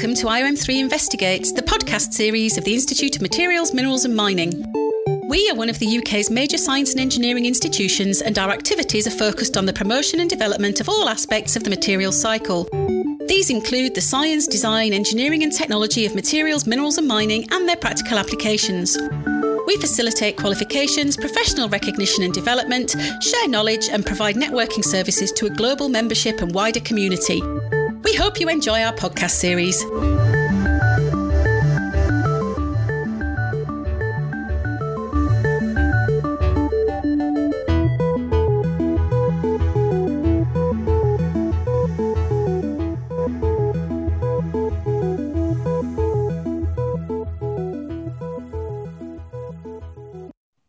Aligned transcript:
Welcome 0.00 0.16
to 0.16 0.28
IOM3 0.28 0.80
Investigates, 0.80 1.52
the 1.52 1.60
podcast 1.60 2.14
series 2.14 2.56
of 2.56 2.64
the 2.64 2.72
Institute 2.72 3.16
of 3.16 3.20
Materials, 3.20 3.74
Minerals 3.74 4.06
and 4.06 4.16
Mining. 4.16 4.64
We 5.28 5.46
are 5.50 5.54
one 5.54 5.68
of 5.68 5.78
the 5.78 5.98
UK's 5.98 6.30
major 6.30 6.56
science 6.56 6.92
and 6.92 7.00
engineering 7.00 7.44
institutions, 7.44 8.22
and 8.22 8.38
our 8.38 8.48
activities 8.48 9.06
are 9.06 9.10
focused 9.10 9.58
on 9.58 9.66
the 9.66 9.74
promotion 9.74 10.18
and 10.20 10.30
development 10.30 10.80
of 10.80 10.88
all 10.88 11.06
aspects 11.06 11.54
of 11.54 11.64
the 11.64 11.68
materials 11.68 12.18
cycle. 12.18 12.66
These 13.28 13.50
include 13.50 13.94
the 13.94 14.00
science, 14.00 14.46
design, 14.46 14.94
engineering, 14.94 15.42
and 15.42 15.52
technology 15.52 16.06
of 16.06 16.14
materials, 16.14 16.66
minerals, 16.66 16.96
and 16.96 17.06
mining, 17.06 17.46
and 17.50 17.68
their 17.68 17.76
practical 17.76 18.18
applications. 18.18 18.96
We 19.66 19.76
facilitate 19.76 20.38
qualifications, 20.38 21.18
professional 21.18 21.68
recognition 21.68 22.24
and 22.24 22.32
development, 22.32 22.96
share 23.20 23.48
knowledge, 23.48 23.90
and 23.90 24.06
provide 24.06 24.36
networking 24.36 24.82
services 24.82 25.30
to 25.32 25.44
a 25.44 25.50
global 25.50 25.90
membership 25.90 26.40
and 26.40 26.54
wider 26.54 26.80
community. 26.80 27.42
We 28.02 28.14
hope 28.14 28.40
you 28.40 28.48
enjoy 28.48 28.82
our 28.82 28.94
podcast 28.94 29.32
series. 29.32 29.82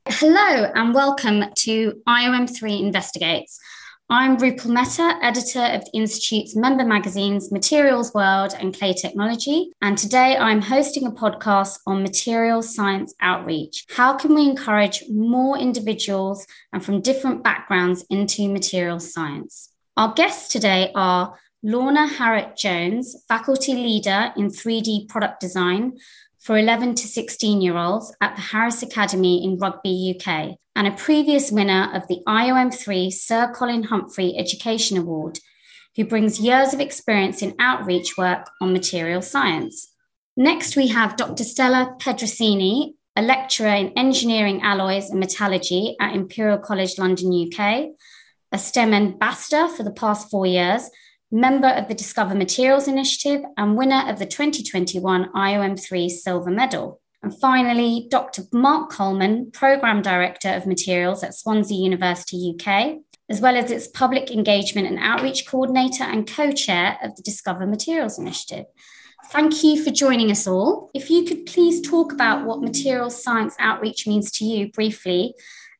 Hello 0.07 0.71
and 0.75 0.93
welcome 0.93 1.45
to 1.55 1.93
IOM3 2.07 2.81
Investigates. 2.81 3.59
I'm 4.13 4.35
Rupal 4.35 4.71
Mehta, 4.71 5.17
editor 5.21 5.61
of 5.61 5.85
the 5.85 5.91
Institute's 5.93 6.53
member 6.53 6.83
magazines 6.83 7.49
Materials 7.49 8.13
World 8.13 8.53
and 8.59 8.77
Clay 8.77 8.91
Technology. 8.91 9.71
And 9.81 9.97
today 9.97 10.35
I'm 10.35 10.61
hosting 10.61 11.07
a 11.07 11.11
podcast 11.11 11.79
on 11.87 12.03
materials 12.03 12.75
science 12.75 13.15
outreach. 13.21 13.85
How 13.95 14.17
can 14.17 14.35
we 14.35 14.49
encourage 14.49 15.05
more 15.09 15.57
individuals 15.57 16.45
and 16.73 16.83
from 16.83 16.99
different 16.99 17.41
backgrounds 17.41 18.03
into 18.09 18.49
materials 18.49 19.13
science? 19.13 19.69
Our 19.95 20.13
guests 20.13 20.51
today 20.51 20.91
are 20.93 21.37
Lorna 21.63 22.05
Harriott 22.05 22.57
Jones, 22.57 23.15
faculty 23.29 23.75
leader 23.75 24.33
in 24.35 24.49
3D 24.49 25.07
product 25.07 25.39
design 25.39 25.93
for 26.37 26.57
11 26.57 26.95
to 26.95 27.07
16 27.07 27.61
year 27.61 27.77
olds 27.77 28.13
at 28.19 28.35
the 28.35 28.41
Harris 28.41 28.83
Academy 28.83 29.45
in 29.45 29.57
Rugby, 29.57 30.19
UK, 30.19 30.57
and 30.75 30.87
a 30.87 30.91
previous 30.91 31.51
winner 31.51 31.89
of 31.93 32.07
the 32.07 32.21
IOM3 32.27 33.11
Sir 33.11 33.51
Colin 33.53 33.83
Humphreys 33.83 34.35
Education 34.37 34.97
Award, 34.97 35.39
who 35.95 36.05
brings 36.05 36.39
years 36.39 36.73
of 36.73 36.79
experience 36.79 37.41
in 37.41 37.55
outreach 37.59 38.17
work 38.17 38.49
on 38.61 38.73
material 38.73 39.21
science. 39.21 39.91
Next, 40.37 40.77
we 40.77 40.87
have 40.87 41.17
Dr. 41.17 41.43
Stella 41.43 41.95
Pedrazzini, 41.99 42.93
a 43.17 43.21
lecturer 43.21 43.67
in 43.67 43.91
engineering 43.97 44.61
alloys 44.61 45.09
and 45.09 45.19
metallurgy 45.19 45.97
at 45.99 46.15
Imperial 46.15 46.57
College 46.57 46.97
London, 46.97 47.47
UK, 47.47 47.89
a 48.53 48.57
STEM 48.57 48.93
ambassador 48.93 49.67
for 49.67 49.83
the 49.83 49.91
past 49.91 50.31
four 50.31 50.45
years, 50.45 50.89
member 51.31 51.67
of 51.67 51.89
the 51.89 51.93
Discover 51.93 52.35
Materials 52.35 52.87
Initiative, 52.87 53.41
and 53.57 53.77
winner 53.77 54.09
of 54.09 54.19
the 54.19 54.25
2021 54.25 55.31
IOM3 55.33 56.09
Silver 56.09 56.51
Medal. 56.51 57.00
And 57.23 57.37
finally, 57.39 58.07
Dr. 58.09 58.43
Mark 58.51 58.91
Coleman, 58.91 59.51
Programme 59.51 60.01
Director 60.01 60.49
of 60.49 60.65
Materials 60.65 61.23
at 61.23 61.35
Swansea 61.35 61.77
University 61.77 62.55
UK, 62.55 62.97
as 63.29 63.39
well 63.39 63.55
as 63.55 63.69
its 63.69 63.87
Public 63.87 64.31
Engagement 64.31 64.87
and 64.87 64.97
Outreach 64.99 65.45
Coordinator 65.45 66.03
and 66.03 66.27
co 66.27 66.51
chair 66.51 66.97
of 67.03 67.15
the 67.15 67.21
Discover 67.21 67.67
Materials 67.67 68.17
Initiative. 68.17 68.65
Thank 69.29 69.63
you 69.63 69.81
for 69.81 69.91
joining 69.91 70.31
us 70.31 70.47
all. 70.47 70.89
If 70.93 71.09
you 71.09 71.23
could 71.23 71.45
please 71.45 71.79
talk 71.79 72.11
about 72.11 72.45
what 72.45 72.61
materials 72.61 73.23
science 73.23 73.55
outreach 73.59 74.07
means 74.07 74.31
to 74.31 74.45
you 74.45 74.71
briefly 74.71 75.35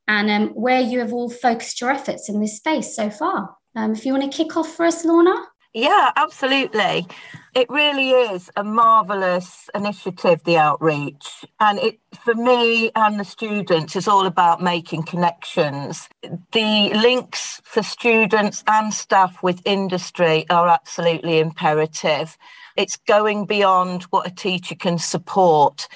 and 0.08 0.30
um, 0.30 0.50
where 0.50 0.80
you 0.80 1.00
have 1.00 1.12
all 1.12 1.30
focused 1.30 1.82
your 1.82 1.90
efforts 1.90 2.30
in 2.30 2.40
this 2.40 2.58
space 2.58 2.96
so 2.96 3.10
far. 3.10 3.56
Um, 3.76 3.94
if 3.94 4.06
you 4.06 4.14
want 4.14 4.32
to 4.32 4.38
kick 4.38 4.56
off 4.56 4.74
for 4.76 4.86
us, 4.86 5.04
Lorna. 5.04 5.36
Yeah, 5.74 6.12
absolutely. 6.18 7.08
It 7.56 7.70
really 7.70 8.12
is 8.12 8.52
a 8.58 8.64
marvellous 8.64 9.70
initiative, 9.74 10.44
the 10.44 10.58
outreach. 10.58 11.46
And 11.62 11.80
it, 11.80 12.00
for 12.26 12.36
me 12.36 12.92
and 12.96 13.20
the 13.20 13.24
students, 13.26 13.96
is 13.96 14.08
all 14.08 14.26
about 14.26 14.62
making 14.62 15.04
connections. 15.04 16.10
The 16.52 16.92
links 16.94 17.62
for 17.64 17.84
students 17.84 18.66
and 18.68 18.94
staff 18.94 19.42
with 19.44 19.62
industry 19.66 20.46
are 20.50 20.68
absolutely 20.68 21.40
imperative. 21.40 22.38
It's 22.76 22.98
going 22.98 23.46
beyond 23.46 24.04
what 24.04 24.28
a 24.28 24.36
teacher 24.36 24.76
can 24.76 24.98
support. 24.98 25.88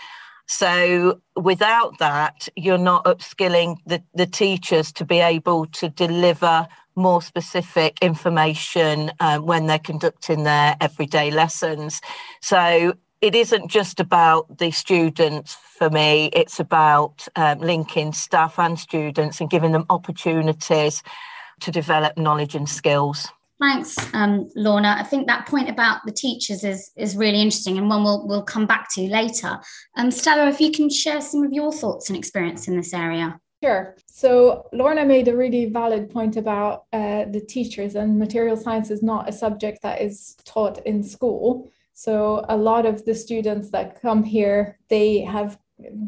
So 0.47 1.21
without 1.35 1.99
that, 1.99 2.47
you're 2.55 2.77
not 2.77 3.05
upskilling 3.05 3.77
the, 3.85 4.03
the 4.13 4.27
teachers 4.27 4.93
to 4.93 5.05
be 5.05 5.19
able 5.19 5.65
to 5.67 5.89
deliver 5.89 6.67
more 6.95 7.21
specific 7.21 7.97
information 8.01 9.11
um, 9.19 9.45
when 9.45 9.67
they're 9.67 9.79
conducting 9.79 10.43
their 10.43 10.75
everyday 10.79 11.31
lessons. 11.31 12.01
So 12.41 12.93
it 13.21 13.35
isn't 13.35 13.69
just 13.69 13.99
about 13.99 14.57
the 14.57 14.71
students 14.71 15.53
for 15.53 15.89
me, 15.89 16.29
it's 16.33 16.59
about 16.59 17.27
um, 17.35 17.59
linking 17.59 18.13
staff 18.13 18.59
and 18.59 18.79
students 18.79 19.41
and 19.41 19.49
giving 19.49 19.71
them 19.71 19.85
opportunities 19.89 21.03
to 21.61 21.71
develop 21.71 22.17
knowledge 22.17 22.55
and 22.55 22.69
skills. 22.69 23.27
Thanks, 23.59 23.95
um, 24.13 24.49
Lorna. 24.55 24.97
I 24.99 25.03
think 25.03 25.27
that 25.27 25.47
point 25.47 25.69
about 25.69 26.01
the 26.05 26.11
teachers 26.11 26.65
is 26.65 26.91
is 26.97 27.15
really 27.15 27.41
interesting, 27.41 27.77
and 27.77 27.89
one 27.89 28.03
we'll 28.03 28.27
we'll 28.27 28.43
come 28.43 28.67
back 28.67 28.93
to 28.95 29.01
later. 29.01 29.59
Um, 29.95 30.11
Stella, 30.11 30.49
if 30.49 30.59
you 30.59 30.71
can 30.71 30.89
share 30.89 31.21
some 31.21 31.41
of 31.41 31.53
your 31.53 31.71
thoughts 31.71 32.09
and 32.09 32.17
experience 32.17 32.67
in 32.67 32.75
this 32.75 32.93
area. 32.93 33.39
Sure. 33.63 33.95
So 34.05 34.67
Lorna 34.73 35.05
made 35.05 35.27
a 35.27 35.35
really 35.35 35.65
valid 35.65 36.09
point 36.09 36.35
about 36.37 36.85
uh, 36.93 37.25
the 37.25 37.43
teachers, 37.47 37.95
and 37.95 38.19
material 38.19 38.57
science 38.57 38.91
is 38.91 39.01
not 39.01 39.29
a 39.29 39.33
subject 39.33 39.81
that 39.81 40.01
is 40.01 40.35
taught 40.45 40.85
in 40.85 41.01
school. 41.01 41.71
So 41.93 42.45
a 42.49 42.57
lot 42.57 42.85
of 42.85 43.05
the 43.05 43.15
students 43.15 43.71
that 43.71 44.01
come 44.01 44.23
here, 44.23 44.77
they 44.89 45.21
have 45.21 45.57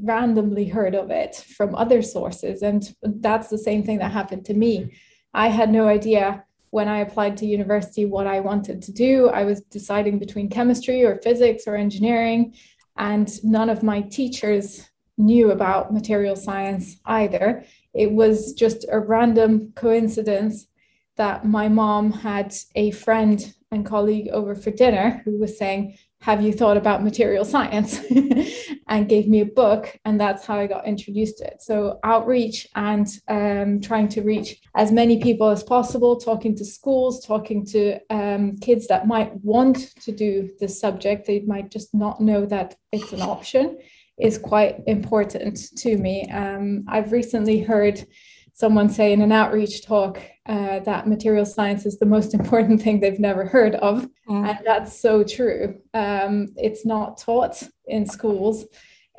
randomly 0.04 0.66
heard 0.66 0.96
of 0.96 1.10
it 1.10 1.36
from 1.56 1.74
other 1.76 2.02
sources, 2.02 2.62
and 2.62 2.94
that's 3.02 3.50
the 3.50 3.58
same 3.58 3.84
thing 3.84 3.98
that 4.00 4.12
happened 4.12 4.46
to 4.46 4.54
me. 4.54 4.94
I 5.34 5.48
had 5.48 5.72
no 5.72 5.88
idea 5.88 6.44
when 6.70 6.88
I 6.90 7.00
applied 7.00 7.38
to 7.38 7.46
university 7.46 8.06
what 8.06 8.28
I 8.28 8.42
wanted 8.42 8.82
to 8.84 8.92
do. 8.92 9.30
I 9.30 9.46
was 9.46 9.62
deciding 9.62 10.20
between 10.20 10.50
chemistry 10.50 11.04
or 11.04 11.22
physics 11.22 11.64
or 11.66 11.76
engineering, 11.76 12.54
and 12.98 13.32
none 13.44 13.70
of 13.70 13.84
my 13.84 14.02
teachers 14.02 14.88
knew 15.18 15.52
about 15.52 15.94
material 15.94 16.36
science 16.36 16.98
either. 17.06 17.64
It 17.94 18.12
was 18.12 18.54
just 18.54 18.86
a 18.92 19.00
random 19.00 19.74
coincidence 19.76 20.68
that 21.18 21.46
my 21.46 21.68
mom 21.68 22.12
had 22.12 22.54
a 22.76 22.92
friend 22.92 23.54
and 23.72 23.86
colleague 23.86 24.30
over 24.30 24.56
for 24.56 24.72
dinner 24.72 25.22
who 25.26 25.40
was 25.40 25.58
saying, 25.58 25.98
Have 26.22 26.42
you 26.42 26.54
thought 26.54 26.78
about 26.78 27.04
material 27.04 27.44
science? 27.44 28.00
and 28.88 29.10
gave 29.10 29.28
me 29.28 29.42
a 29.42 29.46
book. 29.46 30.00
And 30.06 30.20
that's 30.20 30.46
how 30.46 30.58
I 30.58 30.68
got 30.68 30.88
introduced 30.88 31.40
to 31.40 31.48
it. 31.48 31.62
So, 31.62 32.00
outreach 32.04 32.68
and 32.76 33.08
um, 33.28 33.82
trying 33.82 34.08
to 34.10 34.22
reach 34.22 34.62
as 34.76 34.92
many 34.92 35.22
people 35.22 35.50
as 35.50 35.64
possible, 35.64 36.18
talking 36.18 36.56
to 36.56 36.66
schools, 36.66 37.26
talking 37.26 37.66
to 37.68 38.00
um, 38.10 38.58
kids 38.58 38.88
that 38.88 39.08
might 39.08 39.34
want 39.44 39.96
to 40.02 40.12
do 40.12 40.50
this 40.60 40.80
subject. 40.80 41.28
They 41.28 41.42
might 41.42 41.72
just 41.72 41.94
not 41.94 42.22
know 42.22 42.46
that 42.46 42.76
it's 42.92 43.12
an 43.12 43.22
option 43.22 43.78
is 44.20 44.38
quite 44.38 44.82
important 44.88 45.76
to 45.78 45.98
me. 45.98 46.30
Um, 46.32 46.86
I've 46.88 47.12
recently 47.12 47.62
heard 47.62 48.06
someone 48.54 48.90
say 48.90 49.14
in 49.14 49.22
an 49.22 49.32
outreach 49.32 49.86
talk 49.86 50.20
uh, 50.48 50.80
that 50.80 51.08
material 51.08 51.46
science 51.46 51.86
is 51.86 52.00
the 52.00 52.06
most 52.06 52.34
important 52.40 52.82
thing 52.82 53.00
they've 53.00 53.20
never 53.20 53.46
heard 53.46 53.76
of. 53.76 54.08
Mm. 54.28 54.50
And 54.50 54.60
that's 54.66 55.00
so 55.00 55.24
true. 55.24 55.80
Um, 55.94 56.48
it's 56.56 56.86
not 56.86 57.20
taught 57.20 57.62
in 57.86 58.06
schools, 58.08 58.66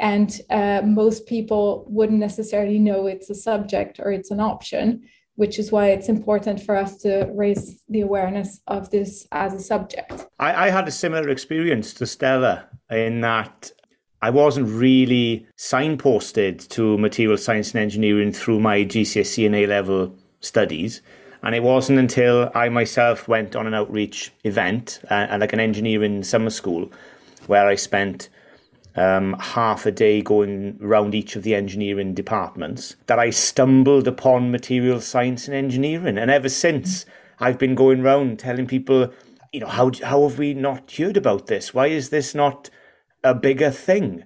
and 0.00 0.40
uh, 0.50 0.82
most 0.84 1.26
people 1.26 1.86
wouldn't 1.88 2.18
necessarily 2.18 2.78
know 2.78 3.06
it's 3.06 3.30
a 3.30 3.34
subject 3.34 4.00
or 4.00 4.10
it's 4.12 4.30
an 4.30 4.40
option, 4.40 5.08
which 5.36 5.58
is 5.58 5.70
why 5.70 5.90
it's 5.90 6.08
important 6.08 6.60
for 6.60 6.76
us 6.76 6.98
to 6.98 7.30
raise 7.34 7.84
the 7.88 8.00
awareness 8.00 8.60
of 8.66 8.90
this 8.90 9.26
as 9.32 9.54
a 9.54 9.60
subject. 9.60 10.26
I, 10.38 10.66
I 10.66 10.70
had 10.70 10.88
a 10.88 10.92
similar 10.92 11.28
experience 11.28 11.94
to 11.94 12.06
Stella 12.06 12.68
in 12.90 13.20
that 13.20 13.70
I 14.20 14.30
wasn't 14.30 14.68
really 14.68 15.46
signposted 15.56 16.68
to 16.70 16.98
material 16.98 17.36
science 17.36 17.72
and 17.72 17.80
engineering 17.80 18.32
through 18.32 18.60
my 18.60 18.84
GCSE 18.84 19.46
and 19.46 19.54
A 19.54 19.66
level 19.66 20.14
studies. 20.40 21.02
And 21.42 21.54
it 21.54 21.62
wasn't 21.62 22.00
until 22.00 22.50
I 22.54 22.68
myself 22.68 23.28
went 23.28 23.54
on 23.54 23.68
an 23.68 23.74
outreach 23.74 24.32
event, 24.42 25.00
uh, 25.08 25.36
like 25.38 25.52
an 25.52 25.60
engineering 25.60 26.24
summer 26.24 26.50
school, 26.50 26.90
where 27.46 27.68
I 27.68 27.76
spent 27.76 28.28
um, 28.96 29.36
half 29.38 29.86
a 29.86 29.92
day 29.92 30.20
going 30.20 30.80
around 30.82 31.14
each 31.14 31.36
of 31.36 31.44
the 31.44 31.54
engineering 31.54 32.12
departments, 32.12 32.96
that 33.06 33.20
I 33.20 33.30
stumbled 33.30 34.08
upon 34.08 34.50
material 34.50 35.00
science 35.00 35.46
and 35.46 35.56
engineering. 35.56 36.18
And 36.18 36.28
ever 36.28 36.48
since, 36.48 37.06
I've 37.38 37.58
been 37.58 37.76
going 37.76 38.00
around 38.00 38.40
telling 38.40 38.66
people 38.66 39.12
you 39.52 39.60
know, 39.60 39.68
how 39.68 39.90
how 40.02 40.28
have 40.28 40.38
we 40.38 40.54
not 40.54 40.90
heard 40.92 41.16
about 41.16 41.46
this? 41.46 41.72
Why 41.72 41.86
is 41.86 42.10
this 42.10 42.34
not 42.34 42.68
a 43.24 43.34
bigger 43.34 43.70
thing? 43.70 44.24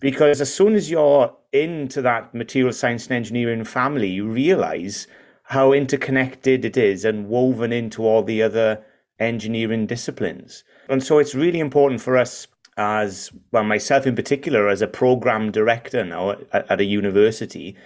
Because 0.00 0.40
as 0.40 0.52
soon 0.52 0.74
as 0.74 0.90
you're 0.90 1.34
into 1.52 2.02
that 2.02 2.34
material 2.34 2.72
science 2.72 3.06
and 3.06 3.16
engineering 3.16 3.64
family, 3.64 4.08
you 4.08 4.26
realize 4.26 5.06
how 5.44 5.72
interconnected 5.72 6.64
it 6.64 6.76
is 6.76 7.04
and 7.04 7.28
woven 7.28 7.72
into 7.72 8.04
all 8.04 8.22
the 8.22 8.42
other 8.42 8.84
engineering 9.18 9.86
disciplines. 9.86 10.64
And 10.88 11.02
so 11.02 11.18
it's 11.18 11.34
really 11.34 11.60
important 11.60 12.00
for 12.00 12.16
us 12.16 12.46
as 12.76 13.30
well, 13.52 13.62
myself 13.62 14.06
in 14.06 14.16
particular, 14.16 14.68
as 14.68 14.82
a 14.82 14.88
program 14.88 15.52
director 15.52 16.04
now 16.04 16.30
at, 16.30 16.70
at 16.70 16.80
a 16.80 16.84
university, 16.84 17.76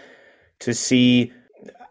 to 0.61 0.73
see 0.73 1.33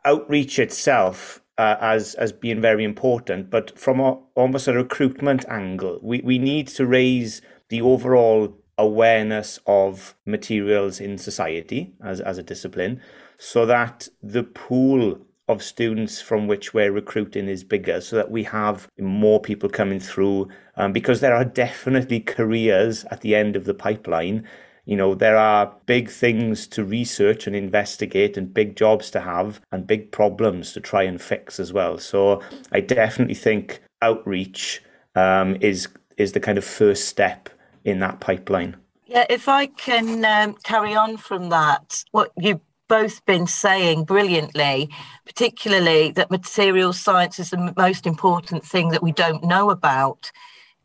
outreach 0.03 0.57
itself 0.57 1.41
uh, 1.57 1.75
as 1.81 2.13
as 2.15 2.31
being 2.31 2.61
very 2.61 2.83
important, 2.83 3.49
but 3.49 3.77
from 3.77 3.99
a, 3.99 4.17
almost 4.35 4.67
a 4.67 4.73
recruitment 4.73 5.45
angle, 5.49 5.99
we, 6.01 6.21
we 6.21 6.37
need 6.37 6.67
to 6.67 6.85
raise 6.85 7.41
the 7.69 7.81
overall 7.81 8.57
awareness 8.77 9.59
of 9.65 10.15
materials 10.25 10.99
in 10.99 11.17
society 11.17 11.93
as, 12.03 12.21
as 12.21 12.37
a 12.37 12.43
discipline 12.43 13.01
so 13.37 13.65
that 13.65 14.07
the 14.21 14.43
pool 14.43 15.19
of 15.47 15.63
students 15.63 16.21
from 16.21 16.47
which 16.47 16.73
we're 16.73 16.91
recruiting 16.91 17.47
is 17.47 17.63
bigger 17.63 18.01
so 18.01 18.15
that 18.15 18.29
we 18.29 18.43
have 18.43 18.87
more 18.99 19.39
people 19.39 19.69
coming 19.69 19.99
through 19.99 20.47
um, 20.75 20.91
because 20.91 21.21
there 21.21 21.35
are 21.35 21.45
definitely 21.45 22.19
careers 22.19 23.05
at 23.05 23.21
the 23.21 23.33
end 23.33 23.55
of 23.55 23.65
the 23.65 23.73
pipeline. 23.73 24.45
You 24.85 24.97
know 24.97 25.15
there 25.15 25.37
are 25.37 25.73
big 25.85 26.09
things 26.09 26.67
to 26.67 26.83
research 26.83 27.47
and 27.47 27.55
investigate 27.55 28.37
and 28.37 28.53
big 28.53 28.75
jobs 28.75 29.09
to 29.11 29.21
have 29.21 29.61
and 29.71 29.87
big 29.87 30.11
problems 30.11 30.73
to 30.73 30.81
try 30.81 31.03
and 31.03 31.21
fix 31.21 31.59
as 31.59 31.73
well. 31.73 31.97
So 31.97 32.41
i 32.71 32.79
definitely 32.79 33.35
think 33.35 33.81
outreach 34.01 34.81
um, 35.15 35.57
is 35.61 35.87
is 36.17 36.33
the 36.33 36.39
kind 36.39 36.57
of 36.57 36.65
first 36.65 37.07
step 37.07 37.49
in 37.87 37.99
that 37.99 38.19
pipeline 38.19 38.75
yeah, 39.07 39.25
if 39.29 39.47
I 39.47 39.67
can 39.67 40.25
um, 40.25 40.55
carry 40.63 40.93
on 40.93 41.15
from 41.17 41.49
that, 41.49 42.03
what 42.11 42.31
you 42.37 42.61
both 42.89 43.25
been 43.25 43.47
saying 43.47 44.03
brilliantly, 44.03 44.89
particularly 45.25 46.11
that 46.11 46.29
material 46.29 46.93
science 46.93 47.39
is 47.39 47.49
the 47.49 47.73
most 47.77 48.05
important 48.05 48.65
thing 48.65 48.89
that 48.89 49.03
we 49.03 49.11
don't 49.11 49.43
know 49.43 49.69
about. 49.69 50.31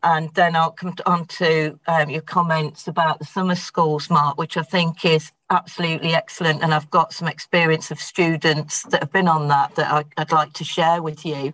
And 0.03 0.33
then 0.33 0.55
I'll 0.55 0.71
come 0.71 0.95
on 1.05 1.25
to 1.27 1.79
um, 1.87 2.09
your 2.09 2.21
comments 2.21 2.87
about 2.87 3.19
the 3.19 3.25
summer 3.25 3.55
schools, 3.55 4.09
Mark, 4.09 4.37
which 4.37 4.57
I 4.57 4.63
think 4.63 5.05
is 5.05 5.31
absolutely 5.49 6.13
excellent. 6.13 6.61
And 6.61 6.73
I've 6.73 6.89
got 6.89 7.13
some 7.13 7.27
experience 7.27 7.89
of 7.89 7.99
students 7.99 8.83
that 8.83 9.01
have 9.01 9.13
been 9.13 9.29
on 9.29 9.47
that 9.47 9.75
that 9.75 9.91
I, 9.91 10.03
I'd 10.17 10.31
like 10.31 10.53
to 10.53 10.65
share 10.65 11.01
with 11.01 11.25
you. 11.25 11.53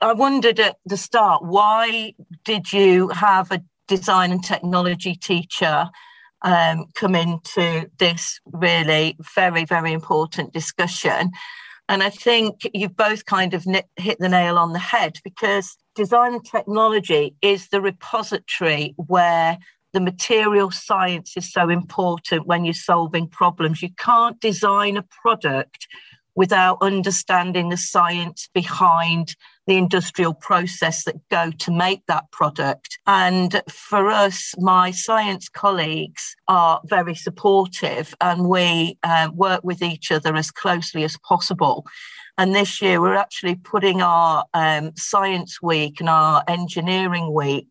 I 0.00 0.12
wondered 0.12 0.60
at 0.60 0.76
the 0.86 0.96
start, 0.96 1.42
why 1.42 2.14
did 2.44 2.72
you 2.72 3.08
have 3.08 3.50
a 3.50 3.62
design 3.88 4.32
and 4.32 4.42
technology 4.42 5.14
teacher 5.14 5.88
um, 6.42 6.86
come 6.94 7.14
into 7.14 7.90
this 7.98 8.38
really 8.46 9.16
very, 9.34 9.64
very 9.64 9.92
important 9.92 10.52
discussion. 10.52 11.30
And 11.88 12.02
I 12.02 12.10
think 12.10 12.68
you've 12.74 12.96
both 12.96 13.24
kind 13.26 13.54
of 13.54 13.64
hit 13.96 14.18
the 14.18 14.28
nail 14.28 14.58
on 14.58 14.72
the 14.72 14.78
head 14.78 15.18
because 15.22 15.76
design 15.94 16.34
and 16.34 16.44
technology 16.44 17.36
is 17.42 17.68
the 17.68 17.80
repository 17.80 18.94
where 18.96 19.58
the 19.92 20.00
material 20.00 20.70
science 20.70 21.36
is 21.36 21.50
so 21.50 21.68
important 21.68 22.46
when 22.46 22.64
you're 22.64 22.74
solving 22.74 23.28
problems. 23.28 23.82
You 23.82 23.90
can't 23.96 24.38
design 24.40 24.96
a 24.96 25.04
product 25.22 25.86
without 26.34 26.78
understanding 26.82 27.70
the 27.70 27.76
science 27.76 28.48
behind 28.52 29.34
the 29.66 29.76
industrial 29.76 30.34
process 30.34 31.04
that 31.04 31.16
go 31.28 31.50
to 31.50 31.70
make 31.72 32.04
that 32.06 32.30
product. 32.30 32.98
And 33.06 33.62
for 33.68 34.08
us, 34.08 34.54
my 34.58 34.92
science 34.92 35.48
colleagues 35.48 36.36
are 36.46 36.80
very 36.84 37.14
supportive 37.14 38.14
and 38.20 38.48
we 38.48 38.96
uh, 39.02 39.30
work 39.34 39.64
with 39.64 39.82
each 39.82 40.12
other 40.12 40.36
as 40.36 40.50
closely 40.50 41.02
as 41.02 41.16
possible. 41.18 41.84
And 42.38 42.54
this 42.54 42.82
year, 42.82 43.00
we're 43.00 43.14
actually 43.14 43.56
putting 43.56 44.02
our 44.02 44.44
um, 44.54 44.92
science 44.96 45.60
week 45.62 46.00
and 46.00 46.08
our 46.08 46.44
engineering 46.46 47.32
week 47.32 47.68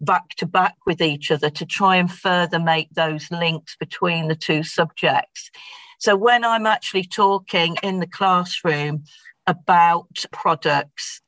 back 0.00 0.30
to 0.36 0.46
back 0.46 0.74
with 0.86 1.00
each 1.00 1.30
other 1.30 1.50
to 1.50 1.66
try 1.66 1.96
and 1.96 2.10
further 2.10 2.58
make 2.58 2.88
those 2.94 3.30
links 3.30 3.76
between 3.78 4.28
the 4.28 4.36
two 4.36 4.62
subjects. 4.62 5.50
So 5.98 6.16
when 6.16 6.44
I'm 6.44 6.66
actually 6.66 7.04
talking 7.04 7.76
in 7.82 8.00
the 8.00 8.06
classroom 8.06 9.04
about 9.46 10.24
products, 10.32 11.20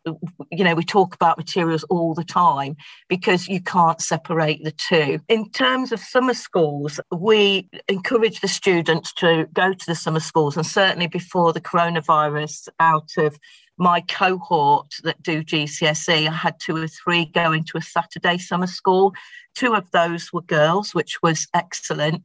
you 0.51 0.65
know, 0.65 0.75
we 0.75 0.85
talk 0.85 1.15
about 1.15 1.39
materials 1.39 1.85
all 1.85 2.15
the 2.15 2.25
time 2.25 2.77
because 3.09 3.49
you 3.49 3.61
can't 3.61 4.01
separate 4.01 4.65
the 4.65 4.73
two. 4.73 5.21
In 5.29 5.51
terms 5.51 5.93
of 5.93 6.01
summer 6.01 6.35
schools, 6.35 7.01
we 7.13 7.69
encourage 7.89 8.41
the 8.41 8.49
students 8.49 9.13
to 9.15 9.47
go 9.53 9.73
to 9.73 9.87
the 9.87 9.95
summer 9.95 10.21
schools, 10.21 10.57
and 10.57 10.67
certainly 10.67 11.07
before 11.07 11.53
the 11.53 11.61
coronavirus, 11.61 12.69
out 12.81 13.11
of 13.19 13.39
my 13.79 14.01
cohort 14.01 14.93
that 15.05 15.23
do 15.23 15.45
GCSE, 15.45 16.29
I 16.29 16.33
had 16.33 16.57
two 16.61 16.77
or 16.77 16.89
three 16.89 17.27
going 17.27 17.65
to 17.65 17.79
a 17.79 17.83
Saturday 17.83 18.39
summer 18.39 18.67
school. 18.67 19.15
Two 19.55 19.75
of 19.75 19.91
those 19.93 20.33
were 20.33 20.43
girls, 20.43 20.95
which 20.95 21.23
was 21.23 21.47
excellent. 21.55 22.23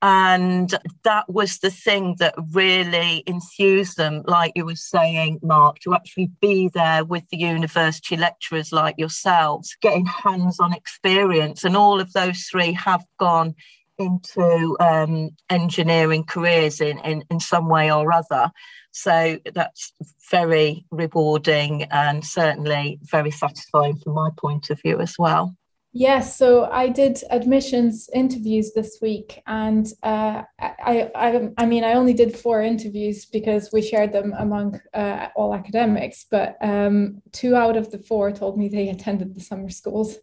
And 0.00 0.72
that 1.02 1.28
was 1.28 1.58
the 1.58 1.70
thing 1.70 2.16
that 2.20 2.34
really 2.52 3.24
enthused 3.26 3.96
them, 3.96 4.22
like 4.26 4.52
you 4.54 4.64
were 4.64 4.76
saying, 4.76 5.40
Mark, 5.42 5.80
to 5.80 5.94
actually 5.94 6.30
be 6.40 6.70
there 6.72 7.04
with 7.04 7.28
the 7.30 7.38
university 7.38 8.16
lecturers 8.16 8.70
like 8.70 8.94
yourselves, 8.96 9.76
getting 9.80 10.06
hands 10.06 10.60
on 10.60 10.72
experience. 10.72 11.64
And 11.64 11.76
all 11.76 12.00
of 12.00 12.12
those 12.12 12.44
three 12.44 12.72
have 12.74 13.04
gone 13.18 13.56
into 13.98 14.76
um, 14.78 15.30
engineering 15.50 16.22
careers 16.22 16.80
in, 16.80 16.98
in, 17.00 17.24
in 17.30 17.40
some 17.40 17.68
way 17.68 17.90
or 17.90 18.12
other. 18.12 18.52
So 18.92 19.38
that's 19.52 19.92
very 20.30 20.84
rewarding 20.92 21.84
and 21.84 22.24
certainly 22.24 23.00
very 23.02 23.32
satisfying 23.32 23.96
from 23.96 24.14
my 24.14 24.30
point 24.36 24.70
of 24.70 24.80
view 24.80 25.00
as 25.00 25.16
well. 25.18 25.56
Yes, 25.92 26.36
so 26.36 26.66
I 26.66 26.88
did 26.88 27.18
admissions 27.30 28.10
interviews 28.14 28.72
this 28.74 28.98
week, 29.00 29.40
and 29.46 29.86
uh, 30.02 30.42
I, 30.60 31.10
I, 31.14 31.48
I 31.56 31.66
mean, 31.66 31.82
I 31.82 31.94
only 31.94 32.12
did 32.12 32.36
four 32.36 32.62
interviews 32.62 33.24
because 33.24 33.70
we 33.72 33.80
shared 33.80 34.12
them 34.12 34.34
among 34.38 34.80
uh, 34.92 35.28
all 35.34 35.54
academics. 35.54 36.26
But 36.30 36.56
um, 36.60 37.22
two 37.32 37.56
out 37.56 37.78
of 37.78 37.90
the 37.90 37.98
four 37.98 38.30
told 38.32 38.58
me 38.58 38.68
they 38.68 38.90
attended 38.90 39.34
the 39.34 39.40
summer 39.40 39.70
schools, 39.70 40.18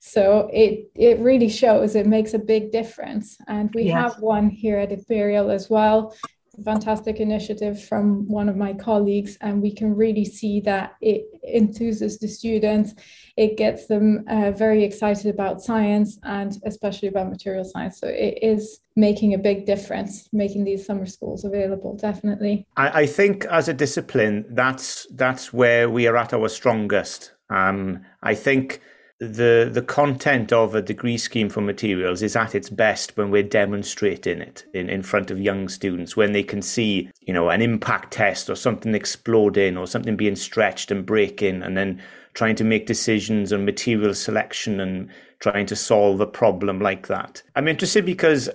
so 0.00 0.48
it 0.50 0.90
it 0.94 1.18
really 1.18 1.50
shows 1.50 1.94
it 1.94 2.06
makes 2.06 2.32
a 2.32 2.38
big 2.38 2.72
difference. 2.72 3.36
And 3.48 3.70
we 3.74 3.84
yes. 3.84 3.94
have 3.94 4.22
one 4.22 4.48
here 4.48 4.78
at 4.78 4.92
Imperial 4.92 5.50
as 5.50 5.68
well 5.68 6.16
fantastic 6.64 7.20
initiative 7.20 7.82
from 7.82 8.28
one 8.28 8.48
of 8.48 8.56
my 8.56 8.72
colleagues 8.72 9.36
and 9.40 9.62
we 9.62 9.72
can 9.74 9.94
really 9.94 10.24
see 10.24 10.60
that 10.60 10.94
it 11.00 11.24
enthuses 11.48 12.18
the 12.20 12.28
students. 12.28 12.94
It 13.36 13.56
gets 13.56 13.86
them 13.86 14.24
uh, 14.28 14.50
very 14.50 14.84
excited 14.84 15.26
about 15.26 15.62
science 15.62 16.18
and 16.24 16.52
especially 16.64 17.08
about 17.08 17.30
material 17.30 17.64
science. 17.64 17.98
So 17.98 18.08
it 18.08 18.38
is 18.42 18.80
making 18.96 19.34
a 19.34 19.38
big 19.38 19.64
difference 19.64 20.28
making 20.32 20.64
these 20.64 20.84
summer 20.84 21.06
schools 21.06 21.44
available 21.44 21.96
definitely. 21.96 22.66
I, 22.76 23.02
I 23.02 23.06
think 23.06 23.46
as 23.46 23.68
a 23.68 23.72
discipline 23.72 24.44
that's 24.50 25.06
that's 25.12 25.52
where 25.52 25.88
we 25.88 26.06
are 26.06 26.16
at 26.16 26.34
our 26.34 26.48
strongest. 26.48 27.32
Um, 27.48 28.04
i 28.22 28.34
think 28.34 28.80
the 29.22 29.70
the 29.72 29.82
content 29.82 30.52
of 30.52 30.74
a 30.74 30.82
degree 30.82 31.16
scheme 31.16 31.48
for 31.48 31.60
materials 31.60 32.22
is 32.22 32.34
at 32.34 32.56
its 32.56 32.68
best 32.68 33.16
when 33.16 33.30
we're 33.30 33.40
demonstrating 33.40 34.40
it 34.40 34.64
in, 34.74 34.90
in 34.90 35.00
front 35.00 35.30
of 35.30 35.38
young 35.38 35.68
students 35.68 36.16
when 36.16 36.32
they 36.32 36.42
can 36.42 36.60
see 36.60 37.08
you 37.20 37.32
know 37.32 37.48
an 37.48 37.62
impact 37.62 38.12
test 38.12 38.50
or 38.50 38.56
something 38.56 38.96
exploding 38.96 39.76
or 39.76 39.86
something 39.86 40.16
being 40.16 40.34
stretched 40.34 40.90
and 40.90 41.06
breaking 41.06 41.62
and 41.62 41.76
then 41.76 42.02
trying 42.34 42.56
to 42.56 42.64
make 42.64 42.86
decisions 42.86 43.52
on 43.52 43.64
material 43.64 44.12
selection 44.12 44.80
and 44.80 45.08
trying 45.38 45.66
to 45.66 45.76
solve 45.76 46.20
a 46.20 46.26
problem 46.26 46.80
like 46.80 47.06
that. 47.06 47.42
I'm 47.54 47.68
interested 47.68 48.04
because 48.04 48.48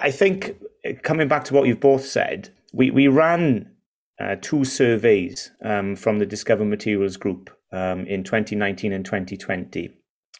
i 0.00 0.12
think 0.12 0.54
coming 1.02 1.26
back 1.26 1.42
to 1.44 1.54
what 1.54 1.66
you've 1.66 1.80
both 1.80 2.06
said 2.06 2.50
we 2.72 2.88
we 2.88 3.08
ran 3.08 3.68
uh, 4.20 4.36
two 4.40 4.64
surveys 4.64 5.50
um, 5.64 5.96
from 5.96 6.20
the 6.20 6.26
discover 6.26 6.64
materials 6.64 7.16
group 7.16 7.50
um, 7.72 8.06
in 8.06 8.22
2019 8.22 8.92
and 8.92 9.04
2020 9.04 9.92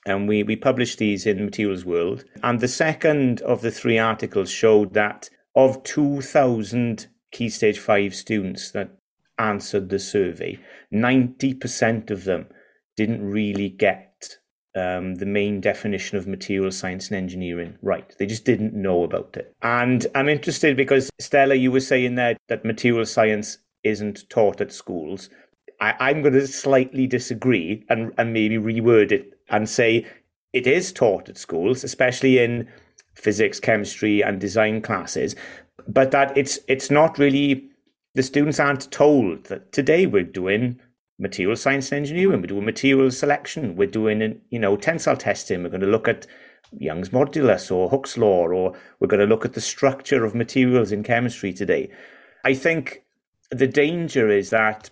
and 0.07 0.29
we, 0.29 0.43
we 0.43 0.57
published 0.57 0.99
these 0.99 1.27
in 1.27 1.45
Materials 1.45 1.85
World. 1.85 2.25
And 2.43 2.61
the 2.61 2.69
second 2.69 3.41
of 3.43 3.63
the 3.63 3.71
three 3.71 3.99
articles 3.99 4.51
showed 4.51 4.95
that 4.95 5.31
of 5.55 5.83
2,000 5.85 7.07
Key 7.33 7.49
Stage 7.49 7.79
5 7.79 8.15
students 8.15 8.71
that 8.73 8.91
answered 9.39 9.89
the 9.89 9.99
survey, 9.99 10.59
90% 10.93 12.11
of 12.11 12.25
them 12.25 12.47
didn't 12.97 13.25
really 13.25 13.69
get 13.69 14.39
um, 14.77 15.17
the 15.17 15.27
main 15.27 15.61
definition 15.61 16.19
of 16.19 16.27
material 16.27 16.71
science 16.71 17.09
and 17.09 17.17
engineering 17.17 17.79
right. 17.81 18.15
They 18.19 18.27
just 18.27 18.45
didn't 18.45 18.75
know 18.75 19.05
about 19.05 19.37
it. 19.37 19.55
And 19.63 20.07
I'm 20.15 20.29
interested 20.29 20.77
because, 20.77 21.11
Stella, 21.21 21.55
you 21.55 21.71
were 21.71 21.81
saying 21.81 22.17
there 22.17 22.37
that 22.49 22.65
material 22.65 23.07
science 23.07 23.59
isn't 23.85 24.29
taught 24.29 24.61
at 24.61 24.73
schools. 24.73 25.31
I, 25.81 26.11
am 26.11 26.23
going 26.23 26.35
to 26.35 26.47
slightly 26.47 27.07
disagree 27.07 27.85
and, 27.89 28.13
and 28.17 28.33
maybe 28.33 28.57
reword 28.57 29.13
it 29.13 29.34
and 29.49 29.69
say 29.69 30.07
it 30.53 30.67
is 30.67 30.93
taught 30.93 31.29
at 31.29 31.39
schools, 31.39 31.85
especially 31.85 32.39
in 32.39 32.69
physics, 33.15 33.61
chemistry, 33.61 34.23
and 34.23 34.41
design 34.41 34.81
classes, 34.81 35.35
but 35.87 36.11
that 36.11 36.37
it's 36.37 36.59
it's 36.69 36.91
not 36.91 37.19
really 37.19 37.69
the 38.15 38.23
students 38.23 38.61
aren't 38.61 38.91
told 38.91 39.45
that 39.45 39.73
today 39.73 40.07
we're 40.07 40.23
doing 40.23 40.81
material 41.19 41.57
science 41.57 41.91
and 41.93 41.99
engineering, 42.01 42.41
we're 42.41 42.47
doing 42.47 42.65
material 42.65 43.11
selection, 43.11 43.77
we're 43.77 43.89
doing 43.89 44.41
you 44.51 44.59
know 44.59 44.77
tensile 44.77 45.17
testing, 45.17 45.63
we're 45.63 45.69
going 45.69 45.81
to 45.81 45.87
look 45.87 46.09
at 46.09 46.27
Young's 46.79 47.11
modulus 47.11 47.71
or 47.71 47.89
Hooke's 47.89 48.17
law, 48.17 48.49
or 48.49 48.75
we're 48.99 49.09
going 49.09 49.21
to 49.21 49.27
look 49.27 49.45
at 49.45 49.53
the 49.53 49.61
structure 49.61 50.25
of 50.25 50.35
materials 50.35 50.93
in 50.93 51.03
chemistry 51.03 51.53
today. 51.53 51.91
I 52.45 52.55
think 52.55 53.05
the 53.51 53.67
danger 53.67 54.29
is 54.29 54.51
that 54.51 54.91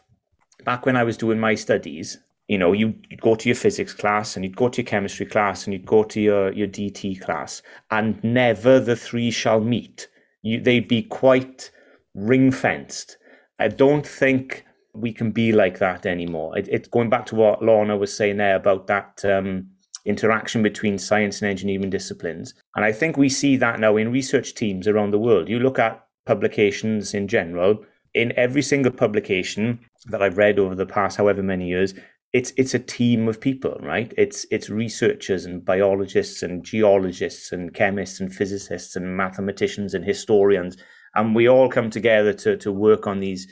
back 0.64 0.86
when 0.86 0.96
I 0.96 1.04
was 1.04 1.16
doing 1.16 1.40
my 1.40 1.54
studies, 1.54 2.18
you 2.48 2.58
know, 2.58 2.72
you'd 2.72 3.20
go 3.20 3.34
to 3.34 3.48
your 3.48 3.56
physics 3.56 3.94
class 3.94 4.36
and 4.36 4.44
you'd 4.44 4.56
go 4.56 4.68
to 4.68 4.82
your 4.82 4.86
chemistry 4.86 5.26
class 5.26 5.64
and 5.64 5.72
you'd 5.72 5.86
go 5.86 6.02
to 6.04 6.20
your, 6.20 6.52
your 6.52 6.68
DT 6.68 7.20
class, 7.20 7.62
and 7.90 8.22
never 8.22 8.80
the 8.80 8.96
three 8.96 9.30
shall 9.30 9.60
meet. 9.60 10.08
You, 10.42 10.60
they'd 10.60 10.88
be 10.88 11.02
quite 11.02 11.70
ring 12.14 12.50
fenced. 12.50 13.16
I 13.58 13.68
don't 13.68 14.06
think 14.06 14.64
we 14.92 15.12
can 15.12 15.30
be 15.30 15.52
like 15.52 15.78
that 15.78 16.04
anymore. 16.04 16.58
It, 16.58 16.68
it's 16.68 16.88
going 16.88 17.10
back 17.10 17.26
to 17.26 17.36
what 17.36 17.62
Lorna 17.62 17.96
was 17.96 18.14
saying 18.14 18.36
there 18.36 18.56
about 18.56 18.86
that 18.88 19.24
um, 19.24 19.68
interaction 20.04 20.62
between 20.62 20.98
science 20.98 21.40
and 21.40 21.50
engineering 21.50 21.90
disciplines. 21.90 22.54
And 22.76 22.84
I 22.84 22.92
think 22.92 23.16
we 23.16 23.28
see 23.28 23.56
that 23.56 23.80
now 23.80 23.96
in 23.96 24.12
research 24.12 24.54
teams 24.54 24.88
around 24.88 25.12
the 25.12 25.18
world. 25.18 25.48
You 25.48 25.60
look 25.60 25.78
at 25.78 26.04
publications 26.26 27.14
in 27.14 27.28
general, 27.28 27.84
in 28.14 28.32
every 28.36 28.62
single 28.62 28.92
publication 28.92 29.80
that 30.06 30.22
I've 30.22 30.36
read 30.36 30.58
over 30.58 30.74
the 30.74 30.86
past 30.86 31.16
however 31.16 31.42
many 31.42 31.68
years, 31.68 31.94
it's 32.32 32.52
it's 32.56 32.74
a 32.74 32.78
team 32.78 33.28
of 33.28 33.40
people, 33.40 33.78
right? 33.82 34.12
It's 34.16 34.46
it's 34.50 34.70
researchers 34.70 35.44
and 35.44 35.64
biologists 35.64 36.42
and 36.42 36.64
geologists 36.64 37.52
and 37.52 37.74
chemists 37.74 38.20
and 38.20 38.34
physicists 38.34 38.96
and 38.96 39.16
mathematicians 39.16 39.92
and 39.94 40.04
historians, 40.04 40.76
and 41.14 41.34
we 41.34 41.48
all 41.48 41.68
come 41.68 41.90
together 41.90 42.32
to 42.34 42.56
to 42.56 42.72
work 42.72 43.06
on 43.06 43.20
these 43.20 43.46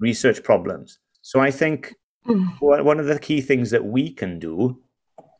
research 0.00 0.42
problems. 0.42 0.98
So 1.20 1.40
I 1.40 1.50
think 1.50 1.94
mm. 2.26 2.48
one 2.60 2.98
of 2.98 3.06
the 3.06 3.18
key 3.18 3.40
things 3.40 3.70
that 3.70 3.84
we 3.84 4.12
can 4.12 4.38
do 4.38 4.80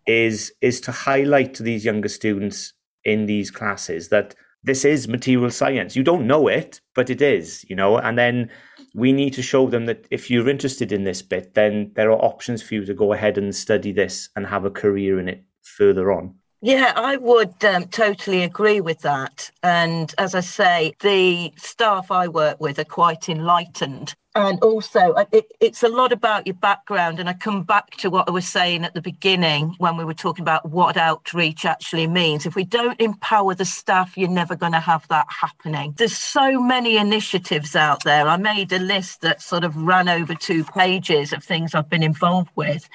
is 0.06 0.52
is 0.60 0.80
to 0.82 0.92
highlight 0.92 1.54
to 1.54 1.62
these 1.62 1.84
younger 1.84 2.08
students 2.08 2.74
in 3.04 3.26
these 3.26 3.50
classes 3.50 4.10
that 4.10 4.34
this 4.64 4.84
is 4.84 5.08
material 5.08 5.50
science. 5.50 5.96
You 5.96 6.04
don't 6.04 6.26
know 6.26 6.46
it, 6.46 6.80
but 6.94 7.10
it 7.10 7.20
is, 7.20 7.64
you 7.68 7.74
know, 7.74 7.98
and 7.98 8.16
then 8.16 8.50
we 8.94 9.12
need 9.12 9.32
to 9.34 9.42
show 9.42 9.68
them 9.68 9.86
that 9.86 10.06
if 10.10 10.30
you're 10.30 10.48
interested 10.48 10.92
in 10.92 11.04
this 11.04 11.22
bit, 11.22 11.54
then 11.54 11.92
there 11.94 12.10
are 12.10 12.24
options 12.24 12.62
for 12.62 12.74
you 12.74 12.84
to 12.84 12.94
go 12.94 13.12
ahead 13.12 13.38
and 13.38 13.54
study 13.54 13.92
this 13.92 14.28
and 14.36 14.46
have 14.46 14.64
a 14.64 14.70
career 14.70 15.18
in 15.18 15.28
it 15.28 15.44
further 15.62 16.12
on. 16.12 16.34
Yeah, 16.64 16.92
I 16.94 17.16
would 17.16 17.64
um, 17.64 17.88
totally 17.88 18.44
agree 18.44 18.80
with 18.80 19.00
that. 19.00 19.50
And 19.64 20.14
as 20.16 20.36
I 20.36 20.40
say, 20.40 20.94
the 21.00 21.52
staff 21.56 22.12
I 22.12 22.28
work 22.28 22.60
with 22.60 22.78
are 22.78 22.84
quite 22.84 23.28
enlightened. 23.28 24.14
And 24.36 24.60
also, 24.60 25.12
uh, 25.12 25.24
it, 25.32 25.46
it's 25.58 25.82
a 25.82 25.88
lot 25.88 26.12
about 26.12 26.46
your 26.46 26.54
background. 26.54 27.18
And 27.18 27.28
I 27.28 27.32
come 27.32 27.64
back 27.64 27.96
to 27.96 28.10
what 28.10 28.28
I 28.28 28.30
was 28.30 28.46
saying 28.46 28.84
at 28.84 28.94
the 28.94 29.02
beginning 29.02 29.74
when 29.78 29.96
we 29.96 30.04
were 30.04 30.14
talking 30.14 30.44
about 30.44 30.70
what 30.70 30.96
outreach 30.96 31.64
actually 31.64 32.06
means. 32.06 32.46
If 32.46 32.54
we 32.54 32.64
don't 32.64 33.00
empower 33.00 33.56
the 33.56 33.64
staff, 33.64 34.16
you're 34.16 34.28
never 34.28 34.54
going 34.54 34.72
to 34.72 34.80
have 34.80 35.06
that 35.08 35.26
happening. 35.28 35.94
There's 35.98 36.16
so 36.16 36.62
many 36.62 36.96
initiatives 36.96 37.74
out 37.74 38.04
there. 38.04 38.28
I 38.28 38.36
made 38.36 38.72
a 38.72 38.78
list 38.78 39.22
that 39.22 39.42
sort 39.42 39.64
of 39.64 39.76
ran 39.76 40.08
over 40.08 40.36
two 40.36 40.62
pages 40.62 41.32
of 41.32 41.42
things 41.42 41.74
I've 41.74 41.90
been 41.90 42.04
involved 42.04 42.50
with 42.54 42.88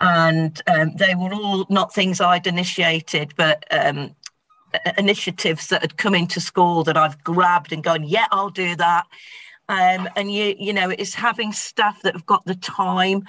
and 0.00 0.60
um, 0.66 0.94
they 0.96 1.14
were 1.14 1.32
all 1.32 1.66
not 1.68 1.92
things 1.92 2.20
I'd 2.20 2.46
initiated, 2.46 3.34
but 3.36 3.64
um, 3.70 4.14
initiatives 4.96 5.68
that 5.68 5.82
had 5.82 5.96
come 5.96 6.14
into 6.14 6.40
school 6.40 6.84
that 6.84 6.96
I've 6.96 7.22
grabbed 7.24 7.72
and 7.72 7.82
gone, 7.82 8.04
yeah, 8.04 8.26
I'll 8.30 8.50
do 8.50 8.76
that. 8.76 9.06
Um, 9.68 10.08
and 10.16 10.32
you, 10.32 10.54
you 10.58 10.72
know, 10.72 10.90
it's 10.90 11.14
having 11.14 11.52
staff 11.52 12.00
that 12.02 12.14
have 12.14 12.26
got 12.26 12.44
the 12.46 12.54
time 12.54 13.24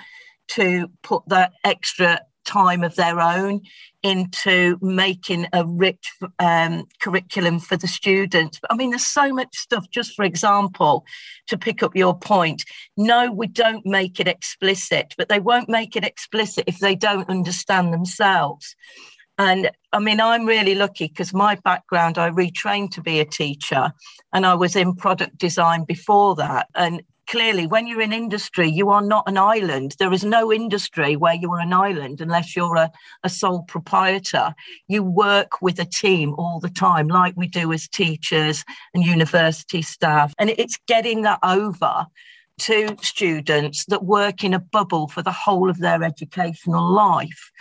to 0.49 0.89
put 1.03 1.23
that 1.27 1.53
extra 1.63 2.21
time 2.50 2.84
of 2.84 2.96
their 2.96 3.20
own 3.20 3.62
into 4.01 4.77
making 4.82 5.46
a 5.53 5.65
rich 5.65 6.12
um, 6.39 6.86
curriculum 7.01 7.60
for 7.60 7.77
the 7.77 7.88
students. 7.88 8.60
I 8.70 8.75
mean, 8.75 8.91
there's 8.91 9.06
so 9.06 9.34
much 9.34 9.56
stuff, 9.56 9.89
just 9.91 10.15
for 10.15 10.24
example, 10.24 11.06
to 11.48 11.58
pick 11.58 11.84
up 11.84 11.96
your 11.96 12.18
point. 12.18 12.63
No, 12.98 13.32
we 13.32 13.48
don't 13.48 13.86
make 13.86 14.20
it 14.20 14.27
explicit, 14.27 15.13
but 15.18 15.29
they 15.29 15.39
won't 15.39 15.70
make 15.70 15.96
it 15.96 16.06
explicit 16.06 16.63
if 16.68 16.79
they 16.79 16.96
don't 16.96 17.29
understand 17.29 17.94
themselves. 17.94 18.75
And 19.38 19.72
I 19.94 20.00
mean, 20.00 20.20
I'm 20.20 20.46
really 20.46 20.75
lucky 20.75 21.08
because 21.08 21.34
my 21.34 21.56
background, 21.63 22.18
I 22.18 22.29
retrained 22.29 22.91
to 22.91 23.01
be 23.01 23.20
a 23.20 23.25
teacher 23.25 23.91
and 24.34 24.46
I 24.46 24.53
was 24.53 24.75
in 24.75 24.96
product 24.96 25.38
design 25.38 25.86
before 25.86 26.36
that. 26.36 26.68
And 26.75 27.01
clearly, 27.29 27.67
when 27.67 27.88
you're 27.88 28.01
in 28.01 28.12
industry, 28.12 28.67
you 28.67 28.89
are 28.89 29.01
not 29.01 29.27
an 29.27 29.38
island. 29.38 29.95
There 30.00 30.12
is 30.12 30.25
no 30.25 30.51
industry 30.51 31.15
where 31.15 31.36
you 31.36 31.51
are 31.53 31.59
an 31.59 31.74
island 31.74 32.21
unless 32.21 32.55
you're 32.55 32.75
a, 32.75 32.91
a 33.24 33.29
sole 33.29 33.63
proprietor. 33.63 34.53
You 34.88 35.03
work 35.03 35.62
with 35.62 35.79
a 35.79 35.86
team 35.86 36.33
all 36.38 36.59
the 36.59 36.69
time, 36.69 37.07
like 37.07 37.36
we 37.38 37.48
do 37.48 37.71
as 37.71 37.88
teachers 37.88 38.65
and 38.93 39.05
university 39.05 39.81
staff. 39.81 40.33
And 40.39 40.50
it's 40.50 40.79
getting 40.88 41.21
that 41.21 41.39
over 41.43 42.07
to 42.59 42.98
students 43.01 43.86
that 43.86 44.03
work 44.03 44.43
in 44.43 44.53
a 44.53 44.59
bubble 44.59 45.07
for 45.07 45.21
the 45.21 45.31
whole 45.31 45.69
of 45.69 45.77
their 45.77 46.03
educational 46.03 46.91
life. 46.91 47.51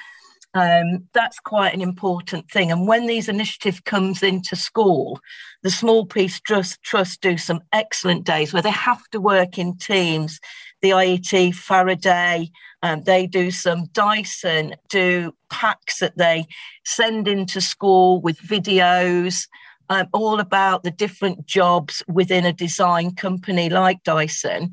Um, 0.59 1.07
that's 1.13 1.39
quite 1.39 1.73
an 1.73 1.81
important 1.81 2.51
thing. 2.51 2.73
And 2.73 2.89
when 2.89 3.07
these 3.07 3.29
initiative 3.29 3.85
comes 3.85 4.25
into 4.25 4.57
school, 4.57 5.21
the 5.63 5.69
Smallpeice 5.69 6.43
Trust, 6.43 6.83
Trust 6.83 7.21
do 7.21 7.39
some 7.39 7.61
excellent 7.73 8.25
days 8.25 8.53
where 8.53 8.63
they 8.63 8.71
have 8.71 9.09
to 9.13 9.21
work 9.21 9.57
in 9.57 9.77
teams. 9.77 10.41
The 10.83 10.91
IET, 10.91 11.55
Faraday, 11.55 12.51
um, 12.83 13.03
they 13.05 13.29
do 13.29 13.53
some 13.53 13.87
Dyson, 13.93 14.75
do 14.89 15.33
packs 15.49 16.01
that 16.01 16.19
they 16.19 16.47
send 16.85 17.29
into 17.29 17.61
school 17.61 18.21
with 18.21 18.39
videos. 18.39 19.47
Um, 19.91 20.09
all 20.13 20.39
about 20.39 20.83
the 20.83 20.91
different 20.91 21.47
jobs 21.47 22.03
within 22.09 22.45
a 22.45 22.53
design 22.53 23.15
company 23.15 23.71
like 23.71 24.03
Dyson. 24.03 24.73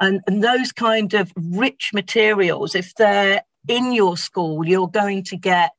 And, 0.00 0.22
and, 0.26 0.42
those 0.42 0.72
kind 0.72 1.14
of 1.14 1.32
rich 1.36 1.92
materials, 1.94 2.74
if 2.74 2.92
they're 2.96 3.42
in 3.68 3.92
your 3.92 4.16
school, 4.16 4.66
you're 4.66 4.88
going 4.88 5.24
to 5.24 5.36
get 5.36 5.70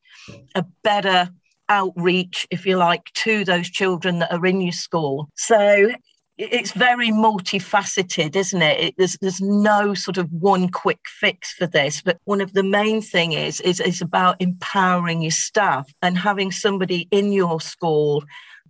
a 0.54 0.64
better 0.82 1.30
outreach, 1.68 2.46
if 2.50 2.66
you 2.66 2.76
like, 2.76 3.04
to 3.14 3.44
those 3.44 3.68
children 3.68 4.20
that 4.20 4.32
are 4.32 4.46
in 4.46 4.60
your 4.60 4.72
school. 4.72 5.28
So 5.36 5.92
it's 6.38 6.72
very 6.72 7.08
multifaceted, 7.08 8.36
isn't 8.36 8.62
it? 8.62 8.80
it? 8.80 8.94
there's 8.96 9.18
there's 9.20 9.40
no 9.40 9.92
sort 9.94 10.18
of 10.18 10.30
one 10.32 10.68
quick 10.68 11.00
fix 11.06 11.52
for 11.52 11.66
this, 11.66 12.00
but 12.00 12.18
one 12.24 12.40
of 12.40 12.52
the 12.52 12.62
main 12.62 13.02
thing 13.02 13.32
is 13.32 13.60
is 13.60 13.80
is 13.80 14.00
about 14.00 14.40
empowering 14.40 15.20
your 15.20 15.32
staff 15.32 15.92
and 16.00 16.16
having 16.16 16.52
somebody 16.52 17.08
in 17.10 17.32
your 17.32 17.60
school 17.60 18.24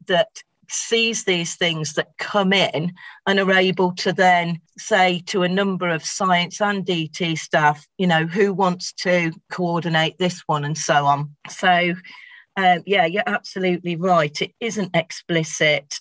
that 0.07 0.43
sees 0.71 1.25
these 1.25 1.57
things 1.57 1.95
that 1.95 2.17
come 2.19 2.53
in 2.53 2.93
and 3.27 3.41
are 3.41 3.53
able 3.53 3.93
to 3.93 4.13
then 4.13 4.61
say 4.77 5.21
to 5.27 5.43
a 5.43 5.49
number 5.49 5.89
of 5.89 6.05
science 6.05 6.61
and 6.61 6.85
DT 6.85 7.39
staff, 7.39 7.87
you 7.97 8.07
know, 8.07 8.27
who 8.27 8.53
wants 8.53 8.93
to 8.93 9.33
coordinate 9.51 10.19
this 10.19 10.43
one 10.47 10.65
and 10.65 10.77
so 10.77 11.07
on. 11.07 11.35
So, 11.49 11.95
um, 12.57 12.83
yeah, 12.87 13.07
you're 13.07 13.23
absolutely 13.27 13.97
right. 13.97 14.41
It 14.43 14.53
isn't 14.61 14.95
explicit, 14.95 16.01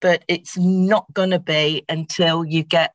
but 0.00 0.24
it's 0.28 0.56
not 0.56 1.12
going 1.12 1.30
to 1.30 1.38
be 1.38 1.84
until 1.88 2.44
you 2.44 2.62
get 2.62 2.92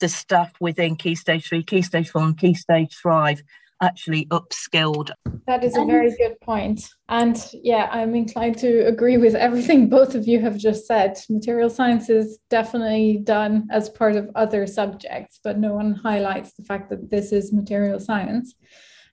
the 0.00 0.08
stuff 0.08 0.52
within 0.60 0.96
Key 0.96 1.14
Stage 1.14 1.48
3, 1.48 1.62
Key 1.64 1.82
Stage 1.82 2.10
4, 2.10 2.22
and 2.22 2.38
Key 2.38 2.54
Stage 2.54 2.94
5 2.94 3.42
actually 3.80 4.26
upskilled. 4.26 5.10
That 5.46 5.64
is 5.64 5.76
a 5.76 5.84
very 5.84 6.14
good 6.16 6.40
point. 6.40 6.88
And 7.08 7.36
yeah, 7.52 7.88
I'm 7.90 8.14
inclined 8.14 8.58
to 8.58 8.86
agree 8.86 9.16
with 9.16 9.34
everything 9.34 9.88
both 9.98 10.14
of 10.14 10.26
you 10.26 10.40
have 10.40 10.56
just 10.56 10.86
said. 10.86 11.18
Material 11.30 11.70
science 11.70 12.10
is 12.10 12.38
definitely 12.50 13.20
done 13.24 13.68
as 13.70 13.88
part 13.88 14.16
of 14.16 14.30
other 14.34 14.66
subjects, 14.66 15.40
but 15.42 15.58
no 15.58 15.72
one 15.74 15.94
highlights 15.94 16.52
the 16.52 16.64
fact 16.64 16.90
that 16.90 17.10
this 17.10 17.32
is 17.32 17.52
material 17.52 18.00
science. 18.00 18.54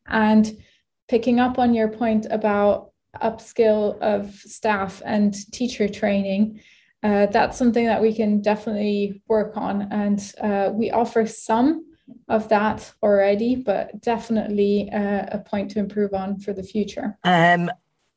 And 0.07 0.57
picking 1.07 1.39
up 1.39 1.57
on 1.59 1.73
your 1.73 1.89
point 1.89 2.27
about 2.29 2.91
upskill 3.21 3.97
of 3.99 4.33
staff 4.33 5.01
and 5.05 5.33
teacher 5.53 5.87
training, 5.87 6.59
uh, 7.03 7.27
that's 7.27 7.57
something 7.57 7.85
that 7.85 8.01
we 8.01 8.13
can 8.13 8.41
definitely 8.41 9.21
work 9.27 9.55
on. 9.55 9.87
And 9.91 10.33
uh, 10.41 10.71
we 10.73 10.91
offer 10.91 11.25
some 11.25 11.85
of 12.27 12.49
that 12.49 12.93
already, 13.01 13.55
but 13.55 14.01
definitely 14.01 14.89
uh, 14.91 15.25
a 15.31 15.39
point 15.39 15.71
to 15.71 15.79
improve 15.79 16.13
on 16.13 16.39
for 16.39 16.53
the 16.53 16.63
future. 16.63 17.17
Um, 17.23 17.71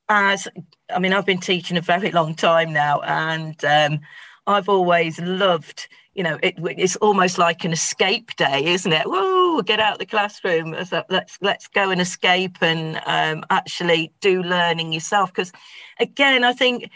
as 0.08 0.48
I 0.94 0.98
mean, 0.98 1.12
I've 1.12 1.26
been 1.26 1.38
teaching 1.38 1.76
a 1.76 1.82
very 1.82 2.10
long 2.10 2.34
time 2.34 2.72
now, 2.72 3.00
and 3.00 3.62
um, 3.64 4.00
I've 4.46 4.68
always 4.68 5.20
loved, 5.20 5.88
you 6.14 6.22
know, 6.22 6.38
it, 6.42 6.54
it's 6.58 6.96
almost 6.96 7.36
like 7.36 7.64
an 7.64 7.72
escape 7.72 8.34
day, 8.36 8.64
isn't 8.64 8.92
it? 8.92 9.06
Whoa, 9.06 9.58
oh, 9.58 9.62
get 9.62 9.80
out 9.80 9.98
the 9.98 10.06
classroom. 10.06 10.72
Let's 10.72 11.38
let's 11.40 11.68
go 11.68 11.90
and 11.90 12.00
escape 12.00 12.58
and 12.62 13.00
um, 13.06 13.44
actually 13.50 14.12
do 14.20 14.42
learning 14.42 14.92
yourself. 14.92 15.32
Because 15.32 15.52
again, 16.00 16.44
I 16.44 16.52
think 16.52 16.90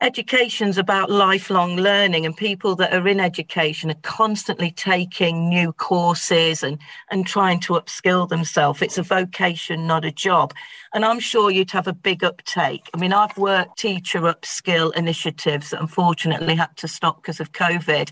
education's 0.00 0.78
about 0.78 1.10
lifelong 1.10 1.76
learning 1.76 2.24
and 2.24 2.36
people 2.36 2.76
that 2.76 2.94
are 2.94 3.08
in 3.08 3.18
education 3.18 3.90
are 3.90 4.02
constantly 4.02 4.70
taking 4.70 5.48
new 5.48 5.72
courses 5.72 6.62
and 6.62 6.78
and 7.10 7.26
trying 7.26 7.58
to 7.58 7.72
upskill 7.72 8.28
themselves. 8.28 8.80
It's 8.80 8.98
a 8.98 9.02
vocation 9.02 9.88
not 9.88 10.04
a 10.04 10.12
job. 10.12 10.54
And 10.94 11.04
i'm 11.04 11.18
sure 11.18 11.50
you'd 11.50 11.72
have 11.72 11.88
a 11.88 11.92
big 11.92 12.22
uptake. 12.22 12.88
I 12.94 12.98
mean 12.98 13.12
i've 13.12 13.36
worked 13.36 13.78
teacher 13.78 14.20
upskill 14.20 14.94
initiatives 14.94 15.70
that 15.70 15.80
unfortunately 15.80 16.54
had 16.54 16.76
to 16.76 16.88
stop 16.88 17.20
because 17.20 17.40
of 17.40 17.52
covid. 17.52 18.10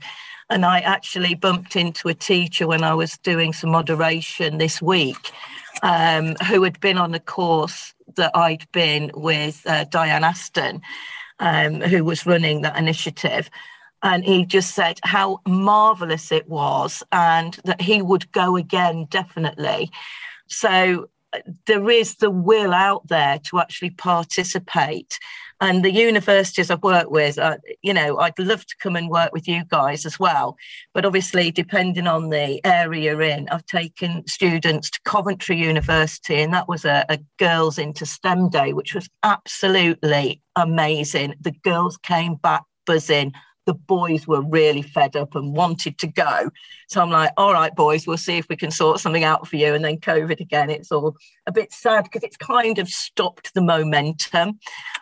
And 0.50 0.64
i 0.64 0.81
actually 0.81 1.37
bumped 1.37 1.76
into 1.76 2.09
a 2.09 2.14
teacher 2.14 2.66
when 2.66 2.83
i 2.83 2.95
was 2.95 3.16
doing 3.19 3.52
some 3.52 3.71
moderation 3.71 4.59
this 4.59 4.83
week 4.83 5.31
um, 5.83 6.35
who 6.49 6.64
had 6.64 6.81
been 6.81 6.99
on 6.99 7.14
a 7.14 7.21
course 7.21 7.95
that 8.16 8.31
i'd 8.35 8.66
been 8.73 9.11
with 9.14 9.62
uh, 9.66 9.85
diane 9.85 10.25
aston 10.25 10.81
um, 11.38 11.81
who 11.81 12.05
was 12.05 12.26
running 12.26 12.62
that 12.62 12.78
initiative. 12.78 13.50
And 14.02 14.25
he 14.25 14.45
just 14.45 14.75
said 14.75 15.00
how 15.02 15.40
marvelous 15.47 16.31
it 16.31 16.49
was 16.49 17.02
and 17.12 17.59
that 17.64 17.81
he 17.81 18.02
would 18.02 18.31
go 18.33 18.57
again, 18.57 19.07
definitely. 19.11 19.90
So 20.49 21.09
uh, 21.33 21.40
there 21.66 21.90
is 21.90 22.16
the 22.16 22.31
will 22.31 22.73
out 22.73 23.09
there 23.09 23.40
to 23.50 23.59
actually 23.59 23.90
participate. 23.90 25.19
And 25.61 25.85
the 25.85 25.91
universities 25.91 26.71
I've 26.71 26.83
worked 26.83 27.11
with, 27.11 27.39
uh, 27.39 27.57
you 27.83 27.95
know, 27.95 28.19
I'd 28.19 28.39
love 28.39 28.67
to 28.67 28.77
come 28.79 28.95
and 28.95 29.09
work 29.09 29.33
with 29.33 29.49
you 29.49 29.65
guys 29.65 30.05
as 30.05 30.19
well. 30.19 30.57
But 30.93 31.07
obviously, 31.07 31.51
depending 31.51 32.07
on 32.07 32.29
the 32.29 32.61
area 32.65 33.13
you're 33.13 33.23
in, 33.23 33.49
I've 33.49 33.65
taken 33.67 34.27
students 34.27 34.91
to 34.91 35.01
Coventry 35.05 35.57
University, 35.57 36.43
and 36.43 36.53
that 36.53 36.69
was 36.69 36.85
a, 36.85 37.07
a 37.09 37.19
girls 37.39 37.79
into 37.79 38.05
STEM 38.05 38.51
day, 38.51 38.75
which 38.75 38.95
was 38.95 39.09
absolutely 39.23 40.43
amazing. 40.57 41.35
The 41.41 41.53
girls 41.53 41.97
came 41.97 42.35
back 42.35 42.65
buzzing 42.85 43.33
the 43.67 43.75
boys 43.75 44.27
were 44.27 44.43
really 44.43 44.83
fed 44.83 45.17
up 45.17 45.35
and 45.35 45.55
wanted 45.55 45.99
to 45.99 46.07
go. 46.07 46.51
So 46.89 47.03
I'm 47.03 47.11
like, 47.11 47.33
all 47.37 47.53
right, 47.53 47.75
boys, 47.75 48.07
we'll 48.07 48.17
see 48.17 48.39
if 48.39 48.49
we 48.49 48.57
can 48.57 48.71
sort 48.71 49.01
something 49.01 49.25
out 49.25 49.47
for 49.47 49.57
you. 49.57 49.75
And 49.75 49.85
then 49.85 49.99
COVID 49.99 50.41
again, 50.41 50.71
it's 50.71 50.93
all 50.93 51.17
a 51.47 51.53
bit 51.53 51.73
sad 51.73 52.05
because 52.05 52.23
it's 52.23 52.37
kind 52.37 52.79
of 52.79 52.89
stopped 52.89 53.53
the 53.55 53.63
momentum. 53.63 54.59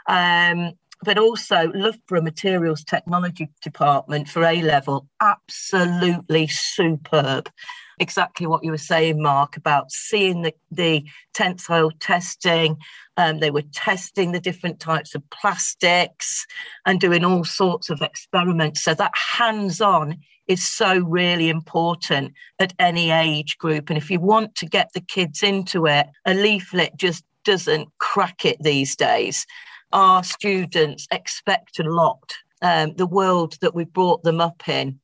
Um, 0.09 0.73
but 1.03 1.19
also 1.19 1.71
Loughborough 1.75 2.23
Materials 2.23 2.83
Technology 2.83 3.51
Department 3.63 4.29
for 4.29 4.43
A 4.43 4.63
level, 4.63 5.07
absolutely 5.21 6.47
superb 6.47 7.51
exactly 7.99 8.47
what 8.47 8.65
you 8.65 8.71
were 8.71 8.79
saying, 8.79 9.21
Mark, 9.21 9.57
about 9.57 9.91
seeing 9.91 10.43
the, 10.43 10.55
the 10.71 11.05
tensile 11.33 11.91
testing. 12.01 12.77
Um, 13.17 13.39
they 13.39 13.51
were 13.51 13.63
testing 13.73 14.33
the 14.33 14.41
different 14.41 14.81
types 14.81 15.15
of 15.15 15.29
plastics 15.31 16.47
and 16.87 17.01
doing 17.01 17.25
all 17.25 17.45
sorts 17.45 17.91
of 17.91 18.03
experiments. 18.03 18.83
So 18.83 18.95
that 18.95 19.13
hands 19.15 19.81
on 19.81 20.19
is 20.47 20.67
so 20.67 20.99
really 20.99 21.49
important 21.49 22.33
at 22.59 22.75
any 22.79 23.11
age 23.11 23.57
group. 23.59 23.89
And 23.89 23.97
if 23.97 24.11
you 24.11 24.21
want 24.21 24.55
to 24.57 24.67
get 24.67 24.91
the 24.93 25.01
kids 25.01 25.43
into 25.43 25.87
it, 25.87 26.07
a 26.27 26.35
leaflet 26.35 26.97
just 26.97 27.25
doesn't 27.45 27.89
crack 27.99 28.45
it 28.45 28.57
these 28.61 28.97
days. 28.97 29.47
Our 29.93 30.25
students 30.25 31.07
expect 31.11 31.79
a 31.79 31.85
lot. 31.85 32.35
Um, 32.63 32.95
the 32.97 33.07
world 33.07 33.57
that 33.61 33.75
we 33.75 33.85
brought 33.85 34.23
them 34.23 34.41
up 34.41 34.69
in 34.69 34.99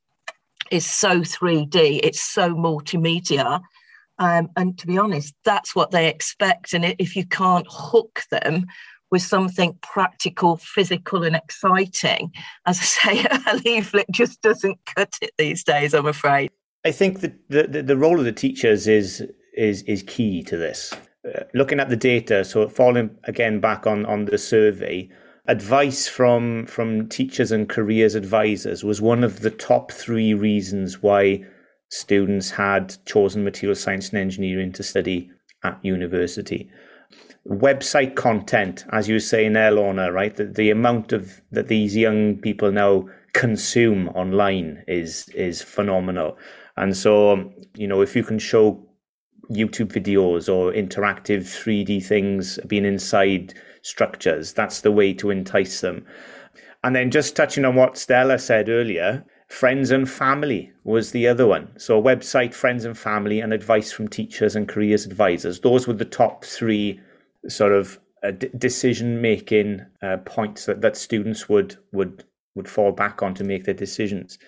is 0.70 0.86
so 0.86 1.20
3D, 1.20 2.00
it's 2.02 2.20
so 2.20 2.54
multimedia. 2.54 3.60
Um, 4.18 4.50
and 4.56 4.78
to 4.78 4.86
be 4.86 4.98
honest, 4.98 5.34
that's 5.44 5.74
what 5.74 5.90
they 5.90 6.08
expect. 6.08 6.74
And 6.74 6.94
if 6.98 7.16
you 7.16 7.26
can't 7.26 7.66
hook 7.70 8.22
them 8.30 8.66
with 9.10 9.22
something 9.22 9.76
practical, 9.82 10.56
physical, 10.58 11.24
and 11.24 11.34
exciting, 11.34 12.32
as 12.66 12.78
I 12.78 12.82
say, 12.82 13.24
a 13.46 13.56
leaflet 13.64 14.06
just 14.10 14.40
doesn't 14.42 14.78
cut 14.94 15.14
it 15.22 15.32
these 15.38 15.64
days, 15.64 15.94
I'm 15.94 16.06
afraid. 16.06 16.50
I 16.84 16.92
think 16.92 17.20
that 17.20 17.34
the, 17.48 17.82
the, 17.82 17.96
role 17.96 18.18
of 18.18 18.24
the 18.24 18.32
teachers 18.32 18.88
is 18.88 19.22
is 19.54 19.82
is 19.82 20.02
key 20.04 20.42
to 20.44 20.56
this. 20.56 20.94
Uh, 21.26 21.44
looking 21.52 21.78
at 21.78 21.90
the 21.90 21.96
data, 21.96 22.42
so 22.44 22.68
falling 22.68 23.10
again 23.24 23.60
back 23.60 23.86
on 23.86 24.06
on 24.06 24.24
the 24.24 24.38
survey, 24.38 25.10
advice 25.46 26.06
from 26.08 26.66
from 26.66 27.08
teachers 27.08 27.50
and 27.50 27.68
careers 27.68 28.14
advisors 28.14 28.84
was 28.84 29.00
one 29.00 29.24
of 29.24 29.40
the 29.40 29.50
top 29.50 29.90
three 29.92 30.34
reasons 30.34 31.02
why 31.02 31.44
students 31.88 32.50
had 32.50 32.96
chosen 33.04 33.44
material 33.44 33.74
science 33.74 34.10
and 34.10 34.18
engineering 34.18 34.72
to 34.72 34.82
study 34.82 35.30
at 35.64 35.78
university. 35.84 36.70
Website 37.48 38.14
content, 38.16 38.84
as 38.92 39.08
you 39.08 39.16
were 39.16 39.20
saying 39.20 39.54
there, 39.54 40.12
right? 40.12 40.36
The, 40.36 40.44
the 40.44 40.70
amount 40.70 41.12
of 41.12 41.40
that 41.50 41.68
these 41.68 41.96
young 41.96 42.36
people 42.36 42.70
now 42.70 43.08
consume 43.32 44.08
online 44.10 44.84
is 44.86 45.28
is 45.30 45.62
phenomenal. 45.62 46.36
And 46.76 46.96
so, 46.96 47.52
you 47.74 47.86
know, 47.86 48.00
if 48.02 48.14
you 48.14 48.22
can 48.22 48.38
show 48.38 48.86
YouTube 49.50 49.92
videos 49.92 50.48
or 50.48 50.72
interactive 50.72 51.42
3D 51.42 52.04
things 52.04 52.58
being 52.66 52.84
inside 52.84 53.54
structures. 53.82 54.52
That's 54.52 54.80
the 54.80 54.92
way 54.92 55.12
to 55.14 55.30
entice 55.30 55.80
them. 55.80 56.06
And 56.82 56.96
then 56.96 57.10
just 57.10 57.36
touching 57.36 57.64
on 57.64 57.74
what 57.74 57.98
Stella 57.98 58.38
said 58.38 58.68
earlier, 58.68 59.24
friends 59.48 59.90
and 59.90 60.08
family 60.08 60.72
was 60.84 61.10
the 61.10 61.26
other 61.28 61.46
one. 61.46 61.68
So 61.78 61.98
a 61.98 62.02
website, 62.02 62.54
friends 62.54 62.84
and 62.84 62.96
family, 62.96 63.40
and 63.40 63.52
advice 63.52 63.92
from 63.92 64.08
teachers 64.08 64.56
and 64.56 64.68
careers 64.68 65.04
advisors. 65.04 65.60
Those 65.60 65.86
were 65.86 65.94
the 65.94 66.04
top 66.04 66.44
three 66.44 67.00
sort 67.48 67.72
of 67.72 67.98
uh, 68.22 68.30
d- 68.30 68.50
decision 68.56 69.20
making 69.20 69.84
uh, 70.02 70.18
points 70.18 70.66
that, 70.66 70.80
that 70.80 70.96
students 70.96 71.48
would 71.48 71.76
would 71.92 72.24
would 72.54 72.68
fall 72.68 72.92
back 72.92 73.22
on 73.22 73.34
to 73.34 73.44
make 73.44 73.64
their 73.64 73.74
decisions. 73.74 74.38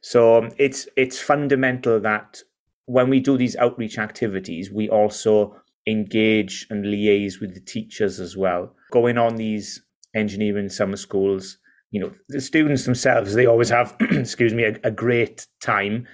So 0.00 0.38
um, 0.38 0.50
it's 0.58 0.88
it's 0.96 1.20
fundamental 1.20 2.00
that 2.00 2.42
when 2.86 3.10
we 3.10 3.20
do 3.20 3.36
these 3.36 3.56
outreach 3.56 3.98
activities, 3.98 4.70
we 4.70 4.88
also 4.88 5.60
engage 5.88 6.66
and 6.70 6.84
liaise 6.84 7.40
with 7.40 7.54
the 7.54 7.60
teachers 7.60 8.20
as 8.20 8.36
well. 8.36 8.74
Going 8.92 9.18
on 9.18 9.36
these 9.36 9.82
engineering 10.14 10.68
summer 10.68 10.96
schools, 10.96 11.58
you 11.90 12.00
know, 12.00 12.12
the 12.28 12.40
students 12.40 12.84
themselves, 12.84 13.34
they 13.34 13.46
always 13.46 13.70
have, 13.70 13.96
excuse 14.00 14.54
me, 14.54 14.64
a, 14.64 14.78
a, 14.84 14.90
great 14.90 15.46
time. 15.62 16.06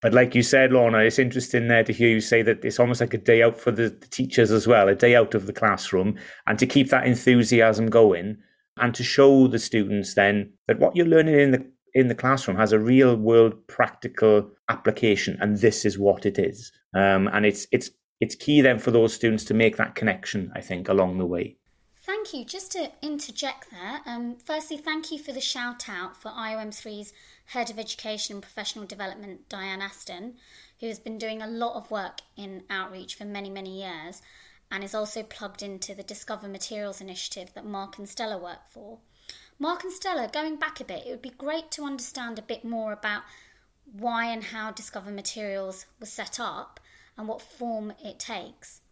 But 0.00 0.14
like 0.14 0.34
you 0.34 0.42
said, 0.42 0.72
Lorna, 0.72 0.98
it's 0.98 1.18
interesting 1.18 1.68
there 1.68 1.82
to 1.82 1.92
hear 1.92 2.08
you 2.08 2.20
say 2.20 2.42
that 2.42 2.64
it's 2.64 2.78
almost 2.78 3.00
like 3.00 3.14
a 3.14 3.18
day 3.18 3.42
out 3.42 3.58
for 3.58 3.72
the, 3.72 3.88
the 3.88 4.06
teachers 4.06 4.52
as 4.52 4.66
well, 4.66 4.88
a 4.88 4.94
day 4.94 5.16
out 5.16 5.34
of 5.34 5.46
the 5.46 5.52
classroom, 5.52 6.16
and 6.46 6.58
to 6.58 6.66
keep 6.66 6.90
that 6.90 7.06
enthusiasm 7.06 7.88
going 7.88 8.36
and 8.78 8.94
to 8.94 9.02
show 9.02 9.46
the 9.46 9.58
students 9.58 10.14
then 10.14 10.52
that 10.68 10.78
what 10.78 10.94
you're 10.94 11.06
learning 11.06 11.38
in 11.40 11.50
the 11.50 11.66
in 11.94 12.08
the 12.08 12.14
classroom 12.14 12.58
has 12.58 12.72
a 12.72 12.78
real 12.78 13.16
world 13.16 13.54
practical 13.68 14.50
application 14.68 15.38
and 15.40 15.58
this 15.58 15.86
is 15.86 15.98
what 15.98 16.26
it 16.26 16.38
is 16.38 16.70
um, 16.94 17.26
and 17.32 17.46
it's 17.46 17.66
it's 17.72 17.90
it's 18.20 18.34
key 18.34 18.60
then 18.60 18.78
for 18.78 18.90
those 18.90 19.14
students 19.14 19.44
to 19.44 19.54
make 19.54 19.76
that 19.76 19.94
connection, 19.94 20.52
I 20.54 20.60
think, 20.60 20.88
along 20.88 21.18
the 21.18 21.26
way. 21.26 21.56
Thank 22.06 22.32
you. 22.32 22.44
Just 22.44 22.70
to 22.72 22.92
interject 23.02 23.70
there, 23.70 24.00
um, 24.06 24.36
firstly, 24.44 24.76
thank 24.76 25.10
you 25.10 25.18
for 25.18 25.32
the 25.32 25.40
shout 25.40 25.88
out 25.88 26.16
for 26.20 26.30
IOM3's 26.30 27.12
Head 27.46 27.68
of 27.68 27.80
Education 27.80 28.36
and 28.36 28.42
Professional 28.42 28.86
Development, 28.86 29.48
Diane 29.48 29.82
Aston, 29.82 30.34
who 30.78 30.86
has 30.86 31.00
been 31.00 31.18
doing 31.18 31.42
a 31.42 31.48
lot 31.48 31.76
of 31.76 31.90
work 31.90 32.20
in 32.36 32.62
outreach 32.70 33.16
for 33.16 33.24
many, 33.24 33.50
many 33.50 33.82
years 33.82 34.22
and 34.70 34.82
is 34.84 34.94
also 34.94 35.22
plugged 35.22 35.62
into 35.62 35.94
the 35.94 36.02
Discover 36.02 36.48
Materials 36.48 37.00
initiative 37.00 37.52
that 37.54 37.64
Mark 37.64 37.98
and 37.98 38.08
Stella 38.08 38.38
work 38.38 38.68
for. 38.70 38.98
Mark 39.58 39.84
and 39.84 39.92
Stella, 39.92 40.28
going 40.32 40.56
back 40.56 40.80
a 40.80 40.84
bit, 40.84 41.06
it 41.06 41.10
would 41.10 41.22
be 41.22 41.30
great 41.30 41.70
to 41.72 41.84
understand 41.84 42.38
a 42.38 42.42
bit 42.42 42.64
more 42.64 42.92
about 42.92 43.22
why 43.84 44.26
and 44.26 44.44
how 44.44 44.70
Discover 44.70 45.10
Materials 45.10 45.86
was 45.98 46.12
set 46.12 46.38
up 46.38 46.78
and 47.16 47.28
what 47.28 47.40
form 47.40 47.92
it 48.04 48.18
takes. 48.18 48.82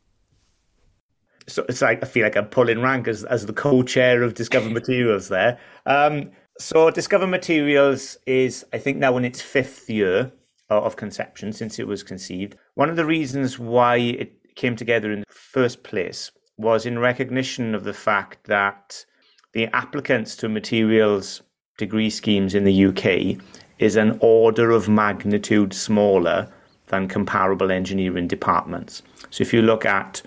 So 1.46 1.64
it's 1.68 1.82
like 1.82 2.02
I 2.02 2.06
feel 2.06 2.24
like 2.24 2.37
I'm 2.37 2.46
pulling 2.46 2.80
rank 2.80 3.06
as, 3.06 3.24
as 3.24 3.46
the 3.46 3.52
co-chair 3.52 4.22
of 4.22 4.34
Discover 4.34 4.70
Materials 4.80 5.28
there. 5.28 5.58
Um, 5.87 6.30
so 6.58 6.90
Discover 6.90 7.26
Materials 7.26 8.16
is, 8.26 8.64
I 8.72 8.78
think, 8.78 8.98
now 8.98 9.16
in 9.16 9.24
its 9.24 9.40
fifth 9.40 9.90
year 9.90 10.32
of 10.70 10.96
conception 10.96 11.52
since 11.52 11.78
it 11.78 11.87
was 11.87 12.02
conceived. 12.02 12.56
One 12.74 12.88
of 12.88 12.96
the 12.96 13.04
reasons 13.04 13.58
why 13.58 13.96
it 13.96 14.32
came 14.56 14.76
together 14.76 15.12
in 15.12 15.20
the 15.20 15.26
first 15.28 15.82
place 15.82 16.30
was 16.56 16.87
in 16.87 16.98
recognition 16.98 17.74
of 17.74 17.84
the 17.84 17.92
fact 17.92 18.46
that 18.46 19.04
the 19.52 19.66
applicants 19.68 20.37
to 20.37 20.48
materials 20.48 21.42
degree 21.78 22.10
schemes 22.10 22.54
in 22.54 22.64
the 22.64 22.87
UK 22.87 23.42
is 23.78 23.96
an 23.96 24.16
order 24.20 24.70
of 24.70 24.88
magnitude 24.88 25.74
smaller 25.74 26.52
than 26.88 27.09
comparable 27.09 27.70
engineering 27.70 28.29
departments. 28.29 29.03
So 29.31 29.42
if 29.42 29.53
you 29.53 29.62
look 29.62 29.85
at 29.85 30.23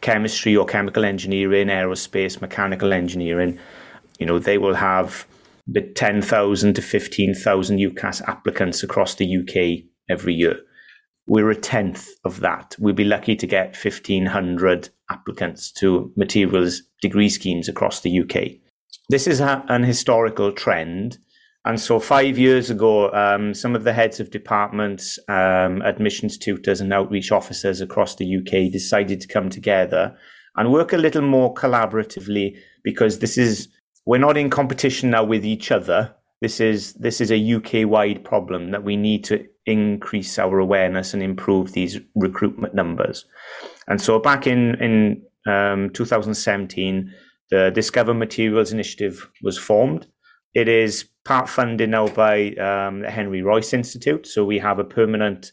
chemistry 0.00 0.56
or 0.56 0.66
chemical 0.66 1.04
engineering, 1.04 1.68
aerospace, 1.68 2.40
mechanical 2.40 2.92
engineering, 2.92 3.58
you 4.18 4.26
know, 4.26 4.38
they 4.38 4.58
will 4.58 4.74
have 4.74 5.26
the 5.66 5.80
10,000 5.80 6.74
to 6.74 6.82
15,000 6.82 7.78
UCAS 7.78 8.22
applicants 8.28 8.82
across 8.82 9.14
the 9.14 9.36
UK 9.38 9.84
every 10.08 10.34
year. 10.34 10.58
we're 11.26 11.50
a 11.50 11.56
tenth 11.56 12.08
of 12.24 12.40
that. 12.40 12.76
We'd 12.78 12.96
be 12.96 13.04
lucky 13.04 13.34
to 13.36 13.46
get 13.46 13.76
1,500 13.76 14.90
applicants 15.10 15.70
to 15.72 16.12
materials 16.16 16.82
degree 17.00 17.28
schemes 17.28 17.68
across 17.68 18.00
the 18.00 18.20
UK. 18.20 18.60
This 19.08 19.26
is 19.26 19.40
a, 19.40 19.64
an 19.68 19.84
historical 19.84 20.52
trend. 20.52 21.18
And 21.66 21.80
so, 21.80 21.98
five 21.98 22.36
years 22.38 22.68
ago, 22.68 23.10
um, 23.12 23.54
some 23.54 23.74
of 23.74 23.84
the 23.84 23.92
heads 23.94 24.20
of 24.20 24.30
departments, 24.30 25.18
um, 25.28 25.80
admissions 25.82 26.36
tutors, 26.36 26.80
and 26.80 26.92
outreach 26.92 27.32
officers 27.32 27.80
across 27.80 28.16
the 28.16 28.36
UK 28.36 28.70
decided 28.70 29.20
to 29.22 29.28
come 29.28 29.48
together 29.48 30.14
and 30.56 30.72
work 30.72 30.92
a 30.92 30.98
little 30.98 31.22
more 31.22 31.54
collaboratively 31.54 32.56
because 32.82 33.20
this 33.20 33.38
is, 33.38 33.68
we're 34.04 34.18
not 34.18 34.36
in 34.36 34.50
competition 34.50 35.10
now 35.10 35.24
with 35.24 35.44
each 35.44 35.72
other. 35.72 36.14
This 36.42 36.60
is, 36.60 36.92
this 36.94 37.22
is 37.22 37.32
a 37.32 37.54
UK 37.54 37.88
wide 37.88 38.24
problem 38.24 38.70
that 38.72 38.84
we 38.84 38.96
need 38.96 39.24
to 39.24 39.46
increase 39.64 40.38
our 40.38 40.58
awareness 40.58 41.14
and 41.14 41.22
improve 41.22 41.72
these 41.72 41.98
recruitment 42.14 42.74
numbers. 42.74 43.24
And 43.88 44.02
so, 44.02 44.18
back 44.18 44.46
in, 44.46 44.74
in 44.82 45.22
um, 45.50 45.88
2017, 45.94 47.10
the 47.50 47.70
Discover 47.70 48.12
Materials 48.12 48.70
Initiative 48.70 49.30
was 49.42 49.56
formed. 49.56 50.06
It 50.54 50.68
is 50.68 51.08
part 51.24 51.48
funded 51.48 51.90
now 51.90 52.08
by 52.08 52.50
um, 52.54 53.00
the 53.00 53.10
Henry 53.10 53.42
Royce 53.42 53.72
Institute. 53.72 54.26
So 54.26 54.44
we 54.44 54.58
have 54.58 54.78
a 54.78 54.84
permanent 54.84 55.52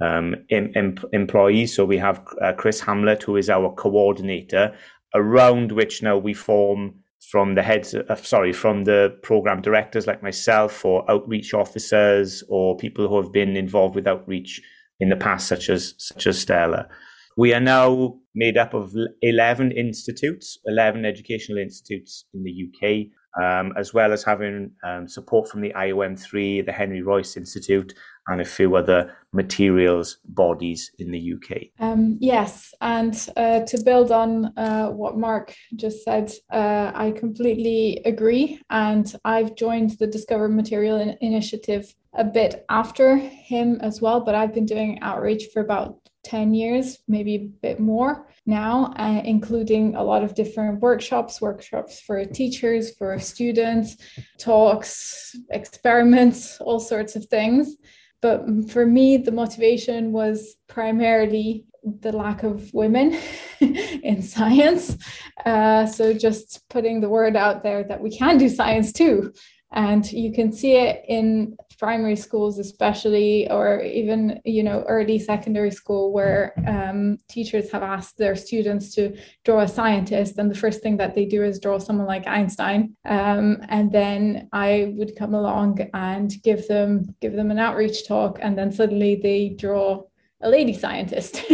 um, 0.00 0.34
em- 0.50 0.72
em- 0.74 0.96
employee. 1.12 1.66
So 1.66 1.84
we 1.84 1.98
have 1.98 2.24
uh, 2.40 2.52
Chris 2.54 2.80
Hamlet, 2.80 3.22
who 3.22 3.36
is 3.36 3.50
our 3.50 3.72
coordinator, 3.74 4.74
around 5.14 5.72
which 5.72 6.02
now 6.02 6.16
we 6.16 6.34
form 6.34 6.94
from 7.30 7.54
the 7.54 7.62
heads, 7.62 7.94
uh, 7.94 8.14
sorry, 8.16 8.52
from 8.52 8.84
the 8.84 9.16
program 9.22 9.62
directors 9.62 10.06
like 10.06 10.22
myself, 10.22 10.84
or 10.84 11.10
outreach 11.10 11.54
officers, 11.54 12.42
or 12.48 12.76
people 12.76 13.08
who 13.08 13.20
have 13.20 13.32
been 13.32 13.56
involved 13.56 13.94
with 13.94 14.06
outreach 14.06 14.60
in 15.00 15.08
the 15.08 15.16
past, 15.16 15.48
such 15.48 15.68
as 15.68 15.94
such 15.98 16.26
as 16.26 16.40
Stella. 16.40 16.88
We 17.36 17.52
are 17.52 17.60
now 17.60 18.16
made 18.34 18.56
up 18.56 18.74
of 18.74 18.94
11 19.22 19.72
institutes, 19.72 20.58
11 20.66 21.04
educational 21.04 21.58
institutes 21.58 22.26
in 22.32 22.44
the 22.44 22.68
UK 22.68 23.06
um, 23.40 23.72
as 23.76 23.92
well 23.92 24.12
as 24.12 24.22
having 24.22 24.70
um, 24.84 25.08
support 25.08 25.48
from 25.48 25.60
the 25.60 25.72
IOM3, 25.76 26.64
the 26.64 26.72
Henry 26.72 27.02
Royce 27.02 27.36
Institute, 27.36 27.94
and 28.28 28.40
a 28.40 28.44
few 28.44 28.76
other 28.76 29.14
materials 29.32 30.18
bodies 30.24 30.90
in 30.98 31.10
the 31.10 31.34
UK. 31.34 31.62
Um, 31.78 32.16
yes, 32.20 32.72
and 32.80 33.14
uh, 33.36 33.60
to 33.60 33.82
build 33.84 34.12
on 34.12 34.46
uh, 34.56 34.88
what 34.88 35.18
Mark 35.18 35.54
just 35.76 36.04
said, 36.04 36.32
uh, 36.50 36.92
I 36.94 37.10
completely 37.10 38.00
agree. 38.04 38.60
And 38.70 39.14
I've 39.24 39.56
joined 39.56 39.98
the 39.98 40.06
Discover 40.06 40.48
Material 40.48 41.00
in- 41.00 41.18
Initiative 41.20 41.94
a 42.14 42.24
bit 42.24 42.64
after 42.68 43.16
him 43.16 43.78
as 43.80 44.00
well, 44.00 44.20
but 44.20 44.34
I've 44.34 44.54
been 44.54 44.66
doing 44.66 45.00
outreach 45.02 45.48
for 45.52 45.60
about 45.60 45.98
10 46.24 46.54
years, 46.54 46.98
maybe 47.06 47.34
a 47.34 47.38
bit 47.38 47.80
more 47.80 48.26
now, 48.46 48.92
uh, 48.96 49.22
including 49.24 49.94
a 49.94 50.02
lot 50.02 50.22
of 50.22 50.34
different 50.34 50.80
workshops, 50.80 51.40
workshops 51.40 52.00
for 52.00 52.24
teachers, 52.24 52.94
for 52.96 53.18
students, 53.18 53.96
talks, 54.38 55.36
experiments, 55.50 56.60
all 56.60 56.80
sorts 56.80 57.16
of 57.16 57.24
things. 57.26 57.76
But 58.20 58.46
for 58.70 58.86
me, 58.86 59.18
the 59.18 59.32
motivation 59.32 60.12
was 60.12 60.56
primarily 60.66 61.66
the 62.00 62.12
lack 62.12 62.42
of 62.42 62.72
women 62.72 63.18
in 63.60 64.22
science. 64.22 64.96
Uh, 65.44 65.86
so 65.86 66.14
just 66.14 66.66
putting 66.70 67.00
the 67.00 67.08
word 67.08 67.36
out 67.36 67.62
there 67.62 67.84
that 67.84 68.00
we 68.00 68.10
can 68.10 68.38
do 68.38 68.48
science 68.48 68.92
too. 68.92 69.32
And 69.72 70.10
you 70.10 70.32
can 70.32 70.52
see 70.52 70.76
it 70.76 71.04
in 71.08 71.56
primary 71.74 72.16
schools 72.16 72.58
especially 72.58 73.50
or 73.50 73.80
even 73.80 74.40
you 74.44 74.62
know 74.62 74.84
early 74.88 75.18
secondary 75.18 75.70
school 75.70 76.12
where 76.12 76.52
um, 76.66 77.18
teachers 77.28 77.70
have 77.70 77.82
asked 77.82 78.16
their 78.18 78.36
students 78.36 78.94
to 78.94 79.16
draw 79.44 79.60
a 79.60 79.68
scientist 79.68 80.38
and 80.38 80.50
the 80.50 80.54
first 80.54 80.82
thing 80.82 80.96
that 80.96 81.14
they 81.14 81.24
do 81.24 81.42
is 81.42 81.60
draw 81.60 81.78
someone 81.78 82.06
like 82.06 82.26
einstein. 82.26 82.96
Um, 83.04 83.58
and 83.68 83.90
then 83.90 84.48
i 84.52 84.92
would 84.96 85.16
come 85.16 85.34
along 85.34 85.78
and 85.94 86.32
give 86.42 86.66
them 86.68 87.14
give 87.20 87.34
them 87.34 87.50
an 87.50 87.58
outreach 87.58 88.06
talk 88.06 88.38
and 88.40 88.56
then 88.58 88.70
suddenly 88.72 89.16
they 89.16 89.50
draw 89.50 90.02
a 90.40 90.48
lady 90.48 90.74
scientist. 90.74 91.42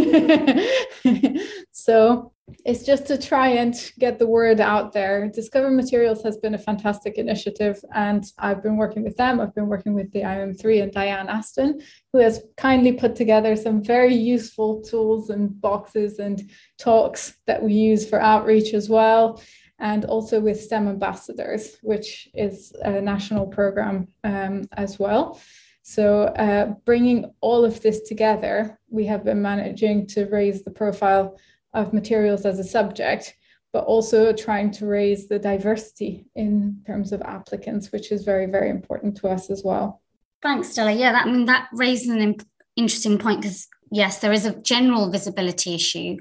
So 1.81 2.33
it's 2.65 2.85
just 2.85 3.07
to 3.07 3.19
try 3.19 3.49
and 3.49 3.75
get 3.99 4.19
the 4.19 4.27
word 4.27 4.61
out 4.61 4.93
there. 4.93 5.29
Discover 5.29 5.71
Materials 5.71 6.23
has 6.23 6.37
been 6.37 6.55
a 6.55 6.59
fantastic 6.59 7.19
initiative, 7.19 7.83
and 7.95 8.25
I've 8.39 8.63
been 8.63 8.77
working 8.77 9.03
with 9.03 9.17
them. 9.17 9.41
I've 9.41 9.55
been 9.55 9.67
working 9.67 9.95
with 9.95 10.13
the 10.13 10.21
IOM3 10.21 10.83
and 10.83 10.93
Diane 10.93 11.29
Aston, 11.29 11.81
who 12.13 12.19
has 12.19 12.43
kindly 12.57 12.93
put 12.93 13.17
together 13.17 13.57
some 13.57 13.83
very 13.83 14.15
useful 14.15 14.83
tools 14.83 15.31
and 15.31 15.61
boxes 15.61 16.19
and 16.19 16.51
talks 16.79 17.39
that 17.47 17.63
we 17.63 17.73
use 17.73 18.09
for 18.09 18.21
outreach 18.21 18.75
as 18.75 18.89
well. 18.89 19.43
And 19.79 20.05
also 20.05 20.41
with 20.41 20.61
STEM 20.61 20.89
Ambassadors, 20.89 21.79
which 21.83 22.29
is 22.35 22.73
a 22.83 23.01
national 23.01 23.47
program 23.47 24.09
um, 24.25 24.69
as 24.73 24.99
well. 24.99 25.41
So, 25.83 26.25
uh, 26.25 26.75
bringing 26.85 27.33
all 27.41 27.65
of 27.65 27.81
this 27.81 28.03
together, 28.03 28.79
we 28.91 29.07
have 29.07 29.25
been 29.25 29.41
managing 29.41 30.07
to 30.09 30.27
raise 30.27 30.63
the 30.63 30.71
profile 30.71 31.39
of 31.75 31.93
materials 31.93 32.45
as 32.45 32.59
a 32.59 32.65
subject, 32.65 33.35
but 33.73 33.85
also 33.85 34.33
trying 34.33 34.71
to 34.73 34.87
raise 34.87 35.29
the 35.29 35.39
diversity 35.39 36.27
in 36.35 36.83
terms 36.87 37.13
of 37.13 37.23
applicants, 37.23 37.93
which 37.93 38.11
is 38.11 38.25
very, 38.25 38.47
very 38.47 38.71
important 38.71 39.17
to 39.19 39.29
us 39.29 39.51
as 39.51 39.63
well. 39.65 40.03
Thanks, 40.43 40.71
Stella. 40.71 40.93
Yeah, 40.93 41.13
that, 41.13 41.27
I 41.27 41.31
mean, 41.31 41.47
that 41.47 41.69
raises 41.73 42.09
an 42.09 42.37
interesting 42.77 43.19
point 43.19 43.43
because, 43.43 43.69
yes, 43.93 44.19
there 44.19 44.33
is 44.33 44.47
a 44.47 44.61
general 44.61 45.11
visibility 45.11 45.75
issue. 45.75 46.17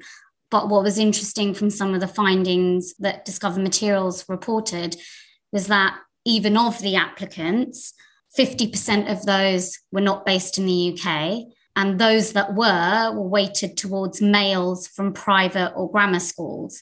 But 0.52 0.70
what 0.70 0.84
was 0.84 0.98
interesting 0.98 1.54
from 1.54 1.70
some 1.70 1.94
of 1.94 2.02
the 2.02 2.08
findings 2.08 2.94
that 3.00 3.26
Discover 3.26 3.62
Materials 3.62 4.26
reported 4.28 4.98
was 5.52 5.68
that 5.68 5.98
even 6.26 6.58
of 6.58 6.80
the 6.82 6.96
applicants, 6.96 7.94
50% 8.38 9.12
of 9.12 9.26
those 9.26 9.80
were 9.92 10.02
not 10.02 10.26
based 10.26 10.58
in 10.58 10.66
the 10.66 10.98
UK 10.98 11.52
and 11.80 11.98
those 11.98 12.34
that 12.34 12.56
were 12.56 13.14
were 13.14 13.22
weighted 13.22 13.78
towards 13.78 14.22
males 14.22 14.86
from 14.86 15.14
private 15.14 15.72
or 15.78 15.90
grammar 15.90 16.20
schools. 16.20 16.82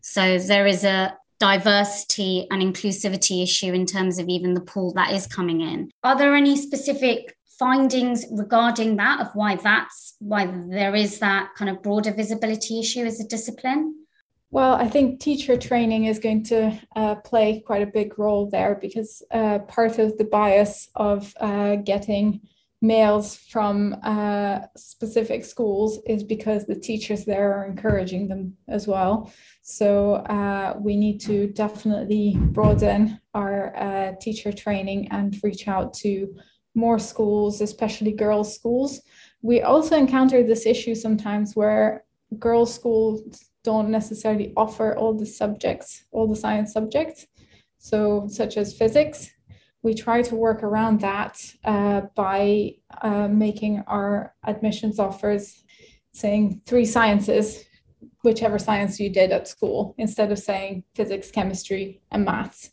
So 0.00 0.38
there 0.38 0.66
is 0.66 0.84
a 0.84 1.14
diversity 1.38 2.46
and 2.50 2.62
inclusivity 2.62 3.42
issue 3.42 3.74
in 3.74 3.84
terms 3.84 4.18
of 4.18 4.26
even 4.28 4.54
the 4.54 4.62
pool 4.62 4.94
that 4.94 5.12
is 5.12 5.26
coming 5.26 5.60
in. 5.60 5.90
Are 6.02 6.16
there 6.16 6.34
any 6.34 6.56
specific 6.56 7.36
findings 7.58 8.24
regarding 8.30 8.96
that 8.96 9.20
of 9.20 9.28
why 9.34 9.56
that's 9.56 10.16
why 10.18 10.46
there 10.70 10.94
is 10.94 11.18
that 11.18 11.50
kind 11.54 11.70
of 11.70 11.82
broader 11.82 12.12
visibility 12.12 12.80
issue 12.80 13.04
as 13.04 13.20
a 13.20 13.28
discipline? 13.28 13.94
Well, 14.50 14.76
I 14.76 14.88
think 14.88 15.20
teacher 15.20 15.58
training 15.58 16.06
is 16.06 16.18
going 16.18 16.44
to 16.44 16.80
uh, 16.96 17.16
play 17.16 17.60
quite 17.66 17.82
a 17.82 17.86
big 17.98 18.18
role 18.18 18.48
there 18.48 18.78
because 18.80 19.22
uh, 19.30 19.58
part 19.58 19.98
of 19.98 20.16
the 20.16 20.24
bias 20.24 20.88
of 20.94 21.34
uh, 21.38 21.76
getting 21.76 22.40
males 22.80 23.36
from 23.36 23.96
uh, 24.04 24.60
specific 24.76 25.44
schools 25.44 25.98
is 26.06 26.22
because 26.22 26.64
the 26.64 26.78
teachers 26.78 27.24
there 27.24 27.52
are 27.54 27.66
encouraging 27.66 28.28
them 28.28 28.56
as 28.68 28.86
well. 28.86 29.32
So 29.62 30.14
uh, 30.14 30.76
we 30.78 30.96
need 30.96 31.20
to 31.22 31.48
definitely 31.48 32.36
broaden 32.36 33.20
our 33.34 33.76
uh, 33.76 34.12
teacher 34.20 34.52
training 34.52 35.08
and 35.10 35.36
reach 35.42 35.66
out 35.66 35.92
to 35.94 36.34
more 36.74 36.98
schools, 36.98 37.60
especially 37.60 38.12
girls' 38.12 38.54
schools. 38.54 39.00
We 39.42 39.62
also 39.62 39.96
encounter 39.96 40.42
this 40.42 40.64
issue 40.64 40.94
sometimes 40.94 41.56
where 41.56 42.04
girls' 42.38 42.74
schools 42.74 43.50
don't 43.64 43.90
necessarily 43.90 44.52
offer 44.56 44.96
all 44.96 45.14
the 45.14 45.26
subjects, 45.26 46.04
all 46.12 46.28
the 46.28 46.36
science 46.36 46.72
subjects. 46.72 47.26
So, 47.78 48.26
such 48.28 48.56
as 48.56 48.76
physics, 48.76 49.30
we 49.82 49.94
try 49.94 50.22
to 50.22 50.34
work 50.34 50.62
around 50.62 51.00
that 51.00 51.40
uh, 51.64 52.02
by 52.14 52.72
uh, 53.02 53.28
making 53.28 53.82
our 53.86 54.34
admissions 54.44 54.98
offers 54.98 55.64
saying 56.12 56.60
three 56.66 56.84
sciences, 56.84 57.64
whichever 58.24 58.58
science 58.58 58.98
you 58.98 59.08
did 59.08 59.30
at 59.30 59.46
school, 59.46 59.94
instead 59.98 60.32
of 60.32 60.38
saying 60.38 60.82
physics, 60.94 61.30
chemistry, 61.30 62.00
and 62.10 62.24
maths 62.24 62.70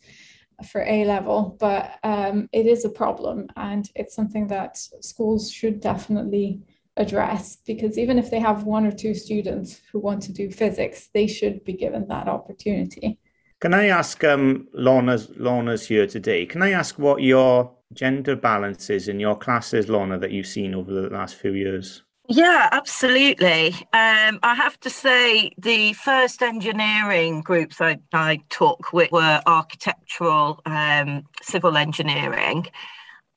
for 0.71 0.81
A 0.81 1.05
level. 1.05 1.55
But 1.59 1.99
um, 2.03 2.49
it 2.51 2.65
is 2.65 2.85
a 2.85 2.89
problem, 2.89 3.47
and 3.55 3.87
it's 3.95 4.15
something 4.15 4.47
that 4.47 4.77
schools 4.77 5.51
should 5.51 5.79
definitely 5.79 6.61
address 6.97 7.57
because 7.67 7.97
even 7.97 8.17
if 8.17 8.31
they 8.31 8.39
have 8.39 8.63
one 8.63 8.85
or 8.85 8.91
two 8.91 9.13
students 9.13 9.81
who 9.91 9.99
want 9.99 10.23
to 10.23 10.31
do 10.31 10.49
physics, 10.49 11.09
they 11.13 11.27
should 11.27 11.63
be 11.65 11.73
given 11.73 12.07
that 12.07 12.27
opportunity. 12.27 13.19
Can 13.65 13.73
I 13.73 13.87
ask, 13.87 14.23
um, 14.23 14.67
Lorna's, 14.73 15.31
Lorna's 15.37 15.87
here 15.87 16.05
today, 16.05 16.45
can 16.45 16.61
I 16.61 16.69
ask 16.69 16.99
what 16.99 17.23
your 17.23 17.71
gender 17.93 18.35
balance 18.35 18.91
is 18.91 19.07
in 19.07 19.19
your 19.19 19.35
classes, 19.35 19.89
Lorna, 19.89 20.19
that 20.19 20.29
you've 20.29 20.45
seen 20.45 20.75
over 20.75 20.93
the 20.93 21.09
last 21.09 21.33
few 21.33 21.53
years? 21.53 22.03
Yeah, 22.29 22.69
absolutely. 22.71 23.69
Um, 23.91 24.37
I 24.43 24.53
have 24.55 24.79
to 24.81 24.91
say, 24.91 25.49
the 25.57 25.93
first 25.93 26.43
engineering 26.43 27.41
groups 27.41 27.81
I, 27.81 27.97
I 28.13 28.41
took 28.51 28.93
with 28.93 29.11
were 29.11 29.41
architectural, 29.47 30.61
um, 30.67 31.23
civil 31.41 31.75
engineering. 31.75 32.67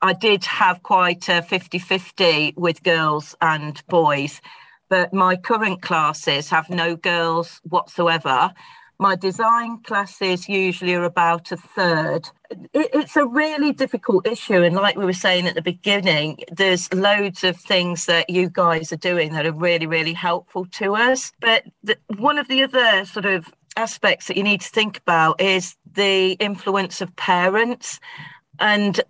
I 0.02 0.12
did 0.12 0.44
have 0.44 0.82
quite 0.82 1.26
a 1.30 1.40
50 1.40 1.78
50 1.78 2.52
with 2.54 2.82
girls 2.82 3.34
and 3.40 3.82
boys, 3.88 4.42
but 4.90 5.14
my 5.14 5.36
current 5.36 5.80
classes 5.80 6.50
have 6.50 6.68
no 6.68 6.96
girls 6.96 7.62
whatsoever. 7.64 8.52
My 9.00 9.14
design 9.14 9.78
classes 9.84 10.48
usually 10.48 10.94
are 10.94 11.04
about 11.04 11.52
a 11.52 11.56
third. 11.56 12.28
it's 12.74 13.16
a 13.16 13.24
really 13.24 13.72
difficult 13.72 14.26
issue. 14.26 14.62
And 14.62 14.74
like 14.74 14.96
we 14.96 15.04
were 15.04 15.12
saying 15.12 15.46
at 15.46 15.54
the 15.54 15.62
beginning, 15.62 16.38
there's 16.50 16.92
loads 16.92 17.44
of 17.44 17.56
things 17.56 18.06
that 18.06 18.28
you 18.28 18.50
guys 18.50 18.92
are 18.92 18.96
doing 18.96 19.34
that 19.34 19.46
are 19.46 19.52
really, 19.52 19.86
really 19.86 20.14
helpful 20.14 20.66
to 20.72 20.96
us. 20.96 21.30
But 21.40 21.62
the, 21.84 21.96
one 22.16 22.38
of 22.38 22.48
the 22.48 22.64
other 22.64 23.04
sort 23.04 23.26
of 23.26 23.46
aspects 23.76 24.26
that 24.26 24.36
you 24.36 24.42
need 24.42 24.62
to 24.62 24.68
think 24.68 24.98
about 24.98 25.40
is 25.40 25.76
the 25.92 26.32
influence 26.32 27.00
of 27.00 27.14
parents. 27.14 28.00
And 28.58 29.00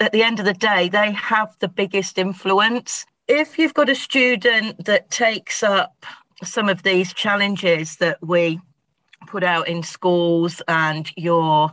at 0.00 0.12
the 0.12 0.22
end 0.22 0.38
of 0.38 0.46
the 0.46 0.54
day, 0.54 0.88
they 0.88 1.12
have 1.12 1.54
the 1.58 1.68
biggest 1.68 2.16
influence. 2.16 3.04
If 3.28 3.58
you've 3.58 3.74
got 3.74 3.90
a 3.90 3.94
student 3.94 4.86
that 4.86 5.10
takes 5.10 5.62
up 5.62 6.06
some 6.42 6.70
of 6.70 6.84
these 6.84 7.12
challenges 7.12 7.96
that 7.96 8.18
we 8.22 8.60
put 9.26 9.44
out 9.44 9.68
in 9.68 9.82
schools 9.82 10.62
and 10.68 11.10
your 11.16 11.72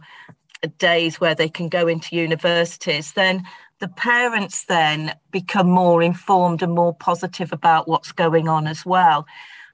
days 0.77 1.19
where 1.19 1.35
they 1.35 1.49
can 1.49 1.69
go 1.69 1.87
into 1.87 2.15
universities, 2.15 3.13
then 3.13 3.43
the 3.79 3.87
parents 3.87 4.65
then 4.65 5.13
become 5.31 5.69
more 5.69 6.01
informed 6.01 6.61
and 6.61 6.73
more 6.73 6.95
positive 6.95 7.51
about 7.51 7.87
what's 7.87 8.11
going 8.11 8.47
on 8.47 8.67
as 8.67 8.85
well. 8.85 9.25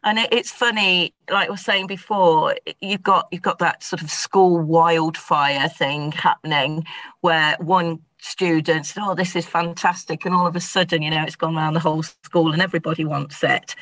And 0.03 0.17
it, 0.17 0.29
it's 0.31 0.51
funny, 0.51 1.13
like 1.29 1.47
I 1.47 1.51
was 1.51 1.63
saying 1.63 1.87
before, 1.87 2.55
you've 2.79 3.03
got 3.03 3.27
you've 3.31 3.41
got 3.41 3.59
that 3.59 3.83
sort 3.83 4.01
of 4.01 4.09
school 4.09 4.61
wildfire 4.61 5.67
thing 5.67 6.13
happening 6.13 6.85
where 7.21 7.57
one 7.59 7.99
student 8.21 8.85
said, 8.85 9.03
"Oh, 9.05 9.13
this 9.13 9.35
is 9.35 9.45
fantastic," 9.45 10.25
and 10.25 10.33
all 10.33 10.47
of 10.47 10.55
a 10.55 10.61
sudden, 10.61 11.01
you 11.01 11.11
know, 11.11 11.23
it's 11.23 11.35
gone 11.35 11.57
around 11.57 11.73
the 11.73 11.81
whole 11.81 12.03
school 12.03 12.53
and 12.53 12.61
everybody 12.61 13.03
wants 13.03 13.43
it 13.43 13.75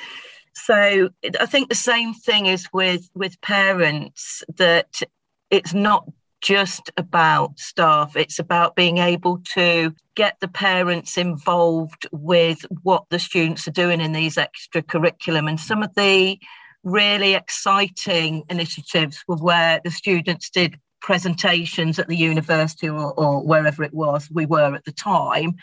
so 0.57 1.09
I 1.39 1.45
think 1.45 1.69
the 1.69 1.75
same 1.75 2.13
thing 2.13 2.47
is 2.47 2.67
with 2.73 3.09
with 3.13 3.39
parents 3.41 4.43
that 4.57 5.01
it's 5.49 5.73
not 5.73 6.05
just 6.41 6.91
about 6.97 7.59
staff. 7.59 8.15
It's 8.15 8.39
about 8.39 8.75
being 8.75 8.97
able 8.97 9.39
to 9.55 9.93
get 10.15 10.39
the 10.39 10.47
parents 10.47 11.17
involved 11.17 12.07
with 12.11 12.65
what 12.83 13.05
the 13.09 13.19
students 13.19 13.67
are 13.67 13.71
doing 13.71 14.01
in 14.01 14.11
these 14.11 14.37
extra 14.37 14.81
curriculum 14.81 15.47
and 15.47 15.59
some 15.59 15.83
of 15.83 15.93
the 15.95 16.39
really 16.83 17.33
exciting 17.33 18.43
initiatives 18.49 19.23
were 19.27 19.35
where 19.37 19.81
the 19.83 19.91
students 19.91 20.49
did 20.49 20.79
presentations 21.01 21.99
at 21.99 22.07
the 22.07 22.15
university 22.15 22.89
or, 22.89 23.13
or 23.13 23.43
wherever 23.45 23.83
it 23.83 23.93
was 23.93 24.29
we 24.31 24.45
were 24.45 24.73
at 24.73 24.85
the 24.85 24.91
time 24.91 25.55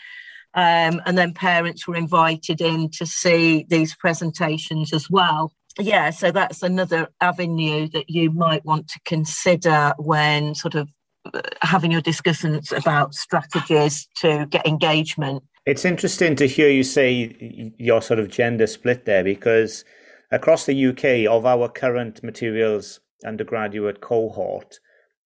um, 0.55 1.01
and 1.05 1.17
then 1.17 1.33
parents 1.33 1.87
were 1.87 1.95
invited 1.95 2.61
in 2.61 2.89
to 2.91 3.05
see 3.05 3.65
these 3.69 3.93
presentations 3.95 4.93
as 4.93 5.09
well. 5.09 5.51
Yeah, 5.77 6.09
so 6.11 6.31
that's 6.31 6.63
another 6.63 7.09
avenue 7.19 7.89
that 7.89 8.09
you 8.09 8.31
might 8.31 8.63
want 8.63 8.87
to 8.87 8.99
consider 9.03 9.93
when 9.97 10.55
sort 10.55 10.75
of 10.75 10.89
uh, 11.33 11.41
having 11.61 11.91
your 11.91 12.01
discussions 12.01 12.71
about 12.71 13.13
strategies 13.13 14.07
to 14.17 14.45
get 14.49 14.65
engagement. 14.65 15.43
It's 15.65 15.83
interesting 15.83 16.37
to 16.37 16.47
hear 16.47 16.69
you 16.69 16.83
say 16.83 17.73
your 17.77 18.01
sort 18.01 18.19
of 18.19 18.29
gender 18.29 18.67
split 18.67 19.03
there 19.03 19.23
because 19.23 19.83
across 20.31 20.65
the 20.65 20.85
UK, 20.85 21.29
of 21.29 21.45
our 21.45 21.67
current 21.67 22.23
materials 22.23 23.01
undergraduate 23.25 23.99
cohort, 23.99 24.79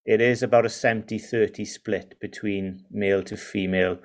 it 0.06 0.22
is 0.22 0.42
about 0.42 0.66
a 0.66 0.70
70 0.70 1.20
30 1.20 1.66
split 1.66 2.20
between 2.20 2.86
male 2.90 3.22
to 3.24 3.38
female 3.38 4.00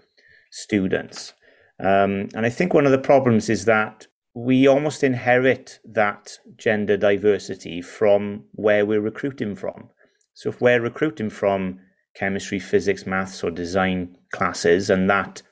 students. 0.55 1.33
Um, 1.81 2.29
and 2.35 2.47
I 2.47 2.51
think 2.51 2.73
one 2.73 2.87
of 2.87 2.93
the 2.93 2.99
problems 2.99 3.51
is 3.51 3.65
that 3.65 4.07
we 4.35 4.69
almost 4.69 5.03
inherit 5.03 5.81
that 5.85 6.39
gender 6.57 6.97
diversity 6.97 7.83
from 7.83 8.45
where 8.53 8.87
we're 8.87 9.01
recruiting 9.01 9.57
from. 9.57 9.91
So 10.33 10.49
if 10.51 10.61
we're 10.61 10.81
recruiting 10.81 11.31
from 11.31 11.81
chemistry, 12.15 12.61
physics, 12.61 13.05
maths, 13.05 13.43
or 13.43 13.51
design 13.51 14.17
classes, 14.33 14.91
and 14.91 15.11
that 15.11 15.43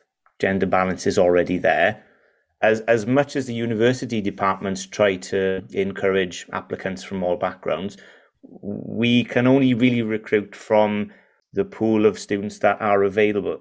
gender 0.40 0.66
balance 0.66 1.04
is 1.06 1.18
already 1.18 1.58
there, 1.58 2.04
as 2.60 2.80
as 2.82 3.04
much 3.04 3.34
as 3.34 3.46
the 3.46 3.54
university 3.54 4.20
departments 4.20 4.86
try 4.86 5.16
to 5.16 5.64
encourage 5.72 6.46
applicants 6.52 7.02
from 7.02 7.24
all 7.24 7.36
backgrounds, 7.36 7.96
we 8.42 9.24
can 9.24 9.48
only 9.48 9.74
really 9.74 10.02
recruit 10.02 10.54
from 10.54 11.10
the 11.52 11.64
pool 11.64 12.06
of 12.06 12.20
students 12.20 12.60
that 12.60 12.80
are 12.80 13.02
available 13.02 13.60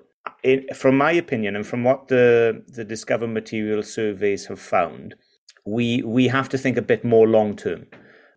from 0.76 0.98
my 0.98 1.12
opinion 1.12 1.56
and 1.56 1.66
from 1.66 1.84
what 1.84 2.08
the 2.08 2.64
the 2.68 2.84
discover 2.84 3.28
material 3.28 3.84
surveys 3.84 4.46
have 4.48 4.60
found 4.60 5.16
we 5.66 6.02
we 6.04 6.28
have 6.28 6.50
to 6.50 6.58
think 6.58 6.78
a 6.78 6.82
bit 6.82 7.04
more 7.04 7.28
long 7.28 7.56
term 7.56 7.86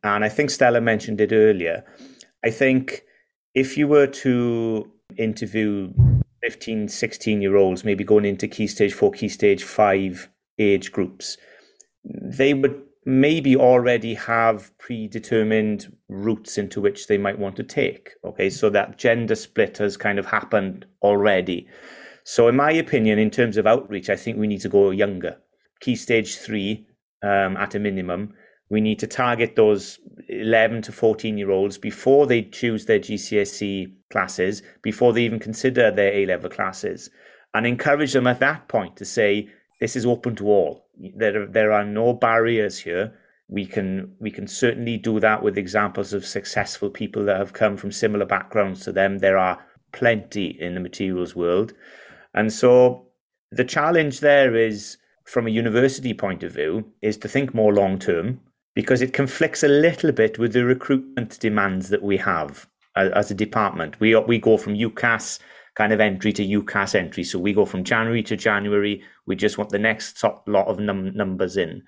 and 0.02 0.24
i 0.24 0.28
think 0.28 0.50
stella 0.50 0.80
mentioned 0.80 1.20
it 1.20 1.32
earlier. 1.32 1.84
I 2.44 2.50
think 2.50 3.04
if 3.54 3.78
you 3.78 3.88
were 3.88 4.06
to 4.06 4.90
interview 5.16 5.92
15 6.42 6.88
16 6.88 7.40
year 7.40 7.56
olds 7.56 7.84
maybe 7.84 8.04
going 8.04 8.26
into 8.26 8.48
key 8.48 8.66
stage 8.66 8.92
4 8.92 9.12
key 9.12 9.28
stage 9.28 9.62
5 9.64 10.28
age 10.58 10.92
groups 10.92 11.38
they 12.04 12.52
would 12.52 12.82
maybe 13.06 13.56
already 13.56 14.14
have 14.14 14.76
predetermined 14.78 15.93
routes 16.08 16.58
into 16.58 16.80
which 16.80 17.06
they 17.06 17.18
might 17.18 17.38
want 17.38 17.56
to 17.56 17.62
take. 17.62 18.10
Okay, 18.24 18.50
so 18.50 18.70
that 18.70 18.98
gender 18.98 19.34
split 19.34 19.78
has 19.78 19.96
kind 19.96 20.18
of 20.18 20.26
happened 20.26 20.86
already. 21.02 21.66
So, 22.24 22.48
in 22.48 22.56
my 22.56 22.72
opinion, 22.72 23.18
in 23.18 23.30
terms 23.30 23.56
of 23.56 23.66
outreach, 23.66 24.08
I 24.08 24.16
think 24.16 24.38
we 24.38 24.46
need 24.46 24.60
to 24.62 24.68
go 24.68 24.90
younger. 24.90 25.36
Key 25.80 25.96
stage 25.96 26.36
three 26.36 26.86
um, 27.22 27.56
at 27.56 27.74
a 27.74 27.78
minimum. 27.78 28.34
We 28.70 28.80
need 28.80 28.98
to 29.00 29.06
target 29.06 29.56
those 29.56 29.98
11 30.28 30.82
to 30.82 30.92
14 30.92 31.36
year 31.36 31.50
olds 31.50 31.76
before 31.76 32.26
they 32.26 32.42
choose 32.42 32.86
their 32.86 32.98
GCSE 32.98 33.92
classes, 34.10 34.62
before 34.82 35.12
they 35.12 35.22
even 35.24 35.38
consider 35.38 35.90
their 35.90 36.12
A 36.12 36.26
level 36.26 36.48
classes, 36.48 37.10
and 37.52 37.66
encourage 37.66 38.14
them 38.14 38.26
at 38.26 38.40
that 38.40 38.68
point 38.68 38.96
to 38.96 39.04
say, 39.04 39.50
This 39.80 39.96
is 39.96 40.06
open 40.06 40.34
to 40.36 40.46
all 40.48 40.84
there 41.16 41.46
there 41.46 41.72
are 41.72 41.84
no 41.84 42.12
barriers 42.12 42.78
here. 42.78 43.12
We 43.48 43.66
can 43.66 44.14
we 44.20 44.30
can 44.30 44.46
certainly 44.46 44.96
do 44.96 45.20
that 45.20 45.42
with 45.42 45.58
examples 45.58 46.12
of 46.12 46.24
successful 46.24 46.90
people 46.90 47.24
that 47.24 47.36
have 47.36 47.52
come 47.52 47.76
from 47.76 47.92
similar 47.92 48.24
backgrounds 48.24 48.80
to 48.84 48.92
them. 48.92 49.18
There 49.18 49.38
are 49.38 49.64
plenty 49.92 50.56
in 50.60 50.74
the 50.74 50.80
materials 50.80 51.36
world, 51.36 51.74
and 52.32 52.52
so 52.52 53.08
the 53.50 53.64
challenge 53.64 54.20
there 54.20 54.56
is 54.56 54.96
from 55.24 55.46
a 55.46 55.50
university 55.50 56.14
point 56.14 56.42
of 56.42 56.52
view 56.52 56.92
is 57.00 57.16
to 57.18 57.28
think 57.28 57.54
more 57.54 57.72
long 57.72 57.98
term 57.98 58.40
because 58.74 59.00
it 59.00 59.12
conflicts 59.12 59.62
a 59.62 59.68
little 59.68 60.12
bit 60.12 60.38
with 60.38 60.52
the 60.52 60.64
recruitment 60.64 61.38
demands 61.38 61.88
that 61.90 62.02
we 62.02 62.16
have 62.16 62.66
as 62.96 63.30
a 63.30 63.34
department. 63.34 63.98
We 64.00 64.16
we 64.16 64.38
go 64.38 64.56
from 64.56 64.74
UCAS 64.74 65.38
kind 65.74 65.92
of 65.92 66.00
entry 66.00 66.32
to 66.32 66.46
UCAS 66.46 66.94
entry. 66.94 67.24
So 67.24 67.38
we 67.38 67.52
go 67.52 67.64
from 67.64 67.84
January 67.84 68.22
to 68.24 68.36
January. 68.36 69.02
We 69.26 69.36
just 69.36 69.58
want 69.58 69.70
the 69.70 69.78
next 69.78 70.20
top 70.20 70.44
lot 70.46 70.68
of 70.68 70.78
num- 70.78 71.14
numbers 71.16 71.56
in. 71.56 71.82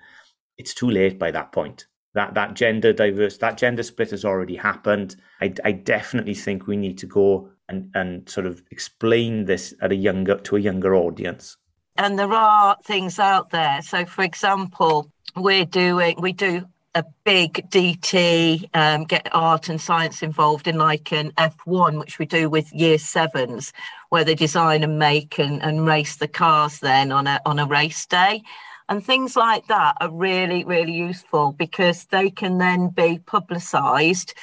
It's 0.57 0.73
too 0.73 0.89
late 0.89 1.19
by 1.19 1.31
that 1.31 1.51
point. 1.51 1.87
That 2.13 2.33
that 2.33 2.55
gender 2.55 2.93
diverse, 2.93 3.37
that 3.37 3.57
gender 3.57 3.83
split 3.83 4.11
has 4.11 4.25
already 4.25 4.55
happened. 4.55 5.15
I, 5.41 5.53
I 5.63 5.71
definitely 5.71 6.33
think 6.33 6.65
we 6.65 6.77
need 6.77 6.97
to 6.99 7.05
go 7.05 7.49
and, 7.69 7.91
and 7.93 8.27
sort 8.27 8.47
of 8.47 8.63
explain 8.71 9.45
this 9.45 9.73
at 9.81 9.91
a 9.91 9.95
younger 9.95 10.37
to 10.37 10.55
a 10.55 10.59
younger 10.59 10.95
audience. 10.95 11.57
And 11.97 12.17
there 12.17 12.33
are 12.33 12.77
things 12.83 13.19
out 13.19 13.49
there. 13.49 13.81
So, 13.81 14.05
for 14.05 14.23
example, 14.23 15.11
we're 15.35 15.65
doing 15.65 16.15
we 16.19 16.33
do 16.33 16.65
a 16.95 17.03
big 17.23 17.69
DT, 17.69 18.67
um, 18.73 19.03
get 19.03 19.27
art 19.31 19.69
and 19.69 19.79
science 19.79 20.23
involved 20.23 20.67
in 20.67 20.79
like 20.79 21.11
an 21.11 21.31
F1, 21.37 21.99
which 21.99 22.17
we 22.17 22.25
do 22.25 22.49
with 22.49 22.73
year 22.73 22.97
sevens, 22.97 23.71
where 24.09 24.23
they 24.23 24.33
design 24.33 24.83
and 24.83 24.97
make 24.97 25.37
and, 25.37 25.61
and 25.61 25.85
race 25.85 26.15
the 26.15 26.27
cars 26.27 26.79
then 26.79 27.11
on 27.11 27.27
a 27.27 27.39
on 27.45 27.59
a 27.59 27.67
race 27.67 28.05
day. 28.07 28.41
And 28.89 29.03
things 29.03 29.35
like 29.35 29.67
that 29.67 29.97
are 29.99 30.11
really, 30.11 30.63
really 30.63 30.93
useful 30.93 31.51
because 31.51 32.05
they 32.05 32.29
can 32.29 32.57
then 32.57 32.89
be 32.89 33.19
publicised 33.19 34.33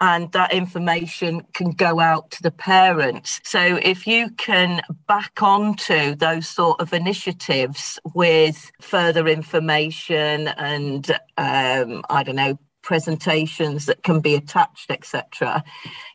and 0.00 0.30
that 0.32 0.52
information 0.52 1.44
can 1.54 1.72
go 1.72 1.98
out 1.98 2.30
to 2.30 2.42
the 2.42 2.52
parents. 2.52 3.40
So 3.42 3.80
if 3.82 4.06
you 4.06 4.30
can 4.30 4.80
back 5.08 5.42
onto 5.42 6.14
those 6.14 6.48
sort 6.48 6.80
of 6.80 6.92
initiatives 6.92 7.98
with 8.14 8.70
further 8.80 9.26
information 9.26 10.48
and 10.48 11.10
um, 11.36 12.04
I 12.08 12.22
don't 12.22 12.36
know 12.36 12.58
presentations 12.88 13.84
that 13.84 14.02
can 14.02 14.18
be 14.18 14.34
attached 14.34 14.90
etc 14.90 15.62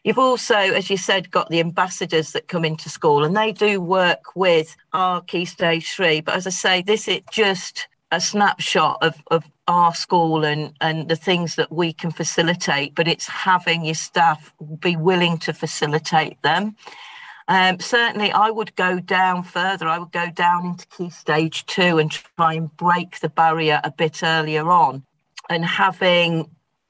you've 0.04 0.18
also 0.18 0.56
as 0.56 0.90
you 0.90 0.98
said 0.98 1.30
got 1.30 1.48
the 1.50 1.60
ambassadors 1.60 2.32
that 2.32 2.48
come 2.48 2.66
into 2.66 2.90
school 2.90 3.24
and 3.24 3.38
they 3.38 3.52
do 3.52 3.80
work 3.80 4.36
with 4.36 4.76
our 4.92 5.22
key 5.22 5.46
stage 5.46 5.94
three 5.94 6.20
but 6.20 6.34
as 6.36 6.48
i 6.48 6.50
say 6.50 6.82
this 6.82 7.08
is 7.08 7.22
just 7.32 7.88
a 8.12 8.20
snapshot 8.20 8.98
of, 9.02 9.16
of 9.30 9.44
our 9.68 9.94
school 9.94 10.44
and, 10.44 10.74
and 10.82 11.10
the 11.10 11.16
things 11.16 11.56
that 11.56 11.72
we 11.72 11.92
can 11.92 12.12
facilitate, 12.12 12.94
but 12.94 13.08
it's 13.08 13.28
having 13.28 13.84
your 13.84 13.96
staff 13.96 14.54
be 14.80 14.96
willing 14.96 15.38
to 15.40 15.54
facilitate 15.54 16.42
them. 16.44 16.76
Um, 17.48 17.80
certainly, 17.80 18.32
I 18.32 18.52
would 18.52 18.76
go 18.76 19.00
down 19.00 19.44
further. 19.44 19.88
I 19.88 19.98
would 20.00 20.12
go 20.12 20.30
down 20.30 20.66
into 20.66 20.88
key 20.88 21.10
stage 21.10 21.66
two 21.66 21.98
and 21.98 22.10
try 22.12 22.54
and 22.54 22.76
break 22.78 23.20
the 23.20 23.30
barrier 23.30 23.82
a 23.84 23.92
bit 23.92 24.24
earlier 24.24 24.70
on. 24.70 25.04
And 25.50 25.66
having 25.66 26.50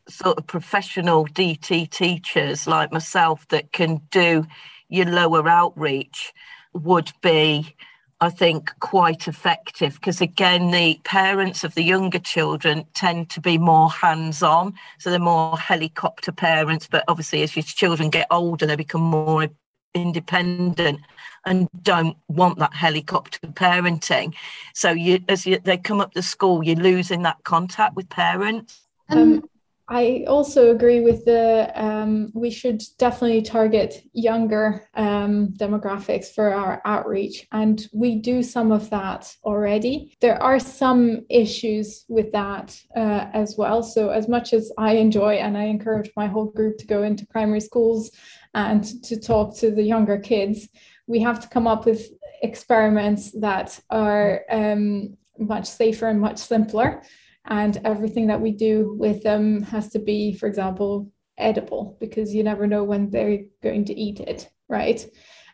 sort 0.10 0.38
of 0.38 0.48
professional 0.48 1.26
DT 1.28 1.90
teachers 1.90 2.68
like 2.68 2.92
myself 2.92 3.48
that 3.50 3.72
can 3.72 4.02
do 4.12 4.46
your 4.90 5.06
lower 5.06 5.48
outreach 5.48 6.34
would 6.74 7.12
be 7.22 7.76
I 8.24 8.30
think, 8.30 8.72
quite 8.80 9.28
effective 9.28 9.96
because, 9.96 10.22
again, 10.22 10.72
the 10.72 10.98
parents 11.04 11.66
of 11.66 11.76
the 11.76 11.84
younger 11.84 12.20
children 12.20 12.86
tend 12.94 13.30
to 13.32 13.42
be 13.42 13.58
more 13.58 13.92
hands 13.92 14.42
on. 14.42 14.76
So 14.98 15.10
they're 15.10 15.20
more 15.20 15.58
helicopter 15.58 16.32
parents. 16.32 16.88
But 16.90 17.04
obviously, 17.10 17.44
as 17.44 17.54
your 17.54 17.64
children 17.64 18.10
get 18.10 18.28
older, 18.32 18.66
they 18.66 18.78
become 18.78 19.02
more 19.02 19.50
independent 19.94 21.02
and 21.46 21.68
don't 21.82 22.16
want 22.30 22.60
that 22.60 22.74
helicopter 22.74 23.40
parenting. 23.48 24.34
So 24.74 24.92
you, 24.92 25.20
as 25.28 25.46
you, 25.46 25.60
they 25.60 25.76
come 25.76 26.00
up 26.00 26.14
to 26.14 26.22
school, 26.22 26.64
you're 26.64 26.78
losing 26.78 27.24
that 27.24 27.44
contact 27.44 27.94
with 27.94 28.08
parents. 28.08 28.80
Um, 29.10 29.44
I 29.94 30.26
also 30.28 30.72
agree 30.72 31.02
with 31.02 31.24
the 31.24 31.72
um, 31.76 32.32
we 32.34 32.50
should 32.50 32.82
definitely 32.98 33.44
target 33.44 34.04
younger 34.14 34.88
um, 34.96 35.50
demographics 35.56 36.34
for 36.34 36.52
our 36.52 36.82
outreach, 36.84 37.46
and 37.52 37.88
we 37.94 38.16
do 38.16 38.42
some 38.42 38.72
of 38.72 38.90
that 38.90 39.32
already. 39.44 40.18
There 40.20 40.42
are 40.42 40.58
some 40.58 41.28
issues 41.30 42.06
with 42.10 42.32
that 42.32 42.76
uh, 42.96 43.28
as 43.34 43.56
well. 43.56 43.84
So, 43.84 44.10
as 44.10 44.28
much 44.28 44.52
as 44.54 44.72
I 44.80 44.94
enjoy 44.94 45.36
and 45.36 45.56
I 45.56 45.66
encourage 45.66 46.10
my 46.18 46.26
whole 46.26 46.48
group 46.48 46.80
to 46.80 46.88
go 46.88 47.04
into 47.04 47.28
primary 47.28 47.62
schools 47.62 48.10
and 48.56 48.84
to 49.04 49.20
talk 49.20 49.56
to 49.58 49.70
the 49.70 49.84
younger 49.84 50.18
kids, 50.18 50.70
we 51.06 51.20
have 51.20 51.40
to 51.42 51.48
come 51.48 51.68
up 51.68 51.86
with 51.86 52.10
experiments 52.42 53.32
that 53.42 53.80
are 53.92 54.42
um, 54.50 55.16
much 55.38 55.68
safer 55.68 56.08
and 56.08 56.20
much 56.20 56.40
simpler 56.40 57.04
and 57.46 57.80
everything 57.84 58.28
that 58.28 58.42
we 58.42 58.52
do 58.52 58.96
with 58.98 59.24
them 59.24 59.62
has 59.64 59.90
to 59.90 60.00
be 60.00 60.34
for 60.34 60.48
example 60.48 61.12
edible 61.38 61.98
because 62.00 62.34
you 62.34 62.44
never 62.44 62.68
know 62.68 62.84
when 62.84 63.10
they're 63.10 63.40
going 63.62 63.84
to 63.86 64.00
eat 64.00 64.20
it 64.20 64.50
right 64.70 65.06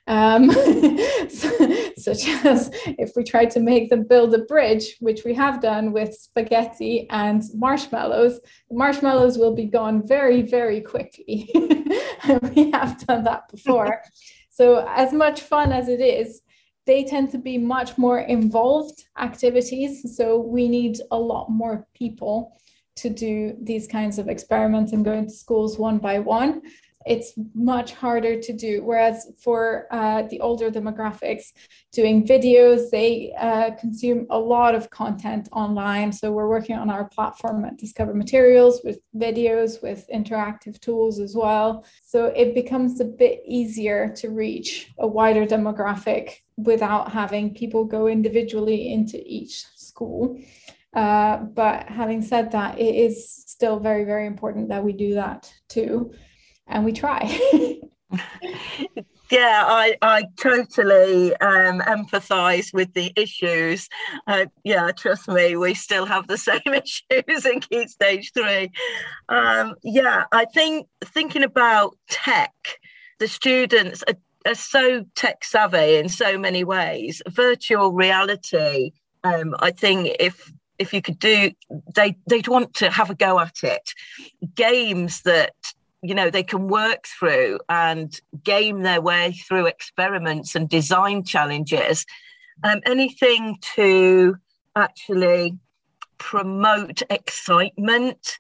um, 0.10 0.50
such 1.30 2.28
as 2.44 2.72
if 2.98 3.12
we 3.16 3.24
try 3.24 3.46
to 3.46 3.60
make 3.60 3.92
them 3.92 4.08
build 4.08 4.34
a 4.34 4.40
bridge, 4.40 4.98
which 5.00 5.24
we 5.24 5.36
have 5.36 5.62
done 5.62 5.94
with 5.94 6.16
spaghetti 6.16 7.08
and 7.12 7.44
marshmallows, 7.54 8.40
the 8.70 8.76
marshmallows 8.76 9.38
will 9.38 9.54
be 9.54 9.66
gone 9.66 10.06
very, 10.06 10.42
very 10.42 10.82
quickly. 10.82 11.52
we 12.56 12.72
have 12.72 13.06
done 13.06 13.24
that 13.24 13.44
before. 13.52 14.02
so, 14.50 14.84
as 14.90 15.14
much 15.14 15.42
fun 15.42 15.72
as 15.72 15.88
it 15.88 16.02
is, 16.02 16.42
they 16.90 17.04
tend 17.04 17.30
to 17.30 17.38
be 17.38 17.56
much 17.56 18.00
more 18.00 18.22
involved 18.22 19.06
activities. 19.20 20.18
So 20.18 20.40
we 20.40 20.68
need 20.68 20.98
a 21.12 21.18
lot 21.18 21.52
more 21.52 21.88
people 21.94 22.60
to 22.96 23.12
do 23.12 23.56
these 23.62 23.86
kinds 23.86 24.18
of 24.18 24.28
experiments 24.28 24.92
and 24.92 25.06
go 25.06 25.14
into 25.14 25.30
schools 25.30 25.78
one 25.78 26.00
by 26.00 26.18
one 26.18 26.64
it's 27.06 27.34
much 27.54 27.94
harder 27.94 28.40
to 28.40 28.54
do. 28.54 28.84
Whereas 28.84 29.32
for 29.42 29.88
uh, 29.92 30.24
the 30.24 30.42
older 30.42 30.70
demographics, 30.70 31.54
doing 31.94 32.28
videos, 32.28 32.90
they 32.92 33.34
uh, 33.40 33.72
consume 33.80 34.28
a 34.30 34.38
lot 34.38 34.76
of 34.76 34.90
content 34.90 35.48
online. 35.54 36.12
So 36.12 36.32
we're 36.32 36.50
working 36.50 36.76
on 36.76 36.90
our 36.90 37.06
platform 37.06 37.64
at 37.64 37.78
Discover 37.78 38.14
Materials 38.14 38.82
with 38.84 39.00
videos, 39.16 39.82
with 39.82 40.08
interactive 40.14 40.80
tools 40.82 41.20
as 41.20 41.36
well. 41.36 41.86
So 42.04 42.26
it 42.28 42.54
becomes 42.54 43.00
a 43.00 43.06
bit 43.06 43.42
easier 43.46 44.14
to 44.18 44.30
reach 44.30 44.92
a 45.00 45.08
wider 45.08 45.46
demographic 45.46 46.38
without 46.58 47.12
having 47.12 47.54
people 47.54 47.86
go 47.86 48.08
individually 48.08 48.92
into 48.92 49.22
each 49.26 49.64
school. 49.76 50.38
Uh, 50.94 51.38
but 51.38 51.88
having 51.88 52.22
said 52.22 52.52
that, 52.52 52.78
it 52.78 52.96
is 52.96 53.32
still 53.48 53.80
very, 53.80 54.04
very 54.04 54.26
important 54.26 54.68
that 54.68 54.84
we 54.84 54.92
do 54.92 55.14
that 55.14 55.52
too 55.70 56.12
and 56.70 56.86
we 56.86 56.94
try. 56.94 57.22
yeah, 59.32 59.64
I, 59.68 59.96
I 60.02 60.26
totally 60.38 61.36
um, 61.38 61.82
empathise 61.82 62.74
with 62.74 62.94
the 62.94 63.12
issues. 63.16 63.90
Uh, 64.28 64.46
yeah, 64.64 64.92
trust 64.92 65.28
me, 65.28 65.56
we 65.56 65.74
still 65.74 66.06
have 66.06 66.28
the 66.28 66.38
same 66.50 66.62
issues 66.66 67.46
in 67.46 67.60
key 67.60 67.88
stage 67.88 68.32
three. 68.34 68.72
Um, 69.28 69.76
yeah, 69.84 70.26
I 70.32 70.46
think 70.46 70.88
thinking 71.04 71.44
about 71.44 71.98
tech, 72.10 72.54
the 73.20 73.28
students 73.28 74.04
are, 74.08 74.16
are 74.50 74.56
so 74.56 75.06
tech 75.16 75.44
savvy 75.44 75.98
in 75.98 76.10
so 76.10 76.38
many 76.38 76.64
ways. 76.64 77.22
Virtual 77.28 77.92
reality, 77.92 78.92
um, 79.24 79.56
I 79.60 79.72
think 79.72 80.16
if 80.20 80.52
if 80.80 80.94
you 80.94 81.02
could 81.02 81.20
do 81.20 81.52
they 81.94 82.16
they'd 82.26 82.48
want 82.48 82.74
to 82.74 82.90
have 82.90 83.10
a 83.10 83.16
go 83.16 83.38
at 83.38 83.64
it 83.64 83.92
games 84.56 85.24
that 85.24 85.54
you 86.02 86.16
know 86.16 86.30
they 86.30 86.44
can 86.44 86.68
work 86.68 87.06
through 87.08 87.60
and 87.70 88.20
game 88.44 88.82
their 88.82 89.02
way 89.02 89.34
through 89.48 89.66
experiments 89.66 90.56
and 90.56 90.70
design 90.70 91.24
challenges 91.24 92.06
um, 92.64 92.82
anything 92.86 93.58
to 93.76 94.38
actually 94.76 95.58
promote 96.18 97.02
excitement 97.10 98.38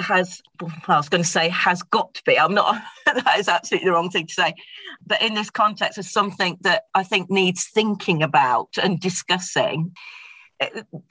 has 0.00 0.40
well, 0.60 0.72
I 0.86 0.96
was 0.96 1.08
going 1.08 1.22
to 1.22 1.28
say 1.28 1.48
has 1.48 1.82
got 1.82 2.14
to 2.14 2.22
be. 2.24 2.38
I'm 2.38 2.54
not. 2.54 2.80
that 3.06 3.38
is 3.38 3.48
absolutely 3.48 3.86
the 3.86 3.92
wrong 3.92 4.10
thing 4.10 4.26
to 4.26 4.34
say. 4.34 4.54
But 5.06 5.20
in 5.22 5.34
this 5.34 5.50
context, 5.50 5.98
is 5.98 6.10
something 6.10 6.56
that 6.60 6.84
I 6.94 7.02
think 7.02 7.30
needs 7.30 7.64
thinking 7.64 8.22
about 8.22 8.68
and 8.80 9.00
discussing 9.00 9.92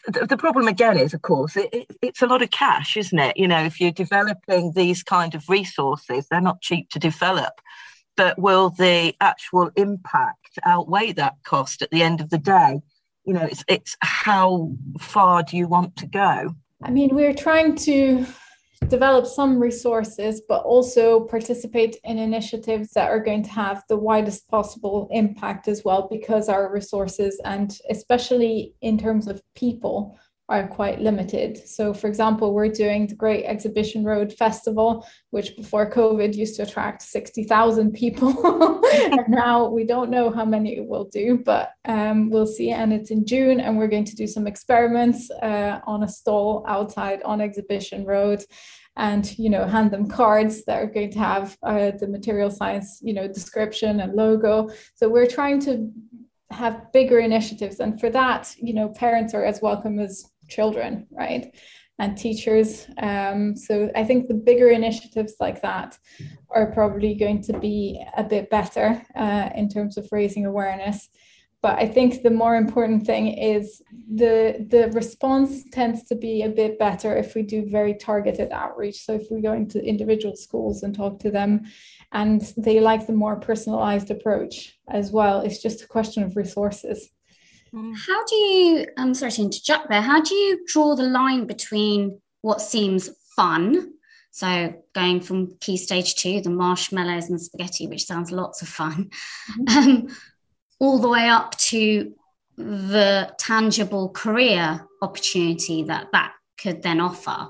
the 0.08 0.38
problem 0.38 0.68
again 0.68 0.98
is, 0.98 1.14
of 1.14 1.22
course, 1.22 1.56
it, 1.56 1.70
it, 1.74 1.88
it's 2.02 2.22
a 2.22 2.28
lot 2.28 2.42
of 2.42 2.52
cash, 2.52 2.98
isn't 2.98 3.18
it? 3.18 3.38
You 3.38 3.48
know, 3.48 3.64
if 3.64 3.80
you're 3.80 3.92
developing 3.92 4.74
these 4.74 5.04
kind 5.04 5.36
of 5.36 5.48
resources, 5.48 6.28
they're 6.30 6.42
not 6.42 6.62
cheap 6.62 6.90
to 6.92 7.00
develop. 7.00 7.54
But 8.16 8.40
will 8.40 8.72
the 8.72 9.14
actual 9.22 9.70
impact 9.76 10.60
outweigh 10.66 11.14
that 11.14 11.36
cost 11.44 11.82
at 11.82 11.92
the 11.92 12.02
end 12.02 12.20
of 12.20 12.30
the 12.30 12.38
day? 12.38 12.82
You 13.26 13.34
know, 13.34 13.44
it's 13.44 13.64
it's 13.68 13.96
how 14.02 14.72
far 15.00 15.44
do 15.44 15.56
you 15.56 15.68
want 15.68 15.96
to 15.98 16.08
go? 16.08 16.56
I 16.82 16.92
mean, 16.92 17.14
we're 17.14 17.34
trying 17.34 17.76
to 17.76 18.26
develop 18.88 19.26
some 19.26 19.60
resources, 19.60 20.42
but 20.48 20.64
also 20.64 21.22
participate 21.22 21.98
in 22.04 22.18
initiatives 22.18 22.92
that 22.92 23.10
are 23.10 23.20
going 23.20 23.44
to 23.44 23.50
have 23.50 23.84
the 23.90 23.98
widest 23.98 24.48
possible 24.50 25.08
impact 25.12 25.68
as 25.68 25.84
well, 25.84 26.08
because 26.10 26.50
our 26.50 26.72
resources, 26.72 27.40
and 27.44 27.78
especially 27.90 28.74
in 28.82 28.98
terms 28.98 29.28
of 29.28 29.42
people, 29.56 30.18
are 30.50 30.68
quite 30.68 31.02
limited. 31.02 31.68
So, 31.68 31.94
for 31.94 32.08
example, 32.08 32.54
we're 32.54 32.70
doing 32.70 33.08
the 33.08 33.16
Great 33.16 33.44
Exhibition 33.44 34.06
Road 34.06 34.32
Festival, 34.32 35.06
which 35.32 35.58
before 35.58 35.92
COVID 35.92 36.36
used 36.36 36.56
to 36.56 36.64
attract 36.64 37.02
60,000 37.02 37.92
people. 37.92 38.82
and 38.94 39.28
now 39.28 39.68
we 39.68 39.84
don't 39.84 40.10
know 40.10 40.32
how 40.32 40.46
many 40.46 40.78
it 40.78 40.88
will 40.88 41.06
do, 41.06 41.42
but 41.44 41.72
um, 41.86 42.30
we'll 42.30 42.48
see. 42.48 42.72
And 42.72 42.94
it's 42.94 43.12
in 43.12 43.26
June, 43.26 43.60
and 43.60 43.78
we're 43.78 43.90
going 43.90 44.06
to 44.06 44.16
do 44.16 44.26
some 44.26 44.48
experiments 44.48 45.30
uh, 45.32 45.80
on 45.86 46.04
a 46.04 46.08
stall 46.08 46.64
outside 46.68 47.22
on 47.24 47.42
Exhibition 47.42 48.06
Road 48.06 48.44
and 48.96 49.38
you 49.38 49.50
know 49.50 49.66
hand 49.66 49.92
them 49.92 50.10
cards 50.10 50.66
that 50.66 50.82
are 50.82 50.88
going 50.88 51.12
to 51.12 51.20
have 51.20 51.56
uh, 51.62 51.92
the 52.00 52.08
material 52.08 52.50
science 52.50 53.00
you 53.04 53.14
know 53.14 53.28
description 53.28 54.00
and 54.00 54.16
logo 54.16 54.70
so 54.96 55.08
we're 55.08 55.28
trying 55.28 55.60
to 55.60 55.92
have 56.50 56.92
bigger 56.94 57.20
initiatives 57.20 57.80
and 57.80 58.00
for 58.00 58.10
that 58.10 58.54
you 58.58 58.74
know 58.74 58.90
parents 58.90 59.34
are 59.34 59.46
as 59.46 59.62
welcome 59.62 60.00
as 60.00 60.32
children 60.48 61.08
right 61.12 61.56
and 62.00 62.18
teachers 62.18 62.88
um, 63.00 63.56
so 63.56 63.90
i 63.96 64.04
think 64.04 64.28
the 64.28 64.34
bigger 64.34 64.70
initiatives 64.70 65.36
like 65.40 65.62
that 65.62 65.98
are 66.50 66.72
probably 66.72 67.16
going 67.16 67.42
to 67.42 67.58
be 67.60 68.04
a 68.18 68.24
bit 68.24 68.50
better 68.50 69.02
uh, 69.16 69.50
in 69.56 69.68
terms 69.68 69.98
of 69.98 70.08
raising 70.12 70.46
awareness 70.46 71.10
but 71.62 71.80
I 71.80 71.88
think 71.88 72.22
the 72.22 72.30
more 72.30 72.56
important 72.56 73.06
thing 73.06 73.28
is 73.30 73.82
the 74.14 74.66
the 74.70 74.92
response 74.92 75.64
tends 75.72 76.04
to 76.06 76.16
be 76.16 76.44
a 76.44 76.50
bit 76.50 76.78
better 76.78 77.18
if 77.18 77.34
we 77.34 77.42
do 77.42 77.70
very 77.70 77.96
targeted 77.96 78.52
outreach. 78.52 79.04
So 79.04 79.14
if 79.14 79.24
we 79.32 79.42
go 79.42 79.54
into 79.54 79.84
individual 79.84 80.36
schools 80.36 80.84
and 80.84 80.94
talk 80.94 81.20
to 81.20 81.32
them, 81.32 81.64
and 82.12 82.42
they 82.58 82.80
like 82.80 83.08
the 83.08 83.14
more 83.14 83.40
personalized 83.40 84.12
approach 84.12 84.78
as 84.88 85.12
well. 85.12 85.42
It's 85.42 85.62
just 85.62 85.82
a 85.82 85.88
question 85.88 86.24
of 86.24 86.38
resources. 86.38 87.10
Mm. 87.74 87.96
How 88.08 88.26
do 88.26 88.36
you? 88.36 88.88
I'm 88.98 89.14
sorry 89.14 89.32
to 89.34 89.42
interject 89.44 89.90
there. 89.90 90.02
How 90.02 90.22
do 90.22 90.34
you 90.34 90.66
draw 90.68 90.96
the 90.96 91.04
line 91.04 91.48
between 91.48 92.22
what 92.42 92.62
seems 92.62 93.10
fun 93.36 93.94
so 94.38 94.72
going 94.94 95.22
from 95.22 95.58
key 95.60 95.78
stage 95.78 96.14
two, 96.14 96.42
the 96.42 96.52
marshmallows 96.52 97.28
and 97.28 97.42
spaghetti, 97.42 97.88
which 97.88 98.06
sounds 98.06 98.32
lots 98.32 98.62
of 98.62 98.68
fun, 98.68 99.10
mm-hmm. 99.62 99.90
um, 99.90 100.08
all 100.80 101.00
the 101.00 101.10
way 101.10 101.28
up 101.28 101.58
to 101.58 102.14
the 102.56 103.34
tangible 103.40 104.10
career 104.10 104.86
opportunity 105.02 105.86
that 105.86 106.10
that 106.12 106.34
could 106.62 106.84
then 106.84 107.02
offer. 107.02 107.48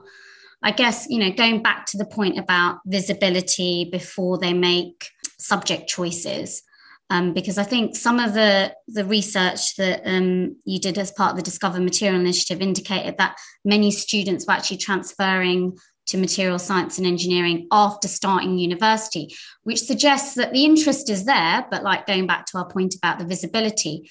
I 0.63 0.72
guess, 0.72 1.07
you 1.09 1.20
know, 1.20 1.32
going 1.32 1.61
back 1.61 1.88
to 1.88 1.97
the 1.97 2.05
point 2.05 2.39
about 2.39 2.80
visibility 2.86 3.89
before 3.91 4.38
they 4.38 4.53
make 4.53 5.09
subject 5.39 5.89
choices, 5.89 6.63
Um, 7.10 7.34
because 7.34 7.58
I 7.58 7.64
think 7.64 7.95
some 7.95 8.20
of 8.20 8.34
the 8.34 8.76
the 8.88 9.05
research 9.05 9.78
that 9.78 10.01
um, 10.03 10.58
you 10.66 10.78
did 10.78 10.97
as 10.97 11.12
part 11.12 11.32
of 11.32 11.38
the 11.38 11.43
Discover 11.43 11.80
Material 11.80 12.20
Initiative 12.20 12.62
indicated 12.62 13.18
that 13.18 13.38
many 13.64 13.91
students 13.91 14.45
were 14.45 14.53
actually 14.53 14.78
transferring 14.78 15.78
to 16.08 16.18
material 16.18 16.60
science 16.60 16.97
and 16.97 17.08
engineering 17.08 17.68
after 17.72 18.08
starting 18.08 18.58
university, 18.58 19.34
which 19.64 19.80
suggests 19.80 20.36
that 20.36 20.51
the 20.51 20.66
interest 20.66 21.10
is 21.10 21.26
there, 21.26 21.66
but 21.70 21.84
like 21.84 22.08
going 22.08 22.28
back 22.28 22.45
to 22.47 22.58
our 22.58 22.68
point 22.68 22.95
about 22.95 23.20
the 23.20 23.26
visibility. 23.26 24.10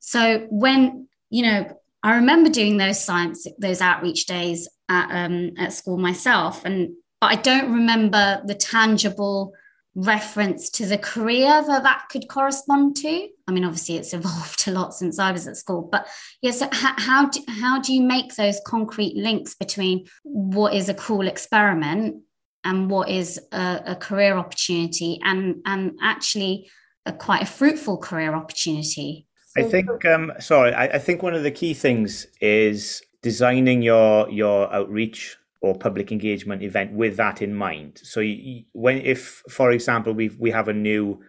So 0.00 0.46
when, 0.50 1.08
you 1.30 1.42
know, 1.42 1.80
I 2.02 2.16
remember 2.16 2.50
doing 2.50 2.76
those 2.76 3.02
science, 3.02 3.46
those 3.58 3.80
outreach 3.80 4.26
days 4.26 4.68
at, 4.88 5.08
um, 5.10 5.52
at 5.58 5.72
school 5.72 5.96
myself, 5.96 6.64
and 6.64 6.94
but 7.20 7.32
I 7.32 7.36
don't 7.36 7.72
remember 7.72 8.42
the 8.44 8.54
tangible 8.54 9.52
reference 9.98 10.70
to 10.70 10.86
the 10.86 10.96
career 10.96 11.62
that 11.66 11.82
that 11.82 12.04
could 12.08 12.28
correspond 12.28 12.96
to? 12.96 13.28
I 13.48 13.52
mean, 13.52 13.64
obviously, 13.64 13.96
it's 13.96 14.14
evolved 14.14 14.64
a 14.68 14.70
lot 14.70 14.94
since 14.94 15.18
I 15.18 15.32
was 15.32 15.48
at 15.48 15.56
school, 15.56 15.88
but 15.90 16.06
yes, 16.40 16.60
yeah, 16.60 16.68
so 16.70 16.76
how, 16.76 16.94
how, 16.96 17.28
do, 17.28 17.40
how 17.48 17.80
do 17.80 17.92
you 17.92 18.02
make 18.02 18.34
those 18.36 18.60
concrete 18.64 19.16
links 19.16 19.54
between 19.54 20.06
what 20.22 20.74
is 20.74 20.88
a 20.88 20.94
cool 20.94 21.26
experiment 21.26 22.22
and 22.64 22.90
what 22.90 23.08
is 23.08 23.40
a, 23.52 23.82
a 23.86 23.96
career 23.96 24.36
opportunity 24.36 25.20
and, 25.24 25.56
and 25.66 25.98
actually 26.00 26.70
a, 27.04 27.12
quite 27.12 27.42
a 27.42 27.46
fruitful 27.46 27.98
career 27.98 28.34
opportunity? 28.34 29.26
I 29.56 29.64
think, 29.64 30.04
um, 30.04 30.32
sorry, 30.38 30.72
I, 30.72 30.84
I 30.84 30.98
think 30.98 31.22
one 31.22 31.34
of 31.34 31.42
the 31.42 31.50
key 31.50 31.74
things 31.74 32.28
is 32.40 33.02
designing 33.22 33.82
your 33.82 34.30
your 34.30 34.72
outreach 34.72 35.36
or 35.60 35.76
public 35.76 36.12
engagement 36.12 36.62
event 36.62 36.92
with 36.92 37.16
that 37.16 37.42
in 37.42 37.54
mind. 37.54 38.00
So 38.02 38.20
you, 38.20 38.64
when 38.72 38.98
if 38.98 39.42
for 39.50 39.72
example 39.72 40.12
we 40.12 40.30
we 40.38 40.50
have 40.50 40.68
a 40.68 40.72
new 40.72 41.20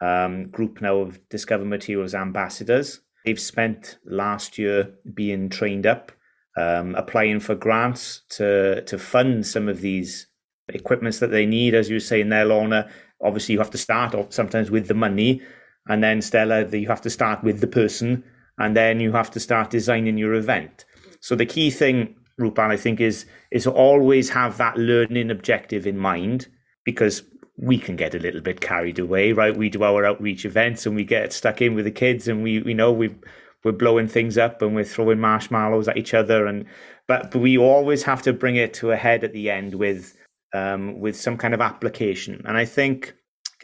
um, 0.00 0.48
group 0.50 0.80
now 0.80 0.96
of 0.96 1.18
Discover 1.28 1.64
Materials 1.64 2.14
ambassadors, 2.14 3.00
they've 3.24 3.40
spent 3.40 3.98
last 4.04 4.58
year 4.58 4.94
being 5.12 5.48
trained 5.48 5.86
up, 5.86 6.12
um, 6.56 6.94
applying 6.94 7.40
for 7.40 7.54
grants 7.54 8.22
to 8.30 8.82
to 8.82 8.98
fund 8.98 9.46
some 9.46 9.68
of 9.68 9.80
these 9.80 10.28
equipments 10.68 11.18
that 11.18 11.30
they 11.30 11.46
need. 11.46 11.74
As 11.74 11.90
you 11.90 11.96
were 11.96 12.00
saying 12.00 12.30
there, 12.30 12.46
Lorna, 12.46 12.88
obviously 13.22 13.52
you 13.52 13.58
have 13.58 13.70
to 13.70 13.78
start 13.78 14.14
off 14.14 14.32
sometimes 14.32 14.70
with 14.70 14.88
the 14.88 14.94
money, 14.94 15.42
and 15.88 16.02
then 16.02 16.22
Stella, 16.22 16.66
you 16.66 16.88
have 16.88 17.02
to 17.02 17.10
start 17.10 17.44
with 17.44 17.60
the 17.60 17.66
person, 17.66 18.24
and 18.58 18.74
then 18.74 18.98
you 18.98 19.12
have 19.12 19.30
to 19.32 19.40
start 19.40 19.68
designing 19.68 20.16
your 20.16 20.34
event. 20.34 20.86
So 21.20 21.34
the 21.34 21.46
key 21.46 21.70
thing 21.70 22.16
Rupal, 22.40 22.70
I 22.70 22.76
think, 22.76 23.00
is 23.00 23.26
is 23.50 23.66
always 23.66 24.30
have 24.30 24.56
that 24.58 24.76
learning 24.76 25.30
objective 25.30 25.86
in 25.86 25.98
mind 25.98 26.48
because 26.84 27.22
we 27.56 27.78
can 27.78 27.96
get 27.96 28.14
a 28.14 28.18
little 28.18 28.40
bit 28.40 28.60
carried 28.60 28.98
away, 28.98 29.32
right? 29.32 29.56
We 29.56 29.68
do 29.68 29.84
our 29.84 30.04
outreach 30.04 30.44
events 30.44 30.86
and 30.86 30.96
we 30.96 31.04
get 31.04 31.32
stuck 31.32 31.62
in 31.62 31.74
with 31.74 31.84
the 31.84 31.90
kids 31.90 32.26
and 32.28 32.42
we 32.42 32.60
we 32.62 32.74
know 32.74 32.92
we 32.92 33.14
we're 33.62 33.72
blowing 33.72 34.08
things 34.08 34.36
up 34.36 34.60
and 34.60 34.74
we're 34.74 34.84
throwing 34.84 35.20
marshmallows 35.20 35.88
at 35.88 35.96
each 35.96 36.12
other 36.12 36.46
and 36.46 36.66
but, 37.06 37.30
but 37.30 37.40
we 37.40 37.58
always 37.58 38.02
have 38.02 38.22
to 38.22 38.32
bring 38.32 38.56
it 38.56 38.72
to 38.74 38.90
a 38.92 38.96
head 38.96 39.24
at 39.24 39.32
the 39.32 39.50
end 39.50 39.74
with 39.74 40.16
um, 40.54 41.00
with 41.00 41.16
some 41.16 41.36
kind 41.36 41.52
of 41.52 41.60
application. 41.60 42.42
And 42.46 42.56
I 42.56 42.64
think 42.64 43.14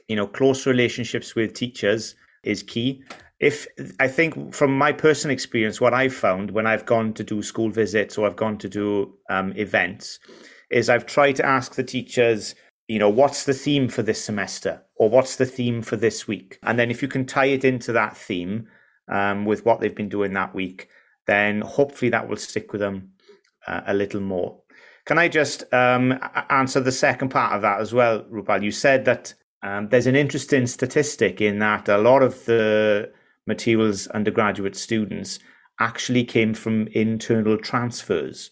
you 0.08 0.16
know 0.16 0.26
close 0.26 0.66
relationships 0.66 1.34
with 1.34 1.54
teachers 1.54 2.14
is 2.44 2.62
key 2.62 3.02
if 3.40 3.66
I 3.98 4.06
think 4.06 4.54
from 4.54 4.76
my 4.76 4.92
personal 4.92 5.32
experience, 5.32 5.80
what 5.80 5.94
I've 5.94 6.14
found 6.14 6.50
when 6.50 6.66
I've 6.66 6.84
gone 6.84 7.14
to 7.14 7.24
do 7.24 7.42
school 7.42 7.70
visits 7.70 8.18
or 8.18 8.26
I've 8.26 8.36
gone 8.36 8.58
to 8.58 8.68
do 8.68 9.14
um, 9.30 9.52
events 9.56 10.18
is 10.70 10.90
I've 10.90 11.06
tried 11.06 11.36
to 11.36 11.46
ask 11.46 11.74
the 11.74 11.82
teachers, 11.82 12.54
you 12.86 12.98
know, 12.98 13.08
what's 13.08 13.44
the 13.44 13.54
theme 13.54 13.88
for 13.88 14.02
this 14.02 14.22
semester 14.22 14.82
or 14.96 15.08
what's 15.08 15.36
the 15.36 15.46
theme 15.46 15.80
for 15.80 15.96
this 15.96 16.28
week? 16.28 16.58
And 16.62 16.78
then 16.78 16.90
if 16.90 17.00
you 17.00 17.08
can 17.08 17.24
tie 17.24 17.46
it 17.46 17.64
into 17.64 17.92
that 17.92 18.14
theme 18.14 18.68
um, 19.08 19.46
with 19.46 19.64
what 19.64 19.80
they've 19.80 19.94
been 19.94 20.10
doing 20.10 20.34
that 20.34 20.54
week, 20.54 20.88
then 21.26 21.62
hopefully 21.62 22.10
that 22.10 22.28
will 22.28 22.36
stick 22.36 22.72
with 22.72 22.82
them 22.82 23.12
uh, 23.66 23.80
a 23.86 23.94
little 23.94 24.20
more. 24.20 24.60
Can 25.06 25.18
I 25.18 25.28
just 25.28 25.64
um, 25.72 26.20
answer 26.50 26.80
the 26.80 26.92
second 26.92 27.30
part 27.30 27.54
of 27.54 27.62
that 27.62 27.80
as 27.80 27.94
well, 27.94 28.22
Rupal? 28.24 28.62
You 28.62 28.70
said 28.70 29.06
that 29.06 29.32
um, 29.62 29.88
there's 29.88 30.06
an 30.06 30.14
interesting 30.14 30.66
statistic 30.66 31.40
in 31.40 31.58
that 31.60 31.88
a 31.88 31.96
lot 31.96 32.22
of 32.22 32.44
the 32.44 33.10
materials 33.50 34.06
undergraduate 34.08 34.76
students 34.76 35.38
actually 35.80 36.24
came 36.24 36.54
from 36.54 36.86
internal 36.88 37.58
transfers. 37.58 38.50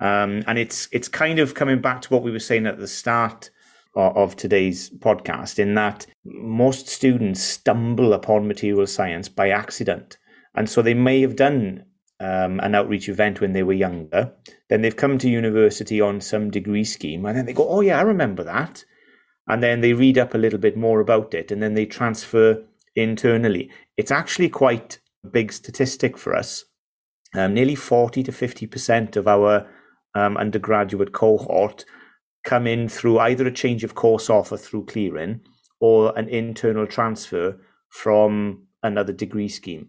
Um, 0.00 0.42
and 0.46 0.58
it's 0.58 0.88
it's 0.92 1.08
kind 1.08 1.38
of 1.38 1.54
coming 1.54 1.80
back 1.80 2.02
to 2.02 2.08
what 2.12 2.22
we 2.22 2.30
were 2.30 2.38
saying 2.50 2.66
at 2.66 2.78
the 2.78 2.86
start 2.86 3.50
of, 3.94 4.16
of 4.16 4.36
today's 4.36 4.90
podcast, 4.90 5.58
in 5.58 5.74
that 5.74 6.06
most 6.24 6.88
students 6.88 7.42
stumble 7.42 8.12
upon 8.12 8.46
material 8.46 8.86
science 8.86 9.28
by 9.28 9.50
accident, 9.50 10.16
and 10.54 10.70
so 10.70 10.82
they 10.82 10.94
may 10.94 11.20
have 11.20 11.34
done 11.34 11.84
um, 12.20 12.60
an 12.60 12.76
outreach 12.76 13.08
event 13.08 13.40
when 13.40 13.52
they 13.54 13.64
were 13.64 13.84
younger. 13.86 14.32
Then 14.68 14.82
they've 14.82 15.02
come 15.04 15.18
to 15.18 15.28
university 15.28 16.00
on 16.00 16.20
some 16.20 16.48
degree 16.50 16.84
scheme, 16.84 17.26
and 17.26 17.36
then 17.36 17.46
they 17.46 17.52
go, 17.52 17.68
"Oh 17.68 17.80
yeah, 17.80 17.98
I 17.98 18.02
remember 18.02 18.44
that," 18.44 18.84
and 19.48 19.60
then 19.60 19.80
they 19.80 19.94
read 19.94 20.16
up 20.16 20.32
a 20.32 20.38
little 20.44 20.60
bit 20.60 20.76
more 20.76 21.00
about 21.00 21.34
it, 21.34 21.50
and 21.50 21.60
then 21.60 21.74
they 21.74 21.86
transfer 21.86 22.62
internally. 22.98 23.70
It's 23.96 24.10
actually 24.10 24.48
quite 24.48 24.98
a 25.24 25.28
big 25.28 25.52
statistic 25.52 26.18
for 26.18 26.34
us. 26.34 26.64
Um, 27.34 27.54
nearly 27.54 27.74
40 27.74 28.22
to 28.22 28.32
50% 28.32 29.16
of 29.16 29.28
our 29.28 29.68
um, 30.14 30.36
undergraduate 30.36 31.12
cohort 31.12 31.84
come 32.44 32.66
in 32.66 32.88
through 32.88 33.18
either 33.18 33.46
a 33.46 33.52
change 33.52 33.84
of 33.84 33.94
course 33.94 34.30
offer 34.30 34.56
through 34.56 34.86
clearing 34.86 35.40
or 35.80 36.18
an 36.18 36.28
internal 36.28 36.86
transfer 36.86 37.60
from 37.90 38.66
another 38.82 39.12
degree 39.12 39.48
scheme, 39.48 39.88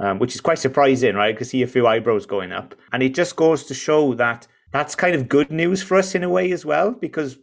um, 0.00 0.18
which 0.18 0.34
is 0.34 0.40
quite 0.40 0.58
surprising, 0.58 1.16
right? 1.16 1.34
I 1.34 1.36
can 1.36 1.46
see 1.46 1.62
a 1.62 1.66
few 1.66 1.86
eyebrows 1.86 2.26
going 2.26 2.52
up. 2.52 2.74
And 2.92 3.02
it 3.02 3.14
just 3.14 3.36
goes 3.36 3.64
to 3.64 3.74
show 3.74 4.14
that 4.14 4.46
that's 4.72 4.94
kind 4.94 5.14
of 5.14 5.28
good 5.28 5.50
news 5.50 5.82
for 5.82 5.96
us 5.96 6.14
in 6.14 6.22
a 6.22 6.28
way 6.28 6.52
as 6.52 6.64
well, 6.64 6.92
because 6.92 7.38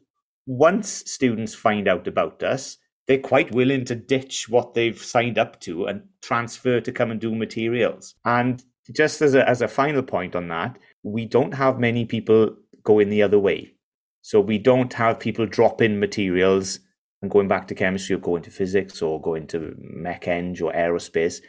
once 0.46 0.90
students 0.90 1.56
find 1.56 1.88
out 1.88 2.08
about 2.08 2.44
us, 2.44 2.78
they're 3.08 3.20
quite 3.20 3.54
willing 3.54 3.86
to 3.86 3.96
ditch 3.96 4.48
what 4.50 4.74
they've 4.74 5.02
signed 5.02 5.38
up 5.38 5.60
to 5.62 5.86
and 5.86 6.04
transfer 6.22 6.80
to 6.80 6.92
come 6.92 7.12
and 7.12 7.20
do 7.20 7.36
materials. 7.36 8.16
And 8.24 8.64
just 8.92 9.22
as 9.22 9.34
a, 9.34 9.48
as 9.48 9.62
a 9.62 9.68
final 9.68 10.04
point 10.04 10.36
on 10.36 10.48
that, 10.50 10.78
we 11.04 11.26
don't 11.26 11.54
have 11.54 11.80
many 11.80 12.06
people 12.06 12.56
going 12.84 13.10
the 13.10 13.24
other 13.24 13.40
way. 13.40 13.74
So 14.22 14.40
we 14.40 14.58
don't 14.58 14.94
have 14.94 15.20
people 15.20 15.46
dropping 15.46 16.00
materials 16.00 16.80
and 17.22 17.30
going 17.30 17.48
back 17.48 17.68
to 17.68 17.76
chemistry 17.76 18.16
or 18.16 18.20
going 18.20 18.44
to 18.44 18.52
physics 18.52 19.02
or 19.02 19.22
going 19.22 19.48
to 19.48 19.76
mech 19.78 20.28
eng 20.28 20.62
or 20.62 20.72
aerospace. 20.72 21.42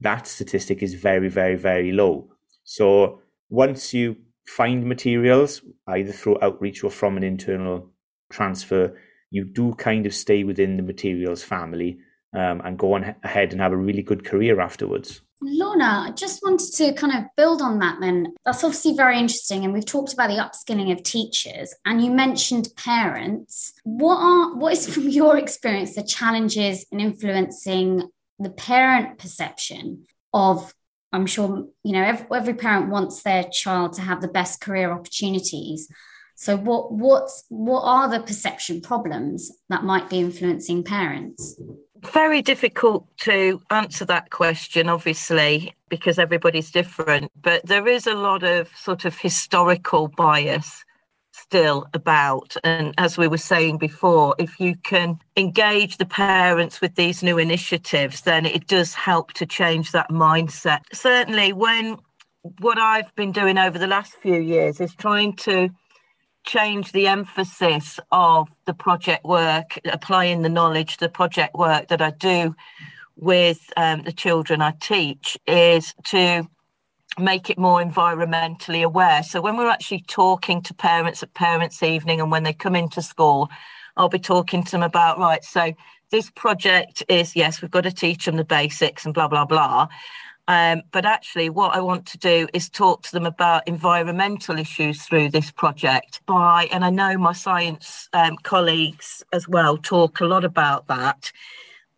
That 0.00 0.26
statistic 0.26 0.82
is 0.82 0.94
very, 0.94 1.28
very, 1.28 1.56
very 1.56 1.92
low. 1.92 2.30
So 2.64 3.20
once 3.48 3.92
you 3.92 4.16
find 4.46 4.86
materials, 4.86 5.62
either 5.88 6.12
through 6.12 6.38
outreach 6.40 6.84
or 6.84 6.90
from 6.90 7.16
an 7.16 7.24
internal 7.24 7.90
transfer, 8.30 8.96
you 9.30 9.44
do 9.44 9.74
kind 9.74 10.06
of 10.06 10.14
stay 10.14 10.44
within 10.44 10.76
the 10.76 10.82
materials 10.82 11.42
family 11.42 11.98
um, 12.32 12.60
and 12.64 12.78
go 12.78 12.94
on 12.94 13.14
ahead 13.22 13.52
and 13.52 13.60
have 13.60 13.72
a 13.72 13.76
really 13.76 14.02
good 14.02 14.24
career 14.24 14.60
afterwards. 14.60 15.20
Lorna, 15.42 16.04
I 16.06 16.10
just 16.10 16.42
wanted 16.42 16.70
to 16.74 16.92
kind 16.92 17.16
of 17.16 17.24
build 17.34 17.62
on 17.62 17.78
that 17.78 17.98
then. 18.00 18.34
That's 18.44 18.62
obviously 18.62 18.94
very 18.94 19.18
interesting. 19.18 19.64
And 19.64 19.72
we've 19.72 19.86
talked 19.86 20.12
about 20.12 20.28
the 20.28 20.36
upskilling 20.36 20.92
of 20.92 21.02
teachers 21.02 21.74
and 21.86 22.04
you 22.04 22.10
mentioned 22.10 22.68
parents. 22.76 23.72
What 23.84 24.16
are 24.16 24.56
what 24.56 24.74
is 24.74 24.88
from 24.94 25.08
your 25.08 25.38
experience 25.38 25.94
the 25.94 26.02
challenges 26.02 26.84
in 26.92 27.00
influencing 27.00 28.10
the 28.38 28.50
parent 28.50 29.18
perception 29.18 30.06
of 30.34 30.74
I'm 31.12 31.26
sure 31.26 31.66
you 31.82 31.92
know 31.92 32.04
every, 32.04 32.26
every 32.34 32.54
parent 32.54 32.90
wants 32.90 33.22
their 33.22 33.44
child 33.44 33.94
to 33.94 34.02
have 34.02 34.20
the 34.20 34.28
best 34.28 34.60
career 34.60 34.92
opportunities. 34.92 35.88
So 36.40 36.56
what 36.56 36.90
what's 36.90 37.44
what 37.50 37.82
are 37.82 38.08
the 38.08 38.20
perception 38.20 38.80
problems 38.80 39.52
that 39.68 39.84
might 39.84 40.08
be 40.08 40.20
influencing 40.20 40.82
parents? 40.82 41.60
Very 42.14 42.40
difficult 42.40 43.06
to 43.18 43.60
answer 43.68 44.06
that 44.06 44.30
question, 44.30 44.88
obviously, 44.88 45.74
because 45.90 46.18
everybody's 46.18 46.70
different. 46.70 47.30
But 47.42 47.66
there 47.66 47.86
is 47.86 48.06
a 48.06 48.14
lot 48.14 48.42
of 48.42 48.74
sort 48.74 49.04
of 49.04 49.18
historical 49.18 50.08
bias 50.08 50.82
still 51.32 51.86
about. 51.92 52.56
And 52.64 52.94
as 52.96 53.18
we 53.18 53.28
were 53.28 53.36
saying 53.36 53.76
before, 53.76 54.34
if 54.38 54.58
you 54.58 54.76
can 54.76 55.18
engage 55.36 55.98
the 55.98 56.06
parents 56.06 56.80
with 56.80 56.94
these 56.94 57.22
new 57.22 57.36
initiatives, 57.36 58.22
then 58.22 58.46
it 58.46 58.66
does 58.66 58.94
help 58.94 59.34
to 59.34 59.44
change 59.44 59.92
that 59.92 60.08
mindset. 60.08 60.80
Certainly, 60.94 61.52
when 61.52 61.98
what 62.60 62.78
I've 62.78 63.14
been 63.14 63.32
doing 63.32 63.58
over 63.58 63.78
the 63.78 63.86
last 63.86 64.14
few 64.14 64.40
years 64.40 64.80
is 64.80 64.94
trying 64.94 65.36
to 65.36 65.68
change 66.44 66.92
the 66.92 67.06
emphasis 67.06 68.00
of 68.10 68.48
the 68.64 68.74
project 68.74 69.24
work, 69.24 69.78
applying 69.84 70.42
the 70.42 70.48
knowledge, 70.48 70.96
the 70.96 71.08
project 71.08 71.54
work 71.54 71.88
that 71.88 72.02
I 72.02 72.10
do 72.10 72.54
with 73.16 73.70
um, 73.76 74.02
the 74.02 74.12
children 74.12 74.62
I 74.62 74.72
teach 74.80 75.38
is 75.46 75.94
to 76.06 76.48
make 77.18 77.50
it 77.50 77.58
more 77.58 77.82
environmentally 77.82 78.82
aware. 78.82 79.22
So 79.22 79.40
when 79.40 79.56
we're 79.56 79.68
actually 79.68 80.04
talking 80.06 80.62
to 80.62 80.74
parents 80.74 81.22
at 81.22 81.34
parents' 81.34 81.82
evening 81.82 82.20
and 82.20 82.30
when 82.30 82.44
they 82.44 82.52
come 82.52 82.76
into 82.76 83.02
school, 83.02 83.50
I'll 83.96 84.08
be 84.08 84.18
talking 84.18 84.62
to 84.64 84.70
them 84.70 84.82
about 84.82 85.18
right. 85.18 85.44
So 85.44 85.72
this 86.10 86.30
project 86.30 87.02
is 87.08 87.36
yes, 87.36 87.60
we've 87.60 87.70
got 87.70 87.82
to 87.82 87.92
teach 87.92 88.24
them 88.24 88.36
the 88.36 88.44
basics 88.44 89.04
and 89.04 89.12
blah 89.12 89.28
blah 89.28 89.44
blah. 89.44 89.88
Um, 90.48 90.82
but 90.90 91.04
actually, 91.04 91.48
what 91.48 91.74
I 91.76 91.80
want 91.80 92.06
to 92.06 92.18
do 92.18 92.48
is 92.52 92.68
talk 92.68 93.02
to 93.04 93.12
them 93.12 93.26
about 93.26 93.68
environmental 93.68 94.58
issues 94.58 95.02
through 95.02 95.30
this 95.30 95.50
project. 95.50 96.20
By 96.26 96.68
and 96.72 96.84
I 96.84 96.90
know 96.90 97.16
my 97.18 97.32
science 97.32 98.08
um, 98.12 98.36
colleagues 98.42 99.22
as 99.32 99.46
well 99.46 99.76
talk 99.76 100.20
a 100.20 100.26
lot 100.26 100.44
about 100.44 100.88
that. 100.88 101.30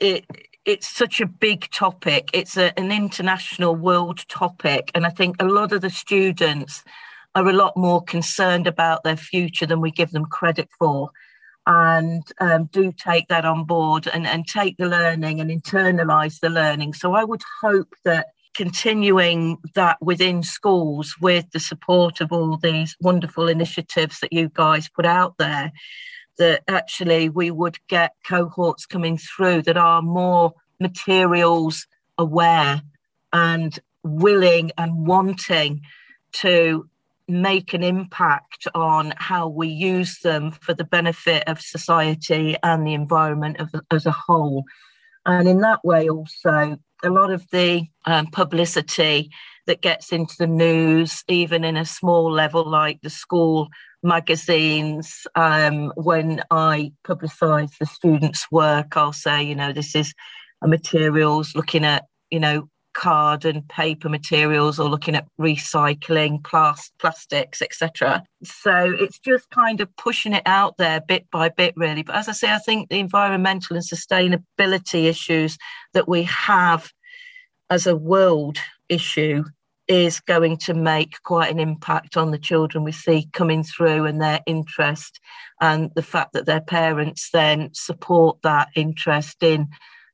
It 0.00 0.26
it's 0.64 0.86
such 0.86 1.20
a 1.20 1.26
big 1.26 1.70
topic. 1.70 2.30
It's 2.32 2.56
a, 2.56 2.78
an 2.78 2.92
international 2.92 3.74
world 3.74 4.26
topic, 4.28 4.90
and 4.94 5.06
I 5.06 5.10
think 5.10 5.36
a 5.40 5.46
lot 5.46 5.72
of 5.72 5.80
the 5.80 5.90
students 5.90 6.84
are 7.34 7.48
a 7.48 7.52
lot 7.52 7.76
more 7.76 8.02
concerned 8.02 8.66
about 8.66 9.02
their 9.04 9.16
future 9.16 9.66
than 9.66 9.80
we 9.80 9.90
give 9.90 10.10
them 10.10 10.26
credit 10.26 10.68
for 10.78 11.10
and 11.66 12.22
um, 12.40 12.64
do 12.72 12.92
take 12.92 13.28
that 13.28 13.44
on 13.44 13.64
board 13.64 14.08
and, 14.12 14.26
and 14.26 14.46
take 14.46 14.76
the 14.76 14.88
learning 14.88 15.40
and 15.40 15.50
internalize 15.50 16.40
the 16.40 16.50
learning. 16.50 16.94
So 16.94 17.14
I 17.14 17.24
would 17.24 17.42
hope 17.60 17.94
that 18.04 18.28
continuing 18.54 19.58
that 19.74 19.96
within 20.02 20.42
schools 20.42 21.14
with 21.20 21.50
the 21.52 21.60
support 21.60 22.20
of 22.20 22.32
all 22.32 22.56
these 22.56 22.96
wonderful 23.00 23.48
initiatives 23.48 24.20
that 24.20 24.32
you 24.32 24.50
guys 24.52 24.88
put 24.88 25.06
out 25.06 25.34
there 25.38 25.72
that 26.38 26.62
actually 26.68 27.28
we 27.28 27.50
would 27.50 27.78
get 27.88 28.12
cohorts 28.26 28.86
coming 28.86 29.16
through 29.16 29.62
that 29.62 29.76
are 29.76 30.02
more 30.02 30.52
materials 30.80 31.86
aware 32.18 32.82
and 33.32 33.78
willing 34.02 34.70
and 34.76 35.06
wanting 35.06 35.80
to 36.32 36.88
make 37.32 37.72
an 37.72 37.82
impact 37.82 38.68
on 38.74 39.12
how 39.16 39.48
we 39.48 39.68
use 39.68 40.18
them 40.20 40.50
for 40.50 40.74
the 40.74 40.84
benefit 40.84 41.44
of 41.46 41.60
society 41.60 42.56
and 42.62 42.86
the 42.86 42.94
environment 42.94 43.58
of, 43.58 43.70
as 43.90 44.06
a 44.06 44.12
whole. 44.12 44.64
And 45.24 45.48
in 45.48 45.60
that 45.60 45.84
way, 45.84 46.08
also, 46.08 46.76
a 47.04 47.10
lot 47.10 47.30
of 47.32 47.48
the 47.50 47.86
um, 48.06 48.26
publicity 48.28 49.30
that 49.66 49.82
gets 49.82 50.12
into 50.12 50.34
the 50.38 50.46
news, 50.46 51.22
even 51.28 51.64
in 51.64 51.76
a 51.76 51.84
small 51.84 52.30
level 52.30 52.68
like 52.68 53.00
the 53.02 53.10
school 53.10 53.68
magazines, 54.02 55.26
um, 55.34 55.92
when 55.96 56.42
I 56.50 56.92
publicise 57.06 57.76
the 57.78 57.86
students' 57.86 58.50
work, 58.50 58.96
I'll 58.96 59.12
say, 59.12 59.42
you 59.42 59.54
know, 59.54 59.72
this 59.72 59.94
is 59.94 60.12
a 60.62 60.68
materials 60.68 61.54
looking 61.54 61.84
at, 61.84 62.04
you 62.30 62.40
know, 62.40 62.68
card 62.94 63.44
and 63.44 63.66
paper 63.68 64.08
materials 64.08 64.78
or 64.78 64.88
looking 64.88 65.14
at 65.14 65.26
recycling 65.40 66.42
plas- 66.44 66.90
plastics 66.98 67.62
etc 67.62 68.22
so 68.42 68.94
it's 68.98 69.18
just 69.18 69.48
kind 69.50 69.80
of 69.80 69.94
pushing 69.96 70.32
it 70.32 70.42
out 70.46 70.76
there 70.76 71.00
bit 71.00 71.26
by 71.30 71.48
bit 71.48 71.74
really. 71.76 72.02
But 72.02 72.16
as 72.16 72.28
i 72.28 72.32
say 72.32 72.52
i 72.52 72.58
think 72.58 72.88
the 72.88 72.98
environmental 72.98 73.76
and 73.76 73.84
sustainability 73.84 75.04
issues 75.04 75.58
that 75.94 76.08
we 76.08 76.22
have 76.24 76.90
as 77.70 77.86
a 77.86 77.96
world 77.96 78.58
issue 78.88 79.44
is 79.88 80.20
going 80.20 80.56
to 80.56 80.74
make 80.74 81.20
quite 81.22 81.50
an 81.50 81.58
impact 81.58 82.16
on 82.16 82.30
the 82.30 82.38
children 82.38 82.84
we 82.84 82.92
see 82.92 83.28
coming 83.32 83.62
through 83.62 84.06
and 84.06 84.20
their 84.20 84.40
interest 84.46 85.20
and 85.60 85.90
the 85.94 86.02
fact 86.02 86.32
that 86.32 86.46
their 86.46 86.60
parents 86.60 87.30
then 87.32 87.68
support 87.72 88.38
that 88.42 88.68
interest 88.74 89.42
in 89.42 89.68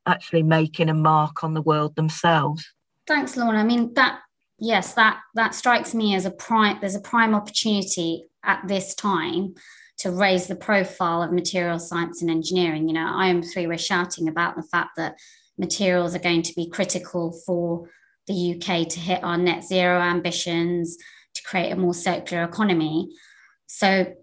actually 0.09 0.43
making 0.43 0.89
a 0.89 0.95
mark 0.95 1.45
on 1.45 1.55
the 1.55 1.63
world 1.63 1.95
themselves. 1.97 2.65
Thanks, 3.07 3.37
Lorna. 3.37 3.59
I 3.59 3.65
mean 3.65 3.95
that 3.95 4.21
yes, 4.59 4.95
that 4.95 5.21
that 5.35 5.55
strikes 5.55 5.95
me 5.95 6.15
as 6.15 6.27
a 6.27 6.31
prime. 6.31 6.79
There's 6.81 6.95
a 6.95 7.01
prime 7.01 7.35
opportunity 7.35 8.25
at 8.45 8.67
this 8.67 8.95
time 8.95 9.55
to 9.99 10.11
raise 10.11 10.47
the 10.47 10.57
profile 10.57 11.23
of 11.23 11.33
material 11.33 11.79
science 11.79 12.23
and 12.23 12.31
engineering. 12.31 12.89
You 12.89 12.95
know, 12.95 13.07
IOM3 13.07 13.69
we're 13.69 13.79
shouting 13.79 14.29
about 14.29 14.57
the 14.57 14.63
fact 14.63 14.91
that 14.97 15.17
materials 15.59 16.15
are 16.15 16.21
going 16.21 16.43
to 16.43 16.55
be 16.55 16.71
critical 16.71 17.33
for 17.45 17.89
the 18.27 18.55
UK 18.55 18.89
to 18.89 19.01
hit 19.01 19.25
our 19.25 19.37
net 19.37 19.65
zero 19.65 20.01
ambitions, 20.01 20.97
to 21.35 21.43
create 21.43 21.73
a 21.73 21.77
more 21.77 21.95
circular 21.95 22.45
economy. 22.45 23.09
So 23.67 24.15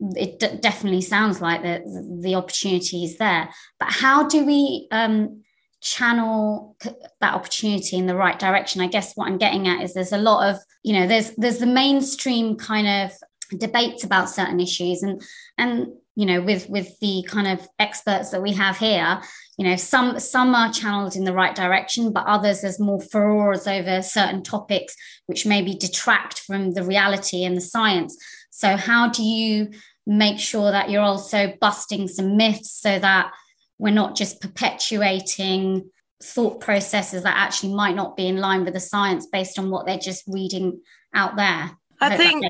it 0.00 0.38
d- 0.38 0.58
definitely 0.60 1.00
sounds 1.00 1.40
like 1.40 1.62
that 1.62 1.82
the 2.22 2.34
opportunity 2.34 3.04
is 3.04 3.18
there. 3.18 3.48
But 3.78 3.90
how 3.90 4.28
do 4.28 4.44
we 4.44 4.86
um, 4.90 5.42
channel 5.80 6.76
that 7.20 7.34
opportunity 7.34 7.96
in 7.96 8.06
the 8.06 8.16
right 8.16 8.38
direction? 8.38 8.80
I 8.80 8.86
guess 8.86 9.14
what 9.14 9.28
I'm 9.28 9.38
getting 9.38 9.66
at 9.68 9.82
is 9.82 9.94
there's 9.94 10.12
a 10.12 10.18
lot 10.18 10.48
of, 10.48 10.60
you 10.82 10.92
know, 10.92 11.06
there's 11.06 11.32
there's 11.36 11.58
the 11.58 11.66
mainstream 11.66 12.56
kind 12.56 12.86
of 12.86 13.12
debates 13.56 14.04
about 14.04 14.28
certain 14.28 14.60
issues 14.60 15.02
and 15.02 15.22
and 15.56 15.88
you 16.16 16.26
know 16.26 16.42
with 16.42 16.68
with 16.68 16.98
the 17.00 17.24
kind 17.26 17.46
of 17.46 17.66
experts 17.78 18.30
that 18.30 18.42
we 18.42 18.52
have 18.52 18.76
here 18.76 19.22
you 19.56 19.64
know 19.64 19.76
some 19.76 20.18
some 20.20 20.54
are 20.54 20.72
channeled 20.72 21.16
in 21.16 21.24
the 21.24 21.32
right 21.32 21.54
direction 21.54 22.12
but 22.12 22.26
others 22.26 22.60
there's 22.60 22.78
more 22.78 22.98
furores 22.98 23.66
over 23.66 24.02
certain 24.02 24.42
topics 24.42 24.94
which 25.26 25.46
maybe 25.46 25.74
detract 25.74 26.40
from 26.40 26.72
the 26.72 26.82
reality 26.82 27.44
and 27.44 27.56
the 27.56 27.60
science 27.62 28.16
so, 28.58 28.76
how 28.76 29.08
do 29.08 29.22
you 29.22 29.70
make 30.04 30.40
sure 30.40 30.72
that 30.72 30.90
you're 30.90 31.00
also 31.00 31.54
busting 31.60 32.08
some 32.08 32.36
myths 32.36 32.72
so 32.72 32.98
that 32.98 33.30
we're 33.78 33.94
not 33.94 34.16
just 34.16 34.40
perpetuating 34.40 35.88
thought 36.20 36.58
processes 36.58 37.22
that 37.22 37.36
actually 37.36 37.72
might 37.72 37.94
not 37.94 38.16
be 38.16 38.26
in 38.26 38.38
line 38.38 38.64
with 38.64 38.74
the 38.74 38.80
science 38.80 39.26
based 39.26 39.60
on 39.60 39.70
what 39.70 39.86
they're 39.86 39.96
just 39.96 40.24
reading 40.26 40.80
out 41.14 41.36
there? 41.36 41.70
I, 42.00 42.14
I 42.14 42.16
think, 42.16 42.46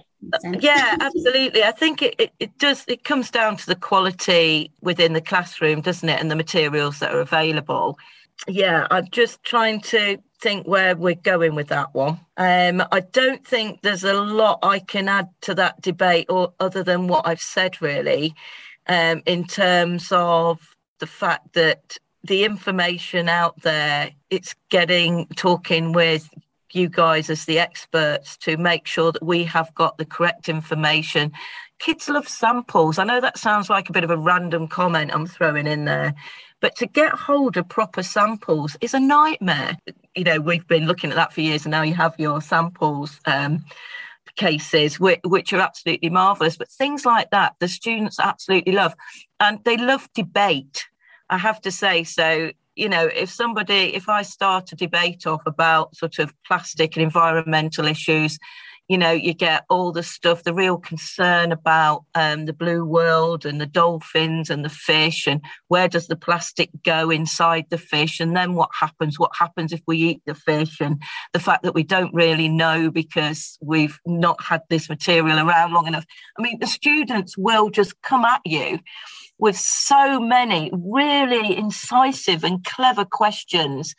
yeah, 0.60 0.96
absolutely. 0.98 1.62
I 1.62 1.72
think 1.72 2.00
it, 2.00 2.14
it, 2.18 2.32
it 2.40 2.56
does, 2.56 2.86
it 2.88 3.04
comes 3.04 3.30
down 3.30 3.58
to 3.58 3.66
the 3.66 3.76
quality 3.76 4.70
within 4.80 5.12
the 5.12 5.20
classroom, 5.20 5.82
doesn't 5.82 6.08
it? 6.08 6.20
And 6.20 6.30
the 6.30 6.36
materials 6.36 7.00
that 7.00 7.14
are 7.14 7.20
available. 7.20 7.98
Yeah, 8.46 8.86
I'm 8.90 9.08
just 9.10 9.42
trying 9.42 9.80
to 9.82 10.18
think 10.40 10.66
where 10.66 10.96
we're 10.96 11.14
going 11.16 11.54
with 11.54 11.68
that 11.68 11.94
one. 11.94 12.20
Um, 12.36 12.82
I 12.92 13.00
don't 13.00 13.44
think 13.44 13.82
there's 13.82 14.04
a 14.04 14.14
lot 14.14 14.60
I 14.62 14.78
can 14.78 15.08
add 15.08 15.28
to 15.42 15.54
that 15.56 15.80
debate, 15.82 16.26
or 16.28 16.52
other 16.60 16.82
than 16.82 17.08
what 17.08 17.26
I've 17.26 17.40
said, 17.40 17.82
really, 17.82 18.34
um, 18.86 19.22
in 19.26 19.44
terms 19.44 20.08
of 20.12 20.60
the 21.00 21.06
fact 21.06 21.54
that 21.54 21.98
the 22.24 22.44
information 22.44 23.28
out 23.28 23.60
there, 23.62 24.12
it's 24.30 24.54
getting 24.70 25.26
talking 25.36 25.92
with 25.92 26.28
you 26.72 26.88
guys 26.88 27.30
as 27.30 27.44
the 27.44 27.58
experts 27.58 28.36
to 28.36 28.56
make 28.56 28.86
sure 28.86 29.10
that 29.12 29.24
we 29.24 29.44
have 29.44 29.74
got 29.74 29.98
the 29.98 30.04
correct 30.04 30.48
information. 30.48 31.32
Kids 31.78 32.08
love 32.08 32.28
samples. 32.28 32.98
I 32.98 33.04
know 33.04 33.20
that 33.20 33.38
sounds 33.38 33.70
like 33.70 33.88
a 33.88 33.92
bit 33.92 34.04
of 34.04 34.10
a 34.10 34.16
random 34.16 34.68
comment 34.68 35.12
I'm 35.14 35.26
throwing 35.26 35.66
in 35.66 35.84
there, 35.84 36.14
but 36.60 36.76
to 36.76 36.86
get 36.86 37.12
hold 37.12 37.56
of 37.56 37.68
proper 37.68 38.02
samples 38.02 38.76
is 38.80 38.94
a 38.94 39.00
nightmare. 39.00 39.76
You 40.14 40.24
know, 40.24 40.40
we've 40.40 40.66
been 40.66 40.86
looking 40.86 41.10
at 41.10 41.16
that 41.16 41.32
for 41.32 41.40
years, 41.40 41.64
and 41.64 41.70
now 41.70 41.82
you 41.82 41.94
have 41.94 42.14
your 42.18 42.40
samples 42.40 43.20
um, 43.26 43.64
cases, 44.36 44.98
which, 44.98 45.20
which 45.24 45.52
are 45.52 45.60
absolutely 45.60 46.10
marvelous. 46.10 46.56
But 46.56 46.70
things 46.70 47.06
like 47.06 47.30
that, 47.30 47.54
the 47.60 47.68
students 47.68 48.18
absolutely 48.18 48.72
love, 48.72 48.94
and 49.40 49.62
they 49.64 49.76
love 49.76 50.08
debate. 50.14 50.86
I 51.30 51.38
have 51.38 51.60
to 51.62 51.70
say, 51.70 52.04
so 52.04 52.50
you 52.78 52.88
know, 52.88 53.06
if 53.06 53.28
somebody, 53.28 53.94
if 53.94 54.08
I 54.08 54.22
start 54.22 54.70
a 54.72 54.76
debate 54.76 55.26
off 55.26 55.42
about 55.46 55.96
sort 55.96 56.20
of 56.20 56.32
plastic 56.46 56.96
and 56.96 57.02
environmental 57.02 57.86
issues, 57.86 58.38
you 58.88 58.96
know, 58.96 59.10
you 59.10 59.34
get 59.34 59.66
all 59.68 59.92
the 59.92 60.02
stuff, 60.02 60.44
the 60.44 60.54
real 60.54 60.78
concern 60.78 61.52
about 61.52 62.04
um, 62.14 62.46
the 62.46 62.54
blue 62.54 62.86
world 62.86 63.44
and 63.44 63.60
the 63.60 63.66
dolphins 63.66 64.48
and 64.48 64.64
the 64.64 64.70
fish, 64.70 65.26
and 65.26 65.42
where 65.68 65.88
does 65.88 66.06
the 66.06 66.16
plastic 66.16 66.70
go 66.84 67.10
inside 67.10 67.66
the 67.68 67.76
fish, 67.76 68.18
and 68.18 68.34
then 68.34 68.54
what 68.54 68.70
happens? 68.78 69.18
What 69.18 69.32
happens 69.38 69.74
if 69.74 69.82
we 69.86 69.98
eat 69.98 70.22
the 70.24 70.34
fish? 70.34 70.80
And 70.80 71.02
the 71.34 71.38
fact 71.38 71.64
that 71.64 71.74
we 71.74 71.82
don't 71.82 72.14
really 72.14 72.48
know 72.48 72.90
because 72.90 73.58
we've 73.60 73.98
not 74.06 74.42
had 74.42 74.62
this 74.70 74.88
material 74.88 75.38
around 75.38 75.74
long 75.74 75.86
enough. 75.86 76.06
I 76.38 76.42
mean, 76.42 76.58
the 76.58 76.66
students 76.66 77.36
will 77.36 77.68
just 77.68 78.00
come 78.00 78.24
at 78.24 78.40
you 78.46 78.78
with 79.38 79.56
so 79.56 80.18
many 80.18 80.70
really 80.72 81.56
incisive 81.56 82.42
and 82.42 82.64
clever 82.64 83.04
questions. 83.04 83.94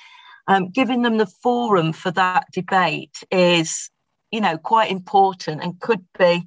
Um, 0.48 0.72
giving 0.72 1.04
them 1.04 1.18
the 1.18 1.28
forum 1.28 1.94
for 1.94 2.10
that 2.10 2.48
debate 2.52 3.24
is 3.30 3.92
you 4.32 4.42
know, 4.42 4.58
quite 4.58 4.92
important 4.92 5.64
and 5.64 5.80
could 5.80 6.06
be 6.18 6.46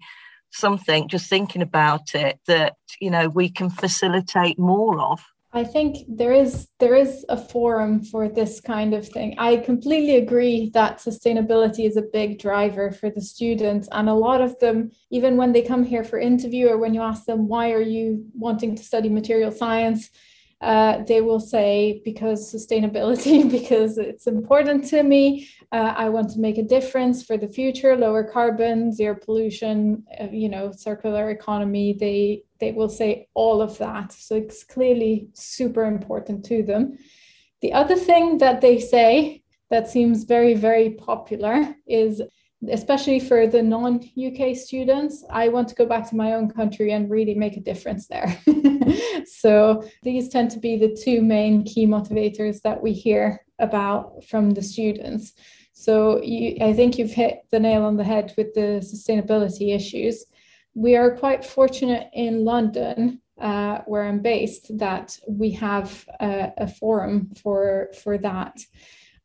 something, 0.50 1.08
just 1.08 1.28
thinking 1.28 1.62
about 1.62 2.14
it, 2.14 2.38
that, 2.46 2.76
you 3.00 3.10
know, 3.10 3.28
we 3.28 3.48
can 3.48 3.70
facilitate 3.70 4.58
more 4.58 5.00
of. 5.00 5.20
I 5.54 5.64
think 5.64 5.98
there 6.08 6.32
is 6.32 6.68
there 6.80 6.94
is 6.94 7.26
a 7.28 7.36
forum 7.36 8.02
for 8.02 8.26
this 8.26 8.58
kind 8.58 8.94
of 8.94 9.06
thing. 9.06 9.34
I 9.36 9.58
completely 9.58 10.16
agree 10.16 10.70
that 10.72 10.96
sustainability 10.96 11.86
is 11.86 11.98
a 11.98 12.08
big 12.10 12.38
driver 12.38 12.90
for 12.90 13.10
the 13.10 13.20
students 13.20 13.86
and 13.92 14.08
a 14.08 14.14
lot 14.14 14.40
of 14.40 14.58
them 14.60 14.92
even 15.10 15.36
when 15.36 15.52
they 15.52 15.60
come 15.60 15.84
here 15.84 16.04
for 16.04 16.18
interview 16.18 16.68
or 16.68 16.78
when 16.78 16.94
you 16.94 17.02
ask 17.02 17.26
them 17.26 17.48
why 17.48 17.72
are 17.72 17.82
you 17.82 18.24
wanting 18.32 18.74
to 18.76 18.82
study 18.82 19.10
material 19.10 19.52
science 19.52 20.10
uh, 20.62 21.02
they 21.08 21.20
will 21.20 21.40
say 21.40 22.00
because 22.04 22.54
sustainability 22.54 23.50
because 23.58 23.98
it's 23.98 24.26
important 24.26 24.84
to 24.84 25.02
me 25.02 25.48
uh, 25.72 25.92
i 25.96 26.08
want 26.08 26.30
to 26.30 26.38
make 26.38 26.58
a 26.58 26.62
difference 26.62 27.24
for 27.24 27.36
the 27.36 27.48
future 27.48 27.96
lower 27.96 28.24
carbon 28.24 28.92
zero 28.92 29.14
pollution 29.14 30.02
uh, 30.20 30.28
you 30.30 30.48
know 30.48 30.70
circular 30.70 31.30
economy 31.30 31.96
they 31.98 32.42
they 32.62 32.70
will 32.70 32.88
say 32.88 33.26
all 33.34 33.60
of 33.60 33.76
that. 33.78 34.12
So 34.12 34.36
it's 34.36 34.62
clearly 34.62 35.28
super 35.34 35.84
important 35.84 36.44
to 36.44 36.62
them. 36.62 36.96
The 37.60 37.72
other 37.72 37.96
thing 37.96 38.38
that 38.38 38.60
they 38.60 38.78
say 38.78 39.42
that 39.68 39.88
seems 39.88 40.22
very, 40.22 40.54
very 40.54 40.90
popular 40.90 41.74
is 41.88 42.22
especially 42.70 43.18
for 43.18 43.46
the 43.46 43.62
non 43.62 44.00
UK 44.16 44.56
students, 44.56 45.24
I 45.30 45.48
want 45.48 45.68
to 45.68 45.74
go 45.74 45.86
back 45.86 46.08
to 46.10 46.16
my 46.16 46.34
own 46.34 46.50
country 46.50 46.92
and 46.92 47.10
really 47.10 47.34
make 47.34 47.56
a 47.56 47.60
difference 47.60 48.06
there. 48.06 48.38
so 49.26 49.82
these 50.02 50.28
tend 50.28 50.50
to 50.52 50.58
be 50.58 50.76
the 50.76 50.94
two 50.94 51.22
main 51.22 51.64
key 51.64 51.86
motivators 51.86 52.60
that 52.62 52.82
we 52.82 52.92
hear 52.92 53.44
about 53.58 54.24
from 54.24 54.50
the 54.50 54.62
students. 54.62 55.32
So 55.72 56.22
you, 56.22 56.56
I 56.60 56.72
think 56.72 56.98
you've 56.98 57.10
hit 57.10 57.40
the 57.50 57.60
nail 57.60 57.82
on 57.82 57.96
the 57.96 58.04
head 58.04 58.32
with 58.36 58.54
the 58.54 58.80
sustainability 58.82 59.74
issues. 59.74 60.26
We 60.74 60.96
are 60.96 61.16
quite 61.16 61.44
fortunate 61.44 62.08
in 62.12 62.44
London, 62.44 63.20
uh, 63.40 63.78
where 63.86 64.04
I'm 64.04 64.20
based, 64.20 64.78
that 64.78 65.18
we 65.28 65.50
have 65.52 66.06
a, 66.20 66.52
a 66.58 66.68
forum 66.68 67.30
for 67.42 67.88
for 68.02 68.18
that 68.18 68.58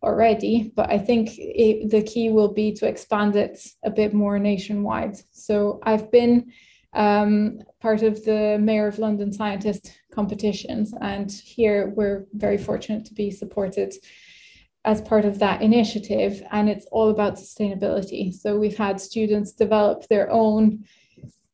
already, 0.07 0.71
but 0.75 0.87
I 0.89 0.99
think 1.07 1.23
it, 1.37 1.89
the 1.89 2.03
key 2.11 2.27
will 2.29 2.53
be 2.61 2.67
to 2.73 2.87
expand 2.87 3.35
it 3.35 3.55
a 3.83 3.91
bit 3.91 4.13
more 4.13 4.39
nationwide. 4.39 5.15
So 5.31 5.79
I've 5.83 6.09
been 6.11 6.51
um, 6.93 7.59
part 7.79 8.01
of 8.09 8.13
the 8.23 8.57
Mayor 8.59 8.87
of 8.87 8.99
London 8.99 9.31
Scientist 9.31 9.83
competitions, 10.17 10.93
and 11.01 11.29
here 11.31 11.93
we're 11.97 12.25
very 12.33 12.57
fortunate 12.57 13.05
to 13.05 13.13
be 13.13 13.29
supported 13.29 13.93
as 14.85 15.01
part 15.01 15.25
of 15.25 15.39
that 15.39 15.61
initiative, 15.61 16.33
and 16.51 16.69
it's 16.69 16.87
all 16.91 17.09
about 17.09 17.35
sustainability. 17.35 18.33
So 18.33 18.57
we've 18.57 18.77
had 18.77 19.01
students 19.01 19.51
develop 19.51 20.07
their 20.07 20.31
own 20.31 20.85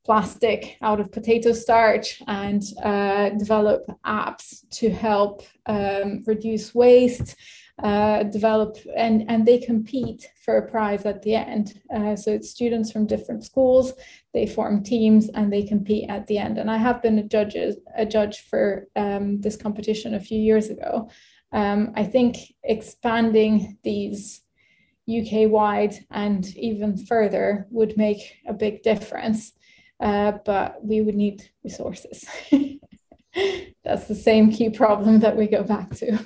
plastic 0.06 0.78
out 0.82 1.00
of 1.00 1.12
potato 1.12 1.54
starch 1.54 2.22
and 2.28 2.62
uh, 2.84 3.30
develop 3.30 3.82
apps 4.06 4.46
to 4.70 4.90
help 4.90 5.44
um, 5.66 6.24
reduce 6.28 6.76
waste 6.76 7.36
uh, 7.82 8.24
develop 8.24 8.78
and, 8.96 9.26
and 9.30 9.46
they 9.46 9.58
compete 9.58 10.28
for 10.46 10.58
a 10.58 10.70
prize 10.70 11.06
at 11.06 11.24
the 11.24 11.36
end. 11.36 11.82
Uh, 11.94 12.16
so 12.16 12.32
it's 12.32 12.52
students 12.52 12.92
from 12.92 13.08
different 13.08 13.44
schools, 13.44 13.94
they 14.34 14.46
form 14.46 14.84
teams 14.84 15.30
and 15.30 15.52
they 15.52 15.64
compete 15.64 16.10
at 16.10 16.28
the 16.28 16.38
end. 16.38 16.60
And 16.60 16.70
I 16.70 16.78
have 16.78 17.02
been 17.02 17.18
a 17.18 17.24
judge, 17.24 17.56
a 17.96 18.06
judge 18.06 18.42
for 18.42 18.88
um, 18.96 19.42
this 19.42 19.56
competition 19.56 20.14
a 20.14 20.20
few 20.20 20.40
years 20.40 20.70
ago. 20.70 21.10
Um, 21.52 21.94
I 21.96 22.04
think 22.04 22.38
expanding 22.64 23.78
these 23.84 24.42
UK 25.10 25.50
wide 25.50 25.96
and 26.12 26.46
even 26.56 26.96
further 27.06 27.68
would 27.72 27.98
make 27.98 28.38
a 28.48 28.54
big 28.54 28.84
difference, 28.84 29.52
uh, 30.00 30.34
but 30.46 30.84
we 30.84 31.02
would 31.02 31.16
need 31.16 31.50
resources. 31.64 32.26
That's 33.84 34.08
the 34.08 34.16
same 34.16 34.52
key 34.52 34.70
problem 34.70 35.20
that 35.22 35.36
we 35.36 35.48
go 35.48 35.64
back 35.64 35.96
to 35.96 36.20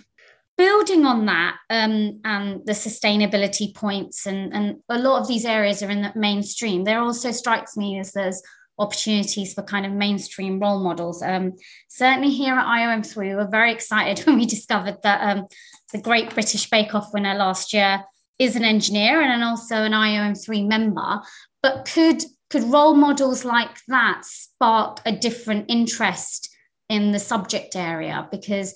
building 0.57 1.05
on 1.05 1.25
that 1.27 1.57
um, 1.69 2.19
and 2.25 2.65
the 2.65 2.73
sustainability 2.73 3.73
points 3.73 4.25
and, 4.25 4.53
and 4.53 4.77
a 4.89 4.97
lot 4.97 5.21
of 5.21 5.27
these 5.27 5.45
areas 5.45 5.83
are 5.83 5.91
in 5.91 6.01
the 6.01 6.11
mainstream. 6.15 6.83
There 6.83 6.99
also 6.99 7.31
strikes 7.31 7.77
me 7.77 7.99
as 7.99 8.11
there's 8.11 8.41
opportunities 8.79 9.53
for 9.53 9.63
kind 9.63 9.85
of 9.85 9.91
mainstream 9.91 10.59
role 10.59 10.79
models. 10.79 11.21
Um, 11.21 11.53
certainly 11.89 12.29
here 12.29 12.55
at 12.55 12.65
iom3 12.65 13.17
we 13.17 13.35
were 13.35 13.47
very 13.49 13.71
excited 13.71 14.19
when 14.25 14.37
we 14.37 14.45
discovered 14.45 14.97
that 15.03 15.21
um, 15.21 15.47
the 15.91 16.01
great 16.01 16.33
british 16.33 16.69
bake 16.69 16.93
off 16.93 17.13
winner 17.13 17.35
last 17.35 17.73
year 17.73 18.03
is 18.39 18.55
an 18.55 18.63
engineer 18.63 19.21
and 19.21 19.43
also 19.43 19.75
an 19.75 19.93
iom3 19.93 20.67
member. 20.67 21.21
But 21.61 21.89
could 21.91 22.23
could 22.49 22.63
role 22.63 22.93
models 22.93 23.43
like 23.43 23.77
that 23.89 24.21
spark 24.23 25.01
a 25.05 25.11
different 25.11 25.65
interest 25.67 26.49
in 26.87 27.11
the 27.11 27.19
subject 27.19 27.75
area? 27.75 28.27
Because 28.31 28.73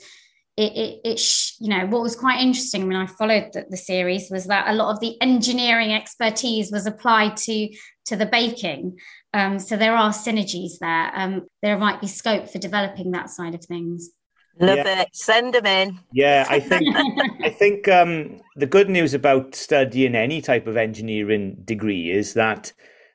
it, 0.62 0.78
it, 0.78 1.02
it 1.04 1.20
sh- 1.20 1.54
you 1.60 1.70
know 1.70 1.88
what 1.88 2.04
was 2.04 2.16
quite 2.16 2.42
interesting 2.42 2.88
when 2.88 2.96
I 2.96 3.08
followed 3.08 3.50
the, 3.54 3.66
the, 3.70 3.78
series 3.78 4.30
was 4.30 4.46
that 4.46 4.68
a 4.68 4.74
lot 4.74 4.92
of 4.94 5.00
the 5.00 5.20
engineering 5.22 5.92
expertise 5.92 6.72
was 6.72 6.86
applied 6.86 7.36
to 7.38 7.70
to 8.06 8.16
the 8.16 8.26
baking. 8.28 9.00
Um, 9.34 9.58
so 9.60 9.76
there 9.76 9.96
are 9.96 10.12
synergies 10.12 10.78
there. 10.80 11.12
Um, 11.16 11.48
there 11.62 11.78
might 11.78 12.02
be 12.02 12.08
scope 12.08 12.50
for 12.50 12.60
developing 12.60 13.12
that 13.12 13.30
side 13.30 13.56
of 13.56 13.64
things. 13.66 14.12
Love 14.60 14.78
yeah. 14.78 15.02
it. 15.02 15.10
Send 15.14 15.54
them 15.54 15.66
in. 15.66 16.00
Yeah, 16.14 16.46
I 16.50 16.60
think 16.60 16.96
I 17.44 17.50
think 17.50 17.88
um, 17.88 18.42
the 18.56 18.68
good 18.68 18.90
news 18.90 19.16
about 19.16 19.56
studying 19.56 20.14
any 20.14 20.42
type 20.42 20.68
of 20.68 20.78
engineering 20.78 21.58
degree 21.66 22.12
is 22.12 22.36
that 22.36 22.72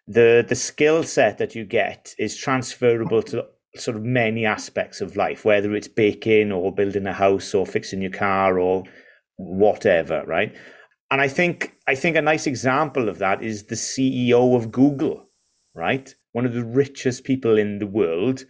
the 0.09 0.45
the 0.47 0.57
skill 0.57 1.05
set 1.05 1.39
that 1.39 1.55
you 1.55 1.65
get 1.65 2.13
is 2.19 2.37
transferable 2.37 3.23
to 3.23 3.47
sort 3.81 3.97
of 3.97 4.05
many 4.05 4.45
aspects 4.47 5.01
of 5.01 5.17
life, 5.17 5.45
whether 5.45 5.75
it's 5.75 5.89
baking 5.89 6.53
or 6.53 6.75
building 6.75 7.07
a 7.07 7.13
house 7.13 7.55
or 7.55 7.67
fixing 7.67 8.03
your 8.03 8.11
car 8.11 8.59
or 8.59 8.85
whatever, 9.37 10.25
right? 10.27 10.55
And 11.11 11.21
I 11.21 11.29
think 11.29 11.73
I 11.87 11.95
think 11.95 12.17
a 12.17 12.23
nice 12.23 12.47
example 12.47 13.09
of 13.09 13.19
that 13.19 13.43
is 13.43 13.65
the 13.65 13.77
CEO 13.77 14.57
of 14.57 14.73
Google, 14.73 15.29
right? 15.75 16.15
One 16.33 16.47
of 16.47 16.55
the 16.55 16.65
richest 16.65 17.25
people 17.25 17.57
in 17.57 17.79
the 17.79 17.87
world 17.87 18.45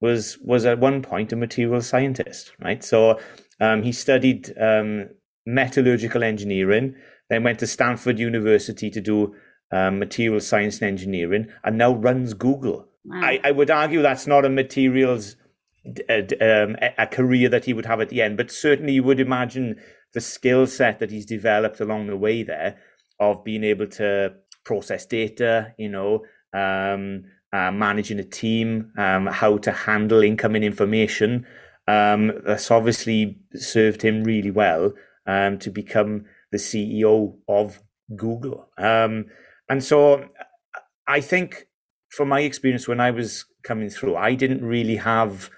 was 0.00 0.38
was 0.38 0.64
at 0.64 0.78
one 0.78 1.02
point 1.02 1.32
a 1.32 1.36
material 1.36 1.82
scientist, 1.82 2.52
right? 2.60 2.82
So 2.82 3.18
um, 3.60 3.82
he 3.82 3.92
studied 3.92 4.54
um, 4.58 5.10
metallurgical 5.44 6.22
engineering, 6.22 6.94
then 7.28 7.42
went 7.42 7.58
to 7.58 7.66
Stanford 7.66 8.18
University 8.18 8.90
to 8.90 9.00
do 9.00 9.34
um, 9.70 9.98
material 9.98 10.40
science 10.40 10.80
and 10.80 10.88
engineering, 10.88 11.48
and 11.64 11.76
now 11.76 11.94
runs 11.94 12.34
Google. 12.34 12.87
I, 13.10 13.40
I 13.44 13.50
would 13.52 13.70
argue 13.70 14.02
that's 14.02 14.26
not 14.26 14.44
a 14.44 14.48
materials 14.48 15.36
a, 16.08 16.64
um, 16.64 16.76
a 16.98 17.06
career 17.06 17.48
that 17.48 17.64
he 17.64 17.72
would 17.72 17.86
have 17.86 18.00
at 18.00 18.08
the 18.08 18.22
end, 18.22 18.36
but 18.36 18.50
certainly 18.50 18.94
you 18.94 19.02
would 19.02 19.20
imagine 19.20 19.80
the 20.14 20.20
skill 20.20 20.66
set 20.66 20.98
that 20.98 21.10
he's 21.10 21.26
developed 21.26 21.80
along 21.80 22.06
the 22.06 22.16
way 22.16 22.42
there 22.42 22.78
of 23.20 23.44
being 23.44 23.64
able 23.64 23.86
to 23.86 24.34
process 24.64 25.06
data, 25.06 25.74
you 25.78 25.88
know, 25.88 26.24
um, 26.52 27.24
uh, 27.52 27.70
managing 27.70 28.18
a 28.18 28.24
team, 28.24 28.92
um, 28.98 29.26
how 29.26 29.56
to 29.58 29.72
handle 29.72 30.22
incoming 30.22 30.62
information. 30.62 31.46
Um, 31.86 32.32
that's 32.44 32.70
obviously 32.70 33.38
served 33.54 34.02
him 34.02 34.24
really 34.24 34.50
well 34.50 34.92
um, 35.26 35.58
to 35.60 35.70
become 35.70 36.26
the 36.52 36.58
CEO 36.58 37.36
of 37.48 37.80
Google. 38.14 38.68
Um, 38.76 39.26
and 39.68 39.82
so 39.82 40.28
I 41.06 41.20
think 41.20 41.67
from 42.08 42.28
my 42.28 42.40
experience 42.40 42.88
when 42.88 43.00
I 43.00 43.10
was 43.10 43.44
coming 43.62 43.90
through, 43.90 44.16
I 44.16 44.34
didn't 44.34 44.64
really 44.64 44.96
have 44.96 45.50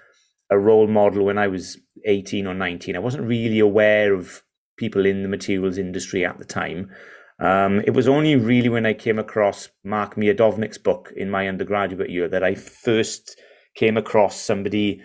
a 0.49 0.57
role 0.57 0.87
model 0.87 1.25
when 1.25 1.37
I 1.37 1.47
was 1.47 1.77
18 2.05 2.45
or 2.45 2.53
19. 2.53 2.95
I 2.95 2.99
wasn't 2.99 3.27
really 3.27 3.59
aware 3.59 4.13
of 4.13 4.43
people 4.77 5.05
in 5.05 5.23
the 5.23 5.29
materials 5.29 5.77
industry 5.77 6.25
at 6.25 6.39
the 6.39 6.45
time. 6.45 6.91
Um, 7.39 7.81
it 7.81 7.93
was 7.93 8.07
only 8.07 8.35
really 8.35 8.69
when 8.69 8.85
I 8.85 8.93
came 8.93 9.17
across 9.17 9.69
Mark 9.83 10.15
Miodownik's 10.15 10.77
book 10.77 11.11
in 11.15 11.29
my 11.29 11.47
undergraduate 11.47 12.09
year 12.09 12.27
that 12.27 12.43
I 12.43 12.53
first 12.55 13.39
came 13.75 13.97
across 13.97 14.39
somebody, 14.39 15.01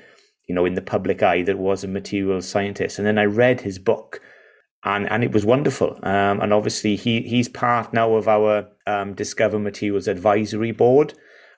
you 0.47 0.55
know, 0.55 0.66
in 0.66 0.74
the 0.74 0.82
public 0.82 1.22
eye 1.22 1.42
that 1.42 1.59
was 1.59 1.82
a 1.82 1.88
materials 1.88 2.49
scientist. 2.49 2.99
And 2.99 3.07
then 3.07 3.18
I 3.18 3.24
read 3.24 3.62
his 3.62 3.78
book 3.78 4.20
and, 4.84 5.11
and 5.11 5.24
it 5.24 5.32
was 5.32 5.47
wonderful. 5.47 5.99
Um, 6.03 6.40
and 6.40 6.53
obviously 6.53 6.97
he, 6.97 7.22
he's 7.22 7.49
part 7.49 7.92
now 7.92 8.14
of 8.14 8.28
our 8.28 8.68
um, 8.86 9.14
Discover 9.14 9.59
Materials 9.59 10.07
Advisory 10.07 10.72
Board. 10.72 11.14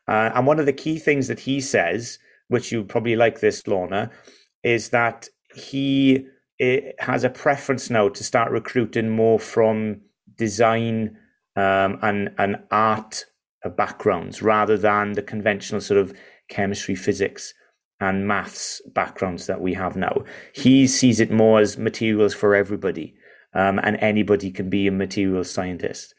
Uh, 0.08 0.30
and 0.34 0.46
one 0.46 0.58
of 0.58 0.66
the 0.66 0.72
key 0.72 0.98
things 0.98 1.28
that 1.28 1.40
he 1.40 1.60
says, 1.60 2.18
which 2.48 2.72
you 2.72 2.82
probably 2.82 3.14
like 3.14 3.40
this, 3.40 3.66
Lorna, 3.66 4.10
is 4.62 4.88
that 4.88 5.28
he 5.54 6.26
eh, 6.58 6.92
has 6.98 7.24
a 7.24 7.30
preference 7.30 7.90
now 7.90 8.08
to 8.08 8.24
start 8.24 8.50
recruiting 8.50 9.10
more 9.10 9.38
from 9.38 10.00
design 10.36 11.16
um, 11.56 11.98
and 12.02 12.30
and 12.38 12.56
art 12.70 13.24
backgrounds 13.76 14.40
rather 14.40 14.78
than 14.78 15.12
the 15.12 15.22
conventional 15.22 15.80
sort 15.80 15.98
of 15.98 16.16
chemistry, 16.48 16.94
physics, 16.94 17.52
and 18.00 18.26
maths 18.26 18.80
backgrounds 18.94 19.46
that 19.46 19.60
we 19.60 19.74
have 19.74 19.96
now. 19.96 20.24
He 20.54 20.86
sees 20.86 21.20
it 21.20 21.30
more 21.30 21.60
as 21.60 21.76
materials 21.76 22.34
for 22.34 22.54
everybody, 22.54 23.14
um, 23.54 23.78
and 23.82 23.96
anybody 23.96 24.50
can 24.50 24.70
be 24.70 24.86
a 24.86 24.92
materials 24.92 25.50
scientist. 25.50 26.14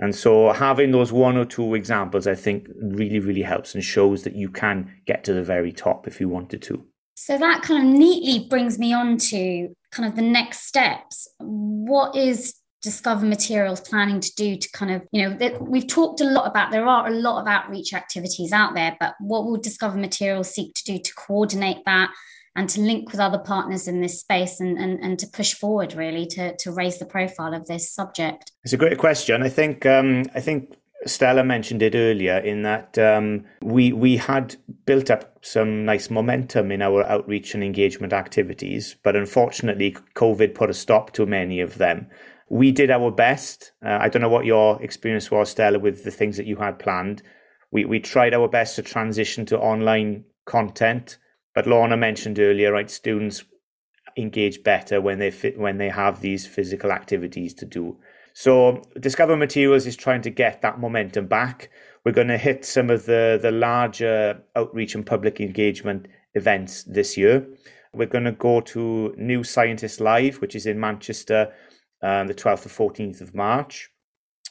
And 0.00 0.14
so 0.14 0.52
having 0.52 0.92
those 0.92 1.12
one 1.12 1.36
or 1.36 1.44
two 1.44 1.74
examples, 1.74 2.26
I 2.26 2.34
think 2.34 2.68
really, 2.80 3.20
really 3.20 3.42
helps 3.42 3.74
and 3.74 3.84
shows 3.84 4.22
that 4.22 4.34
you 4.34 4.48
can 4.48 4.90
get 5.06 5.24
to 5.24 5.34
the 5.34 5.44
very 5.44 5.72
top 5.72 6.08
if 6.08 6.20
you 6.20 6.28
wanted 6.28 6.62
to. 6.62 6.84
So 7.14 7.36
that 7.36 7.62
kind 7.62 7.86
of 7.86 7.98
neatly 7.98 8.48
brings 8.48 8.78
me 8.78 8.94
on 8.94 9.18
to 9.18 9.68
kind 9.92 10.08
of 10.08 10.16
the 10.16 10.22
next 10.22 10.66
steps. 10.66 11.28
What 11.38 12.16
is 12.16 12.54
Discover 12.80 13.26
Materials 13.26 13.82
planning 13.82 14.20
to 14.20 14.34
do 14.36 14.56
to 14.56 14.70
kind 14.72 14.90
of, 14.90 15.02
you 15.12 15.28
know, 15.28 15.58
we've 15.60 15.86
talked 15.86 16.22
a 16.22 16.24
lot 16.24 16.46
about, 16.46 16.70
there 16.70 16.86
are 16.86 17.06
a 17.06 17.10
lot 17.10 17.42
of 17.42 17.46
outreach 17.46 17.92
activities 17.92 18.52
out 18.52 18.74
there, 18.74 18.96
but 18.98 19.16
what 19.20 19.44
will 19.44 19.58
Discover 19.58 19.98
Materials 19.98 20.48
seek 20.48 20.72
to 20.76 20.84
do 20.84 20.98
to 20.98 21.14
coordinate 21.14 21.84
that 21.84 22.10
and 22.56 22.68
to 22.68 22.80
link 22.80 23.10
with 23.10 23.20
other 23.20 23.38
partners 23.38 23.86
in 23.86 24.00
this 24.00 24.20
space 24.20 24.60
and, 24.60 24.76
and, 24.78 24.98
and 25.00 25.18
to 25.18 25.26
push 25.26 25.54
forward 25.54 25.94
really 25.94 26.26
to, 26.26 26.56
to 26.56 26.72
raise 26.72 26.98
the 26.98 27.06
profile 27.06 27.54
of 27.54 27.66
this 27.66 27.90
subject? 27.90 28.52
It's 28.64 28.72
a 28.72 28.76
great 28.76 28.98
question. 28.98 29.42
I 29.42 29.48
think 29.48 29.86
um, 29.86 30.24
I 30.34 30.40
think 30.40 30.74
Stella 31.06 31.44
mentioned 31.44 31.82
it 31.82 31.94
earlier 31.94 32.38
in 32.38 32.62
that 32.62 32.98
um, 32.98 33.44
we 33.62 33.92
we 33.92 34.16
had 34.16 34.56
built 34.84 35.10
up 35.10 35.38
some 35.42 35.84
nice 35.84 36.10
momentum 36.10 36.70
in 36.70 36.82
our 36.82 37.04
outreach 37.06 37.54
and 37.54 37.64
engagement 37.64 38.12
activities, 38.12 38.96
but 39.02 39.16
unfortunately, 39.16 39.96
COVID 40.14 40.54
put 40.54 40.70
a 40.70 40.74
stop 40.74 41.12
to 41.12 41.24
many 41.24 41.60
of 41.60 41.78
them. 41.78 42.06
We 42.50 42.72
did 42.72 42.90
our 42.90 43.10
best. 43.10 43.72
Uh, 43.84 43.98
I 44.00 44.08
don't 44.08 44.22
know 44.22 44.28
what 44.28 44.44
your 44.44 44.82
experience 44.82 45.30
was, 45.30 45.50
Stella, 45.50 45.78
with 45.78 46.04
the 46.04 46.10
things 46.10 46.36
that 46.36 46.46
you 46.46 46.56
had 46.56 46.78
planned. 46.78 47.22
We 47.70 47.86
we 47.86 48.00
tried 48.00 48.34
our 48.34 48.48
best 48.48 48.76
to 48.76 48.82
transition 48.82 49.46
to 49.46 49.58
online 49.58 50.24
content, 50.44 51.16
but 51.60 51.66
Lorna 51.66 51.98
mentioned 51.98 52.38
earlier, 52.38 52.72
right? 52.72 52.90
Students 52.90 53.44
engage 54.16 54.62
better 54.62 54.98
when 54.98 55.18
they 55.18 55.30
fit 55.30 55.58
when 55.58 55.76
they 55.76 55.90
have 55.90 56.22
these 56.22 56.46
physical 56.46 56.90
activities 56.90 57.52
to 57.52 57.66
do. 57.66 57.98
So 58.32 58.80
Discover 58.98 59.36
Materials 59.36 59.86
is 59.86 59.94
trying 59.94 60.22
to 60.22 60.30
get 60.30 60.62
that 60.62 60.80
momentum 60.80 61.26
back. 61.26 61.68
We're 62.02 62.12
going 62.12 62.28
to 62.28 62.38
hit 62.38 62.64
some 62.64 62.88
of 62.88 63.04
the 63.04 63.38
the 63.42 63.50
larger 63.50 64.42
outreach 64.56 64.94
and 64.94 65.04
public 65.04 65.38
engagement 65.38 66.08
events 66.32 66.84
this 66.84 67.18
year. 67.18 67.46
We're 67.92 68.06
going 68.06 68.24
to 68.24 68.32
go 68.32 68.62
to 68.62 69.14
New 69.18 69.44
Scientist 69.44 70.00
Live, 70.00 70.40
which 70.40 70.54
is 70.54 70.64
in 70.64 70.80
Manchester, 70.80 71.52
um, 72.02 72.26
the 72.26 72.32
12th 72.32 72.64
or 72.80 72.90
14th 72.90 73.20
of 73.20 73.34
March. 73.34 73.90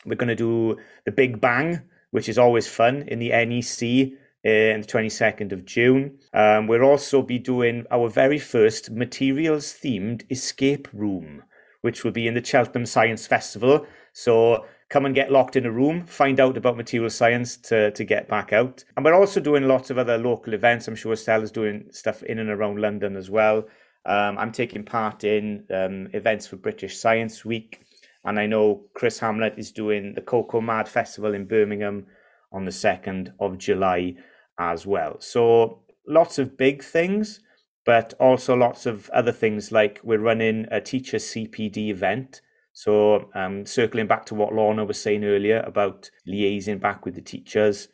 We're 0.05 0.13
going 0.13 0.27
to 0.27 0.35
do 0.35 0.77
the 1.05 1.11
Big 1.11 1.41
Bang, 1.41 1.81
which 2.11 2.29
is 2.29 2.37
always 2.37 2.67
fun, 2.67 3.01
in 3.07 3.17
the 3.17 3.29
NEC 3.29 4.18
on 4.45 4.81
the 4.81 4.87
22nd 4.87 5.51
of 5.51 5.65
June. 5.65 6.17
Um, 6.33 6.67
we'll 6.67 6.83
also 6.83 7.21
be 7.21 7.39
doing 7.39 7.85
our 7.91 8.09
very 8.09 8.39
first 8.39 8.91
materials 8.91 9.73
themed 9.73 10.29
escape 10.31 10.87
room, 10.93 11.43
which 11.81 12.03
will 12.03 12.11
be 12.11 12.27
in 12.27 12.33
the 12.33 12.43
Cheltenham 12.43 12.85
Science 12.85 13.27
Festival. 13.27 13.85
So 14.13 14.65
come 14.89 15.05
and 15.05 15.13
get 15.13 15.31
locked 15.31 15.55
in 15.55 15.65
a 15.65 15.71
room, 15.71 16.05
find 16.05 16.39
out 16.39 16.57
about 16.57 16.77
material 16.77 17.09
science 17.09 17.57
to, 17.57 17.91
to 17.91 18.03
get 18.03 18.27
back 18.27 18.53
out. 18.53 18.83
And 18.95 19.05
we're 19.05 19.13
also 19.13 19.39
doing 19.39 19.67
lots 19.67 19.89
of 19.89 19.97
other 19.97 20.17
local 20.17 20.53
events. 20.53 20.87
I'm 20.87 20.95
sure 20.95 21.15
Stella's 21.15 21.51
doing 21.51 21.87
stuff 21.91 22.23
in 22.23 22.39
and 22.39 22.49
around 22.49 22.79
London 22.79 23.15
as 23.15 23.29
well. 23.29 23.65
Um, 24.05 24.37
I'm 24.37 24.51
taking 24.51 24.83
part 24.83 25.23
in 25.23 25.65
um, 25.71 26.07
events 26.13 26.47
for 26.47 26.55
British 26.55 26.97
Science 26.97 27.45
Week. 27.45 27.81
And 28.25 28.39
I 28.39 28.47
know 28.47 28.85
Chris 28.93 29.19
Hamlet 29.19 29.53
is 29.57 29.71
doing 29.71 30.13
the 30.13 30.21
CoCoMAD 30.21 30.87
Festival 30.87 31.33
in 31.33 31.45
Birmingham 31.45 32.05
on 32.51 32.65
the 32.65 32.71
2nd 32.71 33.31
of 33.39 33.57
July 33.57 34.15
as 34.59 34.85
well. 34.85 35.15
So 35.19 35.79
lots 36.07 36.37
of 36.37 36.57
big 36.57 36.83
things, 36.83 37.39
but 37.85 38.13
also 38.19 38.55
lots 38.55 38.85
of 38.85 39.09
other 39.11 39.31
things 39.31 39.71
like 39.71 39.99
we're 40.03 40.19
running 40.19 40.67
a 40.69 40.81
teacher 40.81 41.17
CPD 41.17 41.89
event. 41.89 42.41
So 42.73 43.29
um, 43.33 43.65
circling 43.65 44.07
back 44.07 44.25
to 44.27 44.35
what 44.35 44.53
Lorna 44.53 44.85
was 44.85 45.01
saying 45.01 45.23
earlier 45.23 45.61
about 45.61 46.11
liaising 46.27 46.79
back 46.79 47.05
with 47.05 47.15
the 47.15 47.21
teachers. 47.21 47.87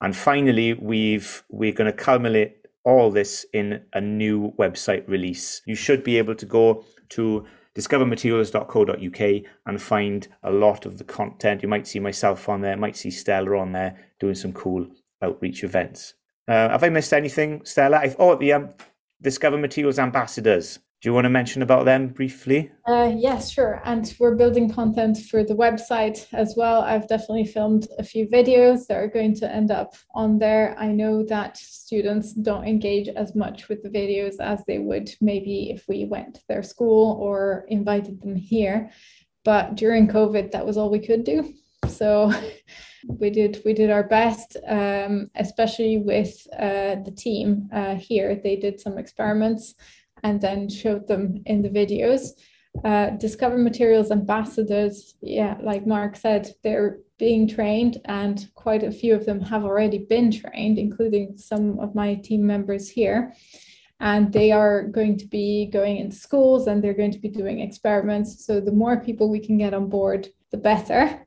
And 0.00 0.16
finally, 0.16 0.74
we've 0.74 1.44
we're 1.48 1.72
going 1.72 1.90
to 1.90 1.96
culminate 1.96 2.56
all 2.84 3.10
this 3.10 3.46
in 3.52 3.82
a 3.92 4.00
new 4.00 4.52
website 4.58 5.08
release. 5.08 5.62
You 5.66 5.76
should 5.76 6.02
be 6.02 6.18
able 6.18 6.34
to 6.34 6.46
go 6.46 6.84
to 7.10 7.46
discovermaterials.co.uk 7.76 9.42
and 9.66 9.82
find 9.82 10.28
a 10.42 10.50
lot 10.50 10.84
of 10.84 10.98
the 10.98 11.04
content. 11.04 11.62
You 11.62 11.68
might 11.68 11.86
see 11.86 12.00
myself 12.00 12.48
on 12.48 12.60
there, 12.60 12.76
might 12.76 12.96
see 12.96 13.10
Stella 13.10 13.56
on 13.58 13.72
there 13.72 13.98
doing 14.18 14.34
some 14.34 14.52
cool 14.52 14.86
outreach 15.22 15.64
events. 15.64 16.14
Uh, 16.48 16.68
have 16.70 16.82
I 16.82 16.88
missed 16.88 17.12
anything, 17.12 17.64
Stella? 17.64 17.98
I've, 17.98 18.16
oh, 18.18 18.36
the 18.36 18.52
um, 18.52 18.70
Discover 19.20 19.58
Materials 19.58 19.98
ambassadors. 19.98 20.80
Do 21.02 21.08
you 21.08 21.14
want 21.14 21.24
to 21.24 21.30
mention 21.30 21.62
about 21.62 21.84
them 21.84 22.08
briefly? 22.08 22.70
Uh, 22.86 23.12
yes, 23.16 23.50
sure. 23.50 23.82
And 23.84 24.14
we're 24.20 24.36
building 24.36 24.70
content 24.70 25.18
for 25.18 25.42
the 25.42 25.54
website 25.54 26.28
as 26.32 26.54
well. 26.56 26.82
I've 26.82 27.08
definitely 27.08 27.46
filmed 27.46 27.88
a 27.98 28.04
few 28.04 28.28
videos 28.28 28.86
that 28.86 28.98
are 28.98 29.08
going 29.08 29.34
to 29.36 29.52
end 29.52 29.72
up 29.72 29.96
on 30.14 30.38
there. 30.38 30.76
I 30.78 30.92
know 30.92 31.24
that 31.24 31.56
students 31.56 32.32
don't 32.34 32.68
engage 32.68 33.08
as 33.08 33.34
much 33.34 33.68
with 33.68 33.82
the 33.82 33.88
videos 33.88 34.36
as 34.38 34.62
they 34.66 34.78
would 34.78 35.10
maybe 35.20 35.72
if 35.72 35.84
we 35.88 36.04
went 36.04 36.36
to 36.36 36.42
their 36.48 36.62
school 36.62 37.16
or 37.20 37.64
invited 37.66 38.22
them 38.22 38.36
here. 38.36 38.92
But 39.44 39.74
during 39.74 40.06
COVID, 40.06 40.52
that 40.52 40.64
was 40.64 40.76
all 40.76 40.88
we 40.88 41.00
could 41.00 41.24
do. 41.24 41.52
So 41.88 42.32
we 43.06 43.30
did 43.30 43.62
we 43.64 43.72
did 43.74 43.90
our 43.90 44.02
best, 44.02 44.56
um, 44.66 45.30
especially 45.34 45.98
with 45.98 46.46
uh, 46.58 46.96
the 47.04 47.14
team 47.16 47.68
uh, 47.72 47.94
here. 47.94 48.40
They 48.42 48.56
did 48.56 48.80
some 48.80 48.98
experiments 48.98 49.74
and 50.22 50.40
then 50.40 50.68
showed 50.68 51.08
them 51.08 51.42
in 51.46 51.62
the 51.62 51.68
videos. 51.68 52.30
Uh, 52.84 53.10
Discover 53.10 53.58
Materials 53.58 54.10
ambassadors, 54.10 55.16
yeah, 55.20 55.58
like 55.62 55.86
Mark 55.86 56.16
said, 56.16 56.54
they're 56.62 56.98
being 57.18 57.46
trained, 57.46 58.00
and 58.06 58.48
quite 58.54 58.82
a 58.82 58.90
few 58.90 59.14
of 59.14 59.26
them 59.26 59.40
have 59.40 59.64
already 59.64 59.98
been 59.98 60.30
trained, 60.30 60.78
including 60.78 61.36
some 61.36 61.78
of 61.80 61.94
my 61.94 62.14
team 62.14 62.46
members 62.46 62.88
here. 62.88 63.34
And 64.00 64.32
they 64.32 64.50
are 64.50 64.82
going 64.84 65.16
to 65.18 65.26
be 65.26 65.66
going 65.66 65.98
into 65.98 66.16
schools 66.16 66.66
and 66.66 66.82
they're 66.82 66.94
going 66.94 67.12
to 67.12 67.20
be 67.20 67.28
doing 67.28 67.60
experiments. 67.60 68.44
So, 68.44 68.58
the 68.58 68.72
more 68.72 69.00
people 69.00 69.30
we 69.30 69.38
can 69.38 69.58
get 69.58 69.74
on 69.74 69.88
board, 69.88 70.28
the 70.50 70.56
better. 70.56 71.24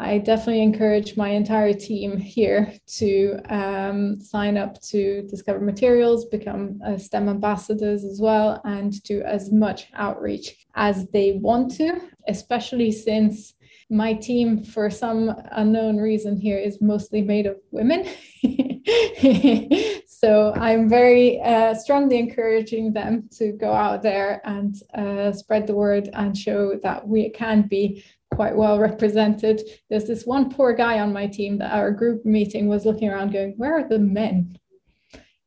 I 0.00 0.18
definitely 0.18 0.62
encourage 0.62 1.16
my 1.16 1.30
entire 1.30 1.74
team 1.74 2.16
here 2.16 2.72
to 2.98 3.36
um, 3.48 4.20
sign 4.20 4.56
up 4.56 4.80
to 4.82 5.22
Discover 5.28 5.60
Materials, 5.60 6.26
become 6.26 6.80
uh, 6.86 6.96
STEM 6.96 7.28
ambassadors 7.28 8.04
as 8.04 8.20
well, 8.20 8.60
and 8.64 9.02
do 9.02 9.22
as 9.22 9.50
much 9.50 9.88
outreach 9.94 10.66
as 10.76 11.08
they 11.08 11.32
want 11.32 11.74
to, 11.76 12.00
especially 12.28 12.92
since 12.92 13.54
my 13.90 14.12
team, 14.12 14.62
for 14.62 14.88
some 14.88 15.34
unknown 15.52 15.96
reason 15.96 16.36
here, 16.36 16.58
is 16.58 16.80
mostly 16.80 17.22
made 17.22 17.46
of 17.46 17.56
women. 17.72 18.06
so 20.06 20.52
I'm 20.54 20.88
very 20.88 21.40
uh, 21.40 21.74
strongly 21.74 22.18
encouraging 22.18 22.92
them 22.92 23.28
to 23.38 23.52
go 23.52 23.72
out 23.72 24.02
there 24.02 24.42
and 24.44 24.76
uh, 24.94 25.32
spread 25.32 25.66
the 25.66 25.74
word 25.74 26.10
and 26.12 26.36
show 26.36 26.78
that 26.82 27.06
we 27.06 27.30
can 27.30 27.62
be 27.62 28.04
quite 28.38 28.54
well 28.54 28.78
represented. 28.78 29.60
There's 29.90 30.04
this 30.04 30.24
one 30.24 30.48
poor 30.48 30.72
guy 30.72 31.00
on 31.00 31.12
my 31.12 31.26
team 31.26 31.58
that 31.58 31.72
our 31.72 31.90
group 31.90 32.24
meeting 32.24 32.68
was 32.68 32.86
looking 32.86 33.08
around 33.08 33.32
going, 33.32 33.54
Where 33.56 33.76
are 33.80 33.88
the 33.88 33.98
men? 33.98 34.56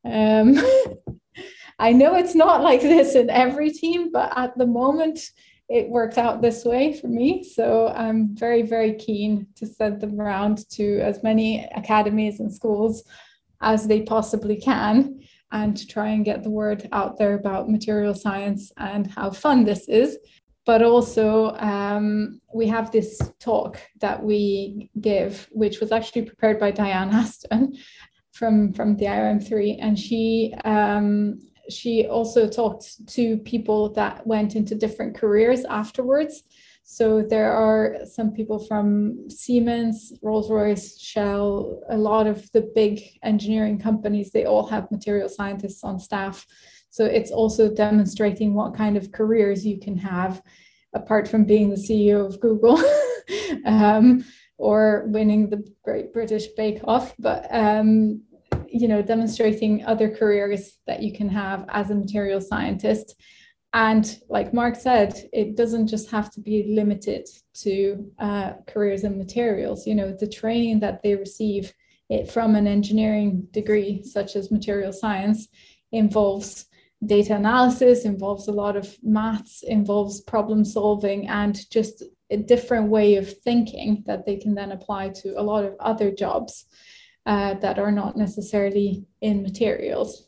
Um, 0.04 0.60
I 1.80 1.94
know 1.94 2.16
it's 2.16 2.36
not 2.36 2.62
like 2.62 2.82
this 2.82 3.16
in 3.16 3.30
every 3.30 3.70
team, 3.70 4.12
but 4.12 4.38
at 4.38 4.58
the 4.58 4.68
moment 4.68 5.22
it 5.70 5.88
worked 5.88 6.18
out 6.18 6.42
this 6.42 6.66
way 6.66 6.92
for 6.92 7.08
me. 7.08 7.46
So 7.46 7.88
I'm 7.96 8.36
very, 8.36 8.62
very 8.62 8.96
keen 8.96 9.48
to 9.56 9.66
send 9.66 10.02
them 10.02 10.20
around 10.20 10.70
to 10.72 11.00
as 11.00 11.24
many 11.24 11.66
academies 11.74 12.42
and 12.42 12.54
schools 12.54 13.06
as 13.62 13.88
they 13.88 14.02
possibly 14.02 14.58
can 14.58 15.22
and 15.54 15.78
to 15.78 15.88
try 15.88 16.10
and 16.10 16.26
get 16.26 16.44
the 16.44 16.50
word 16.50 16.90
out 16.92 17.18
there 17.18 17.36
about 17.36 17.70
material 17.70 18.14
science 18.14 18.74
and 18.76 19.10
how 19.10 19.32
fun 19.32 19.64
this 19.64 19.88
is 19.88 20.18
but 20.72 20.82
also 20.82 21.54
um, 21.58 22.40
we 22.54 22.66
have 22.66 22.92
this 22.92 23.20
talk 23.42 23.78
that 24.00 24.24
we 24.24 24.90
give, 25.02 25.50
which 25.52 25.82
was 25.82 25.92
actually 25.92 26.22
prepared 26.22 26.58
by 26.62 26.72
Diane 26.72 27.10
Aston 27.22 27.78
from 28.32 28.72
from 28.72 28.96
the 28.96 29.04
IOM3, 29.04 29.80
and 29.82 30.00
she 30.00 30.56
um, 30.64 31.42
she 31.70 32.08
also 32.08 32.48
talked 32.48 33.06
to 33.16 33.38
people 33.40 33.92
that 34.00 34.26
went 34.26 34.56
into 34.56 34.74
different 34.74 35.14
careers 35.14 35.66
afterwards. 35.66 36.44
So 36.84 37.22
there 37.22 37.52
are 37.52 37.98
some 38.06 38.32
people 38.32 38.60
from 38.70 39.30
Siemens, 39.30 40.14
Rolls-Royce, 40.22 40.98
Shell, 41.00 41.82
a 41.90 41.98
lot 41.98 42.28
of 42.28 42.50
the 42.54 42.72
big 42.74 43.02
engineering 43.24 43.78
companies. 43.78 44.32
They 44.32 44.46
all 44.46 44.68
have 44.68 44.90
material 44.90 45.28
scientists 45.28 45.84
on 45.84 46.00
staff 46.00 46.46
so 46.92 47.06
it's 47.06 47.32
also 47.32 47.74
demonstrating 47.74 48.54
what 48.54 48.76
kind 48.76 48.98
of 48.98 49.12
careers 49.12 49.66
you 49.66 49.80
can 49.80 49.98
have 49.98 50.42
apart 50.94 51.28
from 51.28 51.46
being 51.46 51.70
the 51.70 51.76
CEO 51.76 52.26
of 52.26 52.40
Google 52.42 52.80
um, 53.66 54.24
or 54.58 55.06
winning 55.08 55.50
the 55.50 55.64
Great 55.84 56.14
British 56.14 56.48
Bake 56.58 56.82
Off, 56.84 57.16
but 57.18 57.48
um, 57.50 58.22
you 58.68 58.88
know, 58.88 59.02
demonstrating 59.02 59.86
other 59.86 60.10
careers 60.10 60.80
that 60.86 61.02
you 61.02 61.14
can 61.14 61.30
have 61.30 61.66
as 61.70 61.90
a 61.92 61.96
material 61.96 62.40
scientist. 62.40 63.16
And 63.74 64.20
like 64.30 64.54
Mark 64.54 64.76
said, 64.76 65.30
it 65.32 65.56
doesn't 65.56 65.88
just 65.88 66.12
have 66.12 66.30
to 66.32 66.42
be 66.42 66.74
limited 66.76 67.28
to 67.56 68.12
uh, 68.20 68.54
careers 68.68 69.06
in 69.06 69.18
materials. 69.18 69.88
You 69.88 69.96
know, 69.96 70.12
the 70.12 70.28
training 70.28 70.82
that 70.82 71.02
they 71.04 71.16
receive 71.16 71.74
it 72.10 72.30
from 72.30 72.56
an 72.56 72.68
engineering 72.68 73.48
degree, 73.52 74.04
such 74.04 74.36
as 74.36 74.52
material 74.52 74.92
science, 74.92 75.48
involves 75.94 76.66
data 77.06 77.36
analysis, 77.36 78.06
involves 78.06 78.48
a 78.48 78.52
lot 78.52 78.76
of 78.76 78.96
maths, 79.04 79.64
involves 79.64 80.22
problem 80.22 80.64
solving, 80.64 81.28
and 81.28 81.70
just 81.72 82.04
a 82.30 82.38
different 82.38 82.90
way 82.90 83.16
of 83.16 83.38
thinking 83.40 84.04
that 84.06 84.26
they 84.26 84.38
can 84.38 84.56
then 84.56 84.72
apply 84.72 85.10
to 85.10 85.34
a 85.40 85.44
lot 85.44 85.64
of 85.64 85.76
other 85.80 86.12
jobs 86.12 86.66
uh, 87.26 87.56
that 87.56 87.80
are 87.80 87.92
not 87.92 88.16
necessarily 88.18 89.06
in 89.22 89.42
materials. 89.42 90.28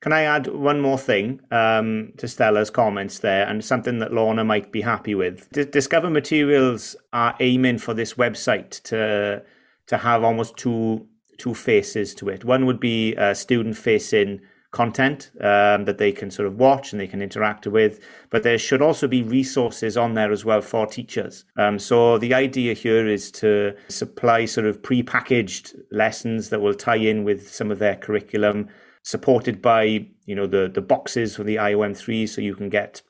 Can 0.00 0.12
I 0.12 0.22
add 0.22 0.48
one 0.48 0.80
more 0.80 0.98
thing 0.98 1.40
um, 1.52 2.12
to 2.16 2.26
Stella's 2.26 2.70
comments 2.70 3.20
there, 3.20 3.46
and 3.46 3.64
something 3.64 4.00
that 4.00 4.12
Lorna 4.12 4.44
might 4.44 4.72
be 4.72 4.80
happy 4.80 5.14
with? 5.14 5.48
D- 5.52 5.64
Discover 5.64 6.10
Materials 6.10 6.96
are 7.12 7.36
aiming 7.38 7.78
for 7.78 7.94
this 7.94 8.14
website 8.14 8.82
to 8.84 9.44
to 9.86 9.96
have 9.98 10.24
almost 10.24 10.56
two 10.56 11.06
two 11.38 11.54
faces 11.54 12.14
to 12.16 12.28
it. 12.28 12.44
One 12.44 12.66
would 12.66 12.80
be 12.80 13.14
a 13.14 13.34
student 13.34 13.76
facing 13.76 14.40
content 14.72 15.30
um, 15.42 15.84
that 15.84 15.98
they 15.98 16.10
can 16.10 16.30
sort 16.30 16.48
of 16.48 16.58
watch 16.58 16.92
and 16.92 17.00
they 17.00 17.06
can 17.06 17.22
interact 17.22 17.66
with. 17.66 18.00
But 18.30 18.42
there 18.42 18.58
should 18.58 18.82
also 18.82 19.06
be 19.06 19.22
resources 19.22 19.96
on 19.96 20.14
there 20.14 20.32
as 20.32 20.44
well 20.44 20.62
for 20.62 20.86
teachers. 20.86 21.44
Um, 21.56 21.78
so 21.78 22.18
the 22.18 22.34
idea 22.34 22.72
here 22.72 23.06
is 23.06 23.30
to 23.32 23.74
supply 23.88 24.46
sort 24.46 24.66
of 24.66 24.82
pre-packaged 24.82 25.76
lessons 25.90 26.48
that 26.48 26.60
will 26.60 26.74
tie 26.74 26.96
in 26.96 27.22
with 27.22 27.52
some 27.52 27.70
of 27.70 27.78
their 27.78 27.96
curriculum, 27.96 28.68
supported 29.02 29.60
by 29.60 30.06
you 30.24 30.34
know 30.34 30.46
the 30.46 30.70
the 30.72 30.80
boxes 30.80 31.36
for 31.36 31.44
the 31.44 31.56
IOM3, 31.56 32.28
so 32.28 32.40
you 32.40 32.54
can 32.54 32.70
get 32.70 33.02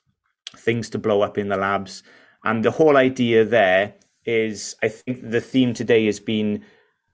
things 0.57 0.91
to 0.91 0.99
blow 0.99 1.23
up 1.23 1.39
in 1.39 1.49
the 1.49 1.57
labs. 1.57 2.03
And 2.45 2.65
the 2.65 2.73
whole 2.73 2.97
idea 2.97 3.45
there 3.45 3.95
is, 4.25 4.75
I 4.83 4.89
think 4.89 5.31
the 5.31 5.41
theme 5.41 5.75
today 5.75 6.07
has 6.07 6.19
been 6.19 6.65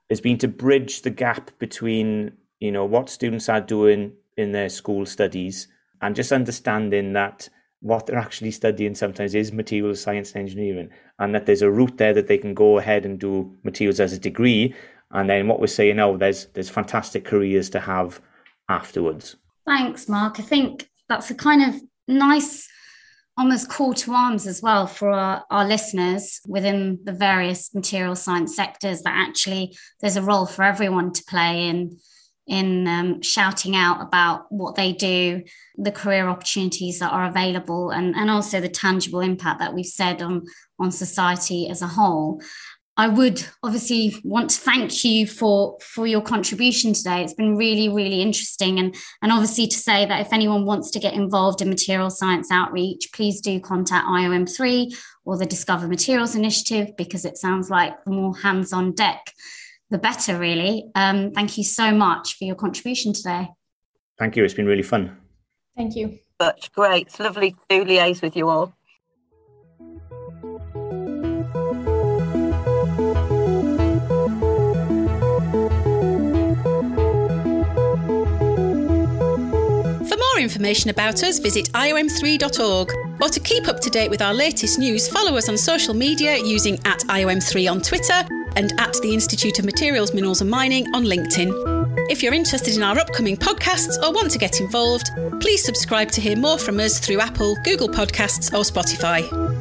has 0.08 0.22
been 0.22 0.38
to 0.38 0.48
bridge 0.48 1.02
the 1.02 1.10
gap 1.10 1.50
between 1.58 2.32
you 2.60 2.72
know 2.72 2.86
what 2.86 3.10
students 3.10 3.50
are 3.50 3.60
doing 3.60 4.12
in 4.38 4.52
their 4.52 4.68
school 4.68 5.04
studies 5.06 5.68
and 6.00 6.14
just 6.14 6.32
understanding 6.32 7.12
that 7.12 7.48
what 7.80 8.06
they're 8.06 8.18
actually 8.18 8.50
studying 8.50 8.94
sometimes 8.94 9.34
is 9.34 9.52
materials 9.52 10.00
science 10.00 10.32
and 10.32 10.42
engineering 10.42 10.90
and 11.18 11.34
that 11.34 11.46
there's 11.46 11.62
a 11.62 11.70
route 11.70 11.96
there 11.96 12.12
that 12.12 12.26
they 12.26 12.38
can 12.38 12.54
go 12.54 12.78
ahead 12.78 13.04
and 13.04 13.18
do 13.18 13.56
materials 13.62 14.00
as 14.00 14.12
a 14.12 14.18
degree. 14.18 14.74
And 15.12 15.30
then 15.30 15.46
what 15.46 15.60
we're 15.60 15.68
saying 15.68 15.96
now 15.96 16.16
there's 16.16 16.46
there's 16.46 16.68
fantastic 16.68 17.24
careers 17.24 17.70
to 17.70 17.80
have 17.80 18.20
afterwards. 18.68 19.36
Thanks 19.64 20.08
mark. 20.08 20.40
I 20.40 20.42
think 20.42 20.88
that's 21.08 21.30
a 21.30 21.34
kind 21.34 21.74
of 21.74 21.80
nice 22.08 22.68
almost 23.36 23.68
call 23.68 23.94
to 23.94 24.12
arms 24.12 24.48
as 24.48 24.60
well 24.60 24.86
for 24.86 25.10
our, 25.10 25.44
our, 25.48 25.64
listeners 25.64 26.40
within 26.48 26.98
the 27.04 27.12
various 27.12 27.72
material 27.72 28.16
science 28.16 28.56
sectors 28.56 29.02
that 29.02 29.14
actually 29.14 29.78
there's 30.00 30.16
a 30.16 30.22
role 30.22 30.44
for 30.44 30.64
everyone 30.64 31.12
to 31.12 31.22
play 31.24 31.68
in 31.68 31.96
in 32.48 32.88
um, 32.88 33.22
shouting 33.22 33.76
out 33.76 34.00
about 34.00 34.50
what 34.50 34.74
they 34.74 34.92
do, 34.92 35.42
the 35.76 35.92
career 35.92 36.28
opportunities 36.28 36.98
that 36.98 37.12
are 37.12 37.26
available, 37.26 37.90
and, 37.90 38.14
and 38.16 38.30
also 38.30 38.60
the 38.60 38.68
tangible 38.68 39.20
impact 39.20 39.60
that 39.60 39.74
we've 39.74 39.86
said 39.86 40.22
on, 40.22 40.46
on 40.78 40.90
society 40.90 41.68
as 41.68 41.82
a 41.82 41.86
whole. 41.86 42.40
I 42.96 43.06
would 43.06 43.46
obviously 43.62 44.16
want 44.24 44.50
to 44.50 44.60
thank 44.60 45.04
you 45.04 45.24
for 45.24 45.78
for 45.80 46.04
your 46.04 46.20
contribution 46.20 46.92
today. 46.92 47.22
It's 47.22 47.32
been 47.32 47.56
really, 47.56 47.88
really 47.88 48.20
interesting, 48.22 48.80
and 48.80 48.92
and 49.22 49.30
obviously 49.30 49.68
to 49.68 49.76
say 49.76 50.04
that 50.04 50.20
if 50.20 50.32
anyone 50.32 50.64
wants 50.64 50.90
to 50.90 50.98
get 50.98 51.14
involved 51.14 51.62
in 51.62 51.68
material 51.68 52.10
science 52.10 52.50
outreach, 52.50 53.10
please 53.14 53.40
do 53.40 53.60
contact 53.60 54.08
IOM3 54.08 54.92
or 55.24 55.36
the 55.36 55.46
Discover 55.46 55.86
Materials 55.86 56.34
Initiative 56.34 56.96
because 56.96 57.24
it 57.24 57.38
sounds 57.38 57.70
like 57.70 57.92
the 58.04 58.10
more 58.10 58.36
hands 58.36 58.72
on 58.72 58.92
deck 58.94 59.32
the 59.90 59.98
better, 59.98 60.38
really. 60.38 60.90
Um, 60.94 61.30
thank 61.32 61.56
you 61.56 61.64
so 61.64 61.92
much 61.92 62.36
for 62.36 62.44
your 62.44 62.56
contribution 62.56 63.12
today. 63.12 63.48
Thank 64.18 64.36
you. 64.36 64.44
It's 64.44 64.54
been 64.54 64.66
really 64.66 64.82
fun. 64.82 65.16
Thank 65.76 65.96
you. 65.96 66.18
That's 66.38 66.68
great. 66.68 67.06
It's 67.06 67.20
lovely 67.20 67.52
to 67.52 67.84
liaise 67.84 68.22
with 68.22 68.36
you 68.36 68.48
all. 68.48 68.74
For 80.08 80.16
more 80.16 80.38
information 80.38 80.90
about 80.90 81.22
us, 81.22 81.38
visit 81.38 81.70
iom3.org. 81.72 82.92
Or 83.20 83.28
to 83.28 83.40
keep 83.40 83.68
up 83.68 83.80
to 83.80 83.90
date 83.90 84.10
with 84.10 84.22
our 84.22 84.34
latest 84.34 84.78
news, 84.78 85.08
follow 85.08 85.36
us 85.36 85.48
on 85.48 85.56
social 85.56 85.94
media 85.94 86.36
using 86.36 86.74
at 86.84 87.00
IOM3 87.00 87.70
on 87.70 87.80
Twitter 87.80 88.26
and 88.58 88.72
at 88.80 88.92
the 89.02 89.14
Institute 89.14 89.60
of 89.60 89.64
Materials, 89.64 90.12
Minerals 90.12 90.40
and 90.40 90.50
Mining 90.50 90.84
on 90.92 91.04
LinkedIn. 91.04 92.10
If 92.10 92.24
you're 92.24 92.34
interested 92.34 92.74
in 92.74 92.82
our 92.82 92.98
upcoming 92.98 93.36
podcasts 93.36 94.02
or 94.02 94.12
want 94.12 94.32
to 94.32 94.38
get 94.38 94.60
involved, 94.60 95.10
please 95.40 95.64
subscribe 95.64 96.10
to 96.10 96.20
hear 96.20 96.36
more 96.36 96.58
from 96.58 96.80
us 96.80 96.98
through 96.98 97.20
Apple, 97.20 97.56
Google 97.62 97.88
Podcasts, 97.88 98.52
or 98.52 98.64
Spotify. 98.64 99.57